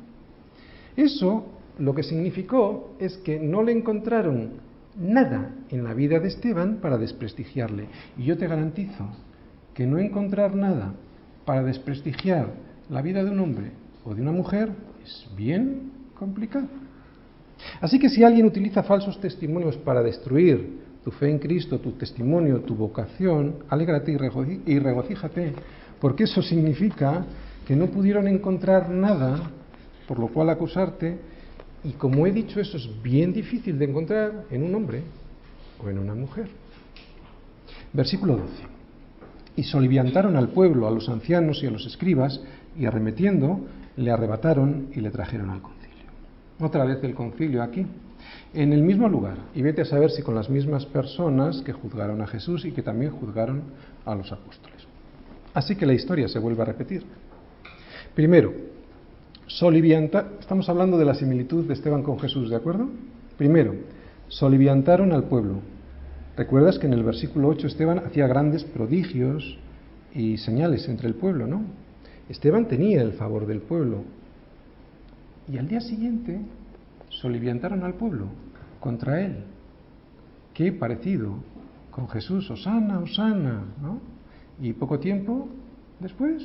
Eso 0.94 1.46
lo 1.78 1.94
que 1.94 2.02
significó 2.02 2.94
es 3.00 3.16
que 3.16 3.40
no 3.40 3.62
le 3.62 3.72
encontraron 3.72 4.50
nada 4.94 5.54
en 5.70 5.84
la 5.84 5.94
vida 5.94 6.20
de 6.20 6.28
Esteban 6.28 6.80
para 6.82 6.98
desprestigiarle. 6.98 7.86
Y 8.18 8.24
yo 8.24 8.36
te 8.36 8.46
garantizo 8.46 9.08
que 9.72 9.86
no 9.86 9.98
encontrar 9.98 10.54
nada 10.54 10.92
para 11.46 11.62
desprestigiar 11.62 12.50
la 12.90 13.00
vida 13.00 13.24
de 13.24 13.30
un 13.30 13.40
hombre 13.40 13.70
o 14.04 14.14
de 14.14 14.20
una 14.20 14.32
mujer 14.32 14.68
es 15.02 15.26
bien 15.34 15.92
complicado. 16.14 16.68
Así 17.80 17.98
que 17.98 18.10
si 18.10 18.22
alguien 18.22 18.44
utiliza 18.44 18.82
falsos 18.82 19.18
testimonios 19.18 19.78
para 19.78 20.02
destruir 20.02 20.84
tu 21.02 21.10
fe 21.10 21.30
en 21.30 21.38
Cristo, 21.38 21.78
tu 21.78 21.92
testimonio, 21.92 22.60
tu 22.60 22.74
vocación, 22.74 23.60
alégrate 23.70 24.12
y 24.66 24.78
regocíjate, 24.78 25.54
porque 26.00 26.24
eso 26.24 26.42
significa 26.42 27.24
que 27.66 27.76
no 27.76 27.86
pudieron 27.86 28.28
encontrar 28.28 28.90
nada 28.90 29.50
por 30.06 30.18
lo 30.18 30.28
cual 30.28 30.50
acusarte, 30.50 31.18
y 31.84 31.92
como 31.92 32.26
he 32.26 32.32
dicho, 32.32 32.60
eso 32.60 32.76
es 32.76 32.88
bien 33.02 33.32
difícil 33.32 33.78
de 33.78 33.84
encontrar 33.86 34.44
en 34.50 34.62
un 34.62 34.74
hombre 34.74 35.02
o 35.82 35.88
en 35.88 35.98
una 35.98 36.14
mujer. 36.14 36.48
Versículo 37.92 38.36
12. 38.36 38.52
Y 39.56 39.64
soliviantaron 39.64 40.36
al 40.36 40.48
pueblo, 40.48 40.86
a 40.86 40.90
los 40.90 41.08
ancianos 41.08 41.62
y 41.62 41.66
a 41.66 41.70
los 41.70 41.86
escribas, 41.86 42.40
y 42.78 42.86
arremetiendo, 42.86 43.60
le 43.96 44.10
arrebataron 44.10 44.88
y 44.94 45.00
le 45.00 45.10
trajeron 45.10 45.50
al 45.50 45.62
concilio. 45.62 45.86
Otra 46.60 46.84
vez 46.84 47.02
el 47.02 47.14
concilio 47.14 47.62
aquí, 47.62 47.86
en 48.52 48.72
el 48.72 48.82
mismo 48.82 49.08
lugar, 49.08 49.36
y 49.54 49.62
vete 49.62 49.82
a 49.82 49.86
saber 49.86 50.10
si 50.10 50.22
con 50.22 50.34
las 50.34 50.50
mismas 50.50 50.86
personas 50.86 51.62
que 51.62 51.72
juzgaron 51.72 52.20
a 52.20 52.26
Jesús 52.26 52.64
y 52.64 52.72
que 52.72 52.82
también 52.82 53.12
juzgaron 53.12 53.62
a 54.04 54.14
los 54.14 54.30
apóstoles. 54.32 54.75
Así 55.56 55.74
que 55.74 55.86
la 55.86 55.94
historia 55.94 56.28
se 56.28 56.38
vuelve 56.38 56.60
a 56.60 56.66
repetir. 56.66 57.02
Primero, 58.14 58.52
solivianta, 59.46 60.32
estamos 60.38 60.68
hablando 60.68 60.98
de 60.98 61.06
la 61.06 61.14
similitud 61.14 61.64
de 61.64 61.72
Esteban 61.72 62.02
con 62.02 62.20
Jesús, 62.20 62.50
¿de 62.50 62.56
acuerdo? 62.56 62.90
Primero, 63.38 63.74
soliviantaron 64.28 65.12
al 65.12 65.24
pueblo. 65.24 65.60
Recuerdas 66.36 66.78
que 66.78 66.86
en 66.86 66.92
el 66.92 67.02
versículo 67.02 67.48
8 67.48 67.68
Esteban 67.68 68.00
hacía 68.00 68.26
grandes 68.26 68.64
prodigios 68.64 69.56
y 70.14 70.36
señales 70.36 70.90
entre 70.90 71.08
el 71.08 71.14
pueblo, 71.14 71.46
¿no? 71.46 71.62
Esteban 72.28 72.68
tenía 72.68 73.00
el 73.00 73.14
favor 73.14 73.46
del 73.46 73.62
pueblo. 73.62 74.04
Y 75.50 75.56
al 75.56 75.68
día 75.68 75.80
siguiente 75.80 76.38
soliviantaron 77.08 77.82
al 77.82 77.94
pueblo 77.94 78.26
contra 78.78 79.22
él. 79.22 79.44
Qué 80.52 80.70
parecido 80.70 81.36
con 81.90 82.10
Jesús, 82.10 82.50
Osana, 82.50 82.98
Osana, 82.98 83.64
¿no? 83.80 84.15
Y 84.60 84.72
poco 84.72 84.98
tiempo 84.98 85.48
después, 86.00 86.42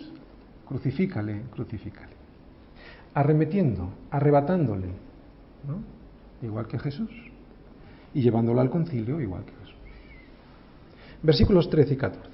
crucifícale, 0.67 1.43
crucifícale 1.53 2.21
arremetiendo, 3.13 3.89
arrebatándole, 4.09 4.87
¿no? 5.67 5.81
igual 6.45 6.67
que 6.67 6.79
Jesús, 6.79 7.09
y 8.13 8.21
llevándolo 8.21 8.61
al 8.61 8.69
concilio 8.69 9.21
igual 9.21 9.43
que 9.45 9.51
Jesús. 9.51 9.75
Versículos 11.23 11.69
13 11.69 11.93
y 11.93 11.97
14. 11.97 12.31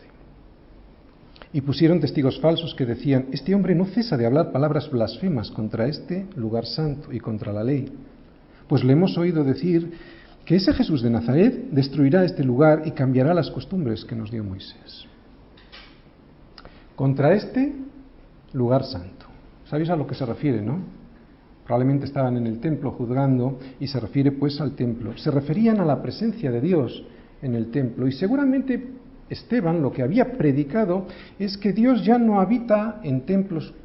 Y 1.53 1.61
pusieron 1.61 1.99
testigos 1.99 2.39
falsos 2.39 2.75
que 2.75 2.85
decían, 2.85 3.27
este 3.31 3.55
hombre 3.55 3.73
no 3.73 3.85
cesa 3.85 4.17
de 4.17 4.25
hablar 4.25 4.51
palabras 4.51 4.89
blasfemas 4.89 5.49
contra 5.51 5.87
este 5.87 6.27
lugar 6.35 6.65
santo 6.65 7.11
y 7.11 7.19
contra 7.19 7.53
la 7.53 7.63
ley, 7.63 7.91
pues 8.67 8.83
le 8.83 8.93
hemos 8.93 9.17
oído 9.17 9.43
decir 9.43 9.91
que 10.45 10.55
ese 10.55 10.73
Jesús 10.73 11.01
de 11.01 11.09
Nazaret 11.09 11.71
destruirá 11.71 12.23
este 12.23 12.43
lugar 12.43 12.83
y 12.85 12.91
cambiará 12.91 13.33
las 13.33 13.49
costumbres 13.49 14.05
que 14.05 14.15
nos 14.15 14.31
dio 14.31 14.43
Moisés. 14.43 15.07
Contra 16.97 17.31
este 17.35 17.75
lugar 18.53 18.83
santo. 18.83 19.27
¿Sabéis 19.65 19.91
a 19.91 19.95
lo 19.95 20.07
que 20.07 20.15
se 20.15 20.25
refiere, 20.25 20.63
no? 20.63 20.79
Probablemente 21.63 22.05
estaban 22.05 22.37
en 22.37 22.47
el 22.47 22.59
templo 22.59 22.89
juzgando 22.89 23.59
y 23.79 23.85
se 23.85 23.99
refiere 23.99 24.31
pues 24.31 24.59
al 24.59 24.71
templo. 24.71 25.15
Se 25.15 25.29
referían 25.29 25.79
a 25.79 25.85
la 25.85 26.01
presencia 26.01 26.49
de 26.49 26.59
Dios 26.59 27.05
en 27.43 27.53
el 27.53 27.69
templo 27.69 28.07
y 28.07 28.13
seguramente 28.13 28.83
Esteban 29.29 29.83
lo 29.83 29.91
que 29.91 30.01
había 30.01 30.39
predicado 30.39 31.05
es 31.37 31.55
que 31.59 31.71
Dios 31.71 32.03
ya 32.03 32.17
no 32.17 32.41
habita 32.41 32.99
en 33.03 33.27
templos 33.27 33.75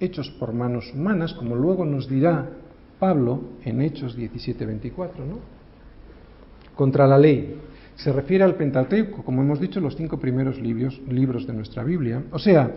hechos 0.00 0.30
por 0.30 0.54
manos 0.54 0.94
humanas, 0.94 1.34
como 1.34 1.54
luego 1.54 1.84
nos 1.84 2.08
dirá 2.08 2.48
Pablo 2.98 3.42
en 3.64 3.82
Hechos 3.82 4.16
17:24, 4.16 5.26
¿no? 5.26 5.40
Contra 6.74 7.06
la 7.06 7.18
ley. 7.18 7.54
Se 7.96 8.12
refiere 8.12 8.44
al 8.44 8.56
Pentateuco, 8.56 9.22
como 9.22 9.42
hemos 9.42 9.60
dicho, 9.60 9.80
los 9.80 9.96
cinco 9.96 10.18
primeros 10.18 10.60
libros, 10.60 11.46
de 11.46 11.52
nuestra 11.52 11.84
Biblia. 11.84 12.22
O 12.30 12.38
sea, 12.38 12.70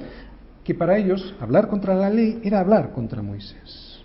que 0.63 0.73
para 0.73 0.97
ellos 0.97 1.35
hablar 1.39 1.67
contra 1.67 1.95
la 1.95 2.09
ley 2.09 2.41
era 2.43 2.59
hablar 2.59 2.91
contra 2.91 3.21
Moisés. 3.21 4.03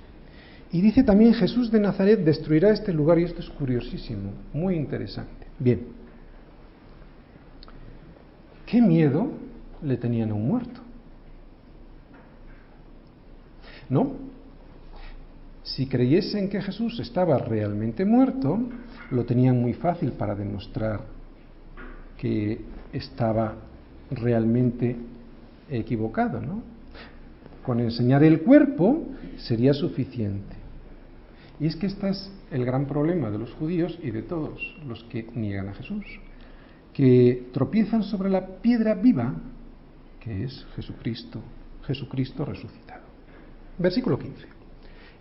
Y 0.73 0.81
dice 0.81 1.03
también 1.03 1.35
Jesús 1.35 1.71
de 1.71 1.81
Nazaret 1.81 2.21
destruirá 2.25 2.71
este 2.71 2.93
lugar 2.93 3.19
y 3.19 3.25
esto 3.25 3.41
es 3.41 3.51
curiosísimo, 3.51 4.33
muy 4.53 4.77
interesante. 4.77 5.47
Bien, 5.59 5.81
¿qué 8.67 8.81
miedo 8.81 9.33
le 9.83 9.97
tenían 9.97 10.31
a 10.31 10.35
un 10.35 10.47
muerto? 10.47 10.81
¿No? 13.89 14.13
Si 15.65 15.87
creyesen 15.87 16.49
que 16.49 16.63
Jesús 16.63 17.01
estaba 17.01 17.39
realmente 17.39 18.05
muerto, 18.05 18.61
lo 19.11 19.25
tenían 19.25 19.61
muy 19.61 19.75
fácil 19.75 20.13
para 20.13 20.35
demostrar 20.35 21.01
que 22.17 22.61
estaba 22.93 23.55
realmente 24.11 24.97
equivocado, 25.69 26.41
¿no? 26.41 26.63
Con 27.65 27.81
enseñar 27.81 28.23
el 28.25 28.43
cuerpo 28.43 29.07
sería 29.37 29.73
suficiente. 29.73 30.57
Y 31.59 31.67
es 31.67 31.77
que 31.77 31.87
este 31.87 32.09
es 32.09 32.33
el 32.51 32.65
gran 32.65 32.87
problema 32.87 33.31
de 33.31 33.39
los 33.39 33.53
judíos 33.55 33.99
y 34.03 34.11
de 34.11 34.23
todos 34.23 34.77
los 34.87 35.05
que 35.05 35.27
niegan 35.35 35.69
a 35.69 35.75
Jesús, 35.75 36.05
que 36.95 37.49
tropiezan 37.53 38.03
sobre 38.03 38.31
la 38.31 38.47
piedra 38.47 38.95
viva 38.95 39.35
que 40.21 40.45
es 40.45 40.67
Jesucristo, 40.77 41.41
Jesucristo 41.87 42.45
resucitado. 42.45 43.03
Versículo 43.79 44.19
15. 44.19 44.60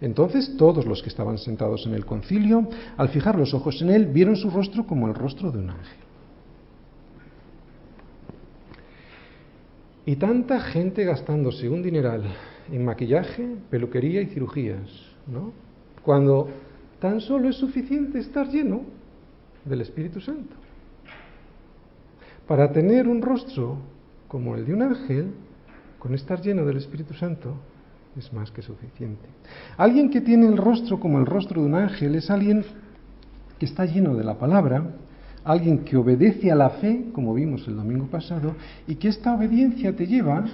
Entonces 0.02 0.56
todos 0.58 0.86
los 0.86 1.02
que 1.02 1.10
estaban 1.10 1.38
sentados 1.38 1.86
en 1.86 1.94
el 1.94 2.06
concilio, 2.06 2.70
al 2.98 3.10
fijar 3.10 3.38
los 3.38 3.54
ojos 3.54 3.82
en 3.82 3.90
él, 3.90 4.08
vieron 4.08 4.36
su 4.36 4.50
rostro 4.50 4.86
como 4.86 5.08
el 5.08 5.16
rostro 5.16 5.52
de 5.52 5.60
un 5.60 5.70
ángel. 5.72 5.98
Y 10.06 10.16
tanta 10.16 10.60
gente 10.62 11.04
gastándose 11.04 11.70
un 11.70 11.84
dineral 11.84 12.24
en 12.72 12.86
maquillaje, 12.86 13.58
peluquería 13.70 14.22
y 14.22 14.28
cirugías, 14.28 14.90
¿no? 15.28 15.52
Cuando 16.04 16.50
tan 17.00 17.22
solo 17.22 17.50
es 17.50 17.58
suficiente 17.58 18.20
estar 18.20 18.48
lleno 18.48 18.82
del 19.66 19.82
Espíritu 19.82 20.20
Santo. 20.22 20.56
Para 22.48 22.72
tener 22.72 23.08
un 23.08 23.22
rostro 23.22 23.78
como 24.28 24.56
el 24.56 24.66
de 24.66 24.74
un 24.74 24.82
ángel, 24.82 25.32
con 26.00 26.16
estar 26.16 26.42
lleno 26.42 26.66
del 26.66 26.78
Espíritu 26.78 27.14
Santo, 27.14 27.56
es 28.18 28.34
más 28.34 28.52
que 28.52 28.62
suficiente. 28.62 29.28
Alguien 29.78 30.10
que 30.10 30.22
tiene 30.22 30.48
el 30.48 30.58
rostro 30.58 31.00
como 31.00 31.20
el 31.20 31.26
rostro 31.26 31.62
de 31.62 31.68
un 31.68 31.76
ángel 31.76 32.16
es 32.16 32.30
alguien 32.30 32.64
que 33.58 33.66
está 33.66 33.86
lleno 33.86 34.16
de 34.16 34.24
la 34.24 34.36
palabra, 34.36 34.84
alguien 35.44 35.80
que 35.80 35.98
obedece 35.98 36.52
a 36.52 36.56
la 36.56 36.70
fe, 36.70 37.06
como 37.14 37.34
vimos 37.34 37.68
el 37.68 37.76
domingo 37.76 38.08
pasado, 38.08 38.56
y 38.88 38.96
que 38.96 39.10
esta 39.10 39.34
obediencia 39.34 39.96
te 39.96 40.08
lleva 40.08 40.46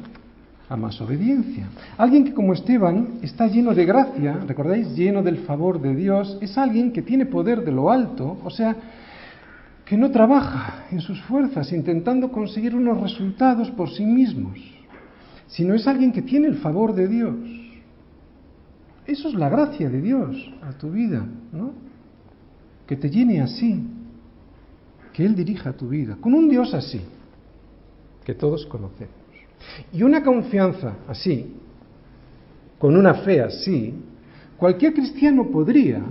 a 0.67 0.75
más 0.75 0.99
obediencia. 0.99 1.67
Alguien 1.97 2.23
que 2.25 2.33
como 2.33 2.53
Esteban 2.53 3.19
está 3.21 3.47
lleno 3.47 3.73
de 3.73 3.85
gracia, 3.85 4.39
recordáis, 4.47 4.95
lleno 4.95 5.21
del 5.21 5.37
favor 5.39 5.79
de 5.79 5.95
Dios, 5.95 6.37
es 6.41 6.57
alguien 6.57 6.91
que 6.91 7.03
tiene 7.03 7.25
poder 7.25 7.63
de 7.63 7.71
lo 7.71 7.91
alto, 7.91 8.37
o 8.43 8.49
sea, 8.49 8.75
que 9.85 9.97
no 9.97 10.09
trabaja 10.09 10.85
en 10.91 10.99
sus 10.99 11.21
fuerzas 11.23 11.71
intentando 11.71 12.31
conseguir 12.31 12.75
unos 12.75 12.99
resultados 12.99 13.69
por 13.71 13.91
sí 13.91 14.05
mismos, 14.05 14.59
sino 15.47 15.73
es 15.73 15.87
alguien 15.87 16.11
que 16.11 16.21
tiene 16.21 16.47
el 16.47 16.57
favor 16.57 16.93
de 16.93 17.07
Dios. 17.07 17.35
Eso 19.05 19.27
es 19.27 19.35
la 19.35 19.49
gracia 19.49 19.89
de 19.89 20.01
Dios 20.01 20.35
a 20.63 20.71
tu 20.73 20.91
vida, 20.91 21.25
¿no? 21.51 21.73
Que 22.87 22.95
te 22.95 23.09
llene 23.09 23.41
así, 23.41 23.83
que 25.13 25.25
Él 25.25 25.35
dirija 25.35 25.73
tu 25.73 25.89
vida, 25.89 26.17
con 26.19 26.33
un 26.33 26.49
Dios 26.49 26.73
así, 26.73 27.01
que 28.23 28.33
todos 28.33 28.65
conocemos. 28.65 29.13
Y 29.93 30.03
una 30.03 30.23
confianza 30.23 30.95
así, 31.07 31.53
con 32.79 32.95
una 32.95 33.13
fe 33.13 33.41
así, 33.41 33.93
cualquier 34.57 34.93
cristiano 34.93 35.49
podría 35.51 36.01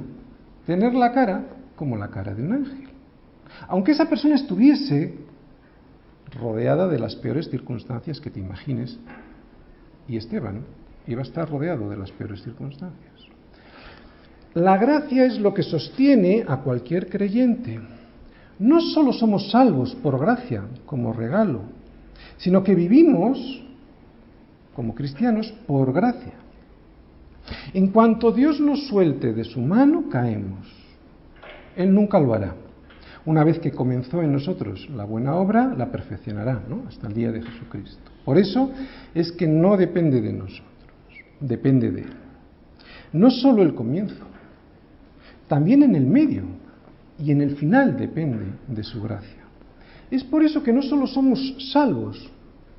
tener 0.67 0.95
la 0.95 1.13
cara 1.13 1.45
como 1.77 1.97
la 1.97 2.09
cara 2.09 2.35
de 2.35 2.43
un 2.43 2.53
ángel. 2.53 2.89
Aunque 3.69 3.93
esa 3.93 4.09
persona 4.09 4.37
estuviese 4.37 5.15
rodeada 6.41 6.89
de 6.89 6.99
las 6.99 7.15
peores 7.17 7.49
circunstancias 7.49 8.21
que 8.21 8.31
te 8.31 8.41
imagines, 8.41 8.99
y 10.09 10.17
Esteban 10.17 10.63
iba 11.07 11.21
a 11.21 11.25
estar 11.25 11.49
rodeado 11.49 11.89
de 11.89 11.97
las 11.97 12.11
peores 12.13 12.43
circunstancias. 12.43 13.13
La 14.55 14.79
gracia 14.79 15.27
es 15.27 15.41
lo 15.41 15.53
que 15.53 15.63
sostiene 15.63 16.45
a 16.47 16.59
cualquier 16.59 17.09
creyente. 17.09 17.81
No 18.59 18.81
solo 18.81 19.13
somos 19.13 19.51
salvos 19.51 19.97
por 19.97 20.19
gracia, 20.19 20.63
como 20.87 21.13
regalo, 21.13 21.63
sino 22.37 22.63
que 22.63 22.75
vivimos 22.75 23.65
como 24.75 24.95
cristianos 24.95 25.53
por 25.67 25.93
gracia. 25.93 26.35
En 27.73 27.89
cuanto 27.89 28.33
Dios 28.33 28.61
nos 28.61 28.87
suelte 28.87 29.33
de 29.33 29.45
su 29.45 29.61
mano, 29.61 30.09
caemos. 30.09 30.67
Él 31.77 31.93
nunca 31.93 32.21
lo 32.21 32.33
hará. 32.33 32.55
Una 33.27 33.43
vez 33.43 33.59
que 33.59 33.73
comenzó 33.73 34.23
en 34.23 34.33
nosotros 34.33 34.89
la 34.91 35.05
buena 35.05 35.35
obra, 35.35 35.75
la 35.77 35.91
perfeccionará, 35.91 36.63
¿no? 36.69 36.85
Hasta 36.87 37.09
el 37.09 37.15
día 37.15 37.33
de 37.33 37.43
Jesucristo. 37.43 38.14
Por 38.25 38.39
eso 38.39 38.71
es 39.15 39.33
que 39.33 39.47
no 39.47 39.77
depende 39.77 40.21
de 40.21 40.33
nosotros, 40.33 40.65
depende 41.41 41.91
de 41.91 42.03
Él. 42.03 42.13
No 43.13 43.31
solo 43.31 43.63
el 43.63 43.75
comienzo, 43.75 44.25
también 45.47 45.83
en 45.83 45.95
el 45.95 46.07
medio 46.07 46.45
y 47.19 47.31
en 47.31 47.43
el 47.43 47.57
final 47.57 47.97
depende 47.97 48.47
de 48.67 48.83
su 48.83 49.03
gracia. 49.03 49.45
Es 50.11 50.25
por 50.25 50.43
eso 50.43 50.63
que 50.63 50.73
no 50.73 50.83
solo 50.83 51.07
somos 51.07 51.71
salvos 51.73 52.31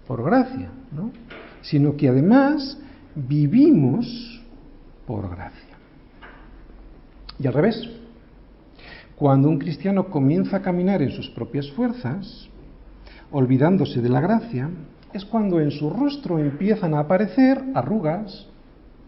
por 0.08 0.24
gracia, 0.24 0.70
¿no? 0.92 1.12
sino 1.62 1.96
que 1.96 2.10
además 2.10 2.78
vivimos 3.16 4.42
por 5.08 5.30
gracia. 5.30 5.76
Y 7.40 7.48
al 7.48 7.54
revés, 7.54 7.90
cuando 9.16 9.50
un 9.50 9.58
cristiano 9.58 10.10
comienza 10.10 10.58
a 10.58 10.62
caminar 10.62 11.02
en 11.02 11.12
sus 11.12 11.30
propias 11.30 11.72
fuerzas, 11.72 12.48
olvidándose 13.32 14.02
de 14.02 14.10
la 14.10 14.22
gracia, 14.22 14.70
es 15.16 15.24
cuando 15.24 15.62
en 15.62 15.72
su 15.72 15.90
rostro 15.90 16.40
empiezan 16.40 16.94
a 16.94 17.00
aparecer 17.00 17.64
arrugas 17.74 18.48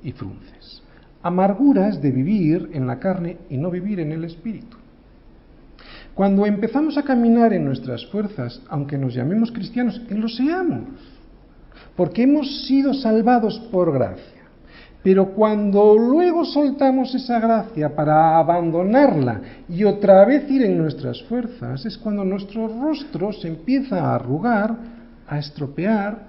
y 0.01 0.13
frunces, 0.13 0.81
amarguras 1.21 2.01
de 2.01 2.11
vivir 2.11 2.69
en 2.71 2.87
la 2.87 2.97
carne 2.97 3.39
y 3.49 3.57
no 3.57 3.69
vivir 3.69 3.99
en 3.99 4.13
el 4.13 4.23
espíritu. 4.23 4.77
Cuando 6.13 6.45
empezamos 6.45 6.97
a 6.97 7.03
caminar 7.03 7.51
en 7.51 7.65
nuestras 7.65 8.05
fuerzas, 8.05 8.61
aunque 8.69 8.97
nos 8.97 9.13
llamemos 9.13 9.51
cristianos, 9.51 10.01
y 10.09 10.13
lo 10.13 10.29
seamos, 10.29 10.87
porque 11.97 12.23
hemos 12.23 12.65
sido 12.65 12.93
salvados 12.93 13.59
por 13.69 13.91
gracia, 13.91 14.43
pero 15.03 15.33
cuando 15.33 15.97
luego 15.97 16.45
soltamos 16.45 17.13
esa 17.15 17.41
gracia 17.41 17.93
para 17.93 18.37
abandonarla 18.39 19.41
y 19.67 19.83
otra 19.83 20.23
vez 20.23 20.49
ir 20.49 20.63
en 20.63 20.77
nuestras 20.77 21.21
fuerzas, 21.23 21.85
es 21.85 21.97
cuando 21.97 22.23
nuestro 22.23 22.69
rostro 22.69 23.33
se 23.33 23.49
empieza 23.49 23.99
a 23.99 24.15
arrugar, 24.15 24.96
a 25.27 25.39
estropear 25.39 26.27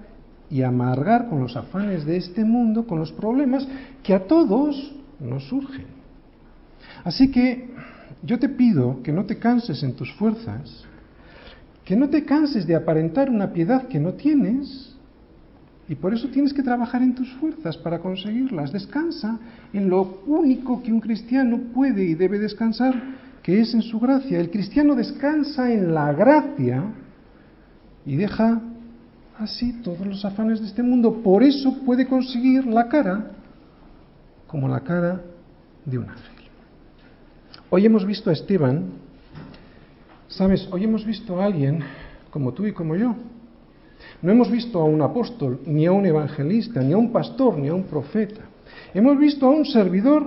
y 0.50 0.62
amargar 0.62 1.28
con 1.28 1.40
los 1.40 1.56
afanes 1.56 2.04
de 2.04 2.16
este 2.16 2.44
mundo, 2.44 2.86
con 2.86 2.98
los 2.98 3.12
problemas 3.12 3.66
que 4.02 4.14
a 4.14 4.26
todos 4.26 4.94
nos 5.20 5.44
surgen. 5.48 5.86
Así 7.04 7.30
que 7.30 7.70
yo 8.22 8.38
te 8.38 8.48
pido 8.48 9.02
que 9.02 9.12
no 9.12 9.24
te 9.24 9.38
canses 9.38 9.82
en 9.82 9.94
tus 9.94 10.12
fuerzas, 10.14 10.84
que 11.84 11.96
no 11.96 12.08
te 12.08 12.24
canses 12.24 12.66
de 12.66 12.74
aparentar 12.74 13.30
una 13.30 13.52
piedad 13.52 13.88
que 13.88 14.00
no 14.00 14.14
tienes, 14.14 14.96
y 15.88 15.94
por 15.94 16.12
eso 16.12 16.28
tienes 16.28 16.52
que 16.52 16.62
trabajar 16.62 17.02
en 17.02 17.14
tus 17.14 17.32
fuerzas 17.34 17.78
para 17.78 18.00
conseguirlas. 18.00 18.72
Descansa 18.72 19.38
en 19.72 19.88
lo 19.88 20.20
único 20.26 20.82
que 20.82 20.92
un 20.92 21.00
cristiano 21.00 21.58
puede 21.74 22.04
y 22.04 22.14
debe 22.14 22.38
descansar, 22.38 22.94
que 23.42 23.60
es 23.60 23.72
en 23.72 23.80
su 23.80 23.98
gracia. 23.98 24.38
El 24.38 24.50
cristiano 24.50 24.94
descansa 24.94 25.72
en 25.72 25.94
la 25.94 26.12
gracia 26.12 26.92
y 28.04 28.16
deja 28.16 28.60
así 29.38 29.72
todos 29.82 30.06
los 30.06 30.24
afanes 30.24 30.60
de 30.60 30.66
este 30.66 30.82
mundo. 30.82 31.22
Por 31.22 31.42
eso 31.42 31.78
puede 31.84 32.06
conseguir 32.06 32.66
la 32.66 32.88
cara 32.88 33.30
como 34.46 34.68
la 34.68 34.80
cara 34.80 35.20
de 35.84 35.98
un 35.98 36.08
ángel. 36.08 36.34
Hoy 37.70 37.86
hemos 37.86 38.04
visto 38.04 38.30
a 38.30 38.32
Esteban, 38.32 38.84
sabes, 40.26 40.68
hoy 40.72 40.84
hemos 40.84 41.04
visto 41.04 41.40
a 41.40 41.44
alguien 41.44 41.80
como 42.30 42.52
tú 42.52 42.66
y 42.66 42.72
como 42.72 42.96
yo 42.96 43.14
no 44.22 44.32
hemos 44.32 44.50
visto 44.50 44.80
a 44.80 44.84
un 44.84 45.00
apóstol, 45.02 45.60
ni 45.66 45.86
a 45.86 45.92
un 45.92 46.06
evangelista, 46.06 46.82
ni 46.82 46.92
a 46.92 46.98
un 46.98 47.12
pastor, 47.12 47.56
ni 47.58 47.68
a 47.68 47.74
un 47.74 47.84
profeta. 47.84 48.40
Hemos 48.92 49.18
visto 49.18 49.46
a 49.46 49.50
un 49.50 49.64
servidor 49.64 50.26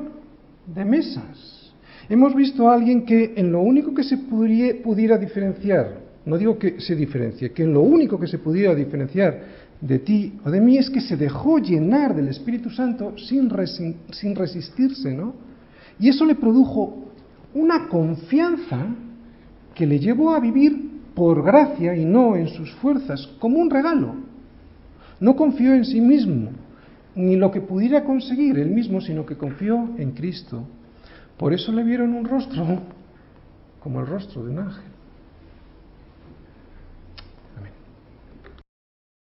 de 0.66 0.86
mesas. 0.86 1.74
Hemos 2.10 2.36
visto 2.36 2.70
a 2.70 2.74
alguien 2.74 3.06
que 3.06 3.34
en 3.36 3.52
lo 3.52 3.62
único 3.62 3.94
que 3.94 4.04
se 4.04 4.18
pudiera 4.18 5.18
diferenciar, 5.18 6.01
no 6.26 6.38
digo 6.38 6.58
que 6.58 6.80
se 6.80 6.96
diferencie, 6.96 7.52
que 7.52 7.66
lo 7.66 7.82
único 7.82 8.20
que 8.20 8.28
se 8.28 8.38
pudiera 8.38 8.76
diferenciar 8.76 9.62
de 9.82 10.00
ti 10.00 10.34
o 10.46 10.52
de 10.52 10.62
mí 10.62 10.78
es 10.78 10.90
que 10.90 11.02
se 11.02 11.18
dejó 11.18 11.58
llenar 11.58 12.16
del 12.16 12.28
Espíritu 12.28 12.70
Santo 12.70 13.16
sin, 13.18 13.52
sin 14.12 14.36
resistirse, 14.36 15.12
¿no? 15.14 15.34
Y 16.00 16.10
eso 16.10 16.26
le 16.26 16.36
produjo 16.36 17.06
una 17.54 17.88
confianza 17.88 18.88
que 19.74 19.86
le 19.86 20.00
llevó 20.00 20.34
a 20.34 20.40
vivir 20.40 20.92
por 21.16 21.44
gracia 21.44 21.96
y 21.96 22.06
no 22.06 22.36
en 22.36 22.48
sus 22.50 22.72
fuerzas, 22.76 23.28
como 23.40 23.60
un 23.60 23.70
regalo. 23.70 24.16
No 25.20 25.36
confió 25.36 25.74
en 25.74 25.86
sí 25.86 26.02
mismo, 26.02 26.52
ni 27.16 27.36
lo 27.36 27.52
que 27.52 27.62
pudiera 27.62 28.04
conseguir 28.04 28.58
él 28.58 28.70
mismo, 28.70 29.02
sino 29.02 29.26
que 29.26 29.36
confió 29.36 29.90
en 29.98 30.12
Cristo. 30.12 30.64
Por 31.38 31.54
eso 31.54 31.72
le 31.72 31.84
vieron 31.84 32.14
un 32.14 32.26
rostro 32.26 32.80
como 33.82 34.00
el 34.00 34.08
rostro 34.08 34.44
de 34.44 34.52
un 34.52 34.60
ángel. 34.60 34.91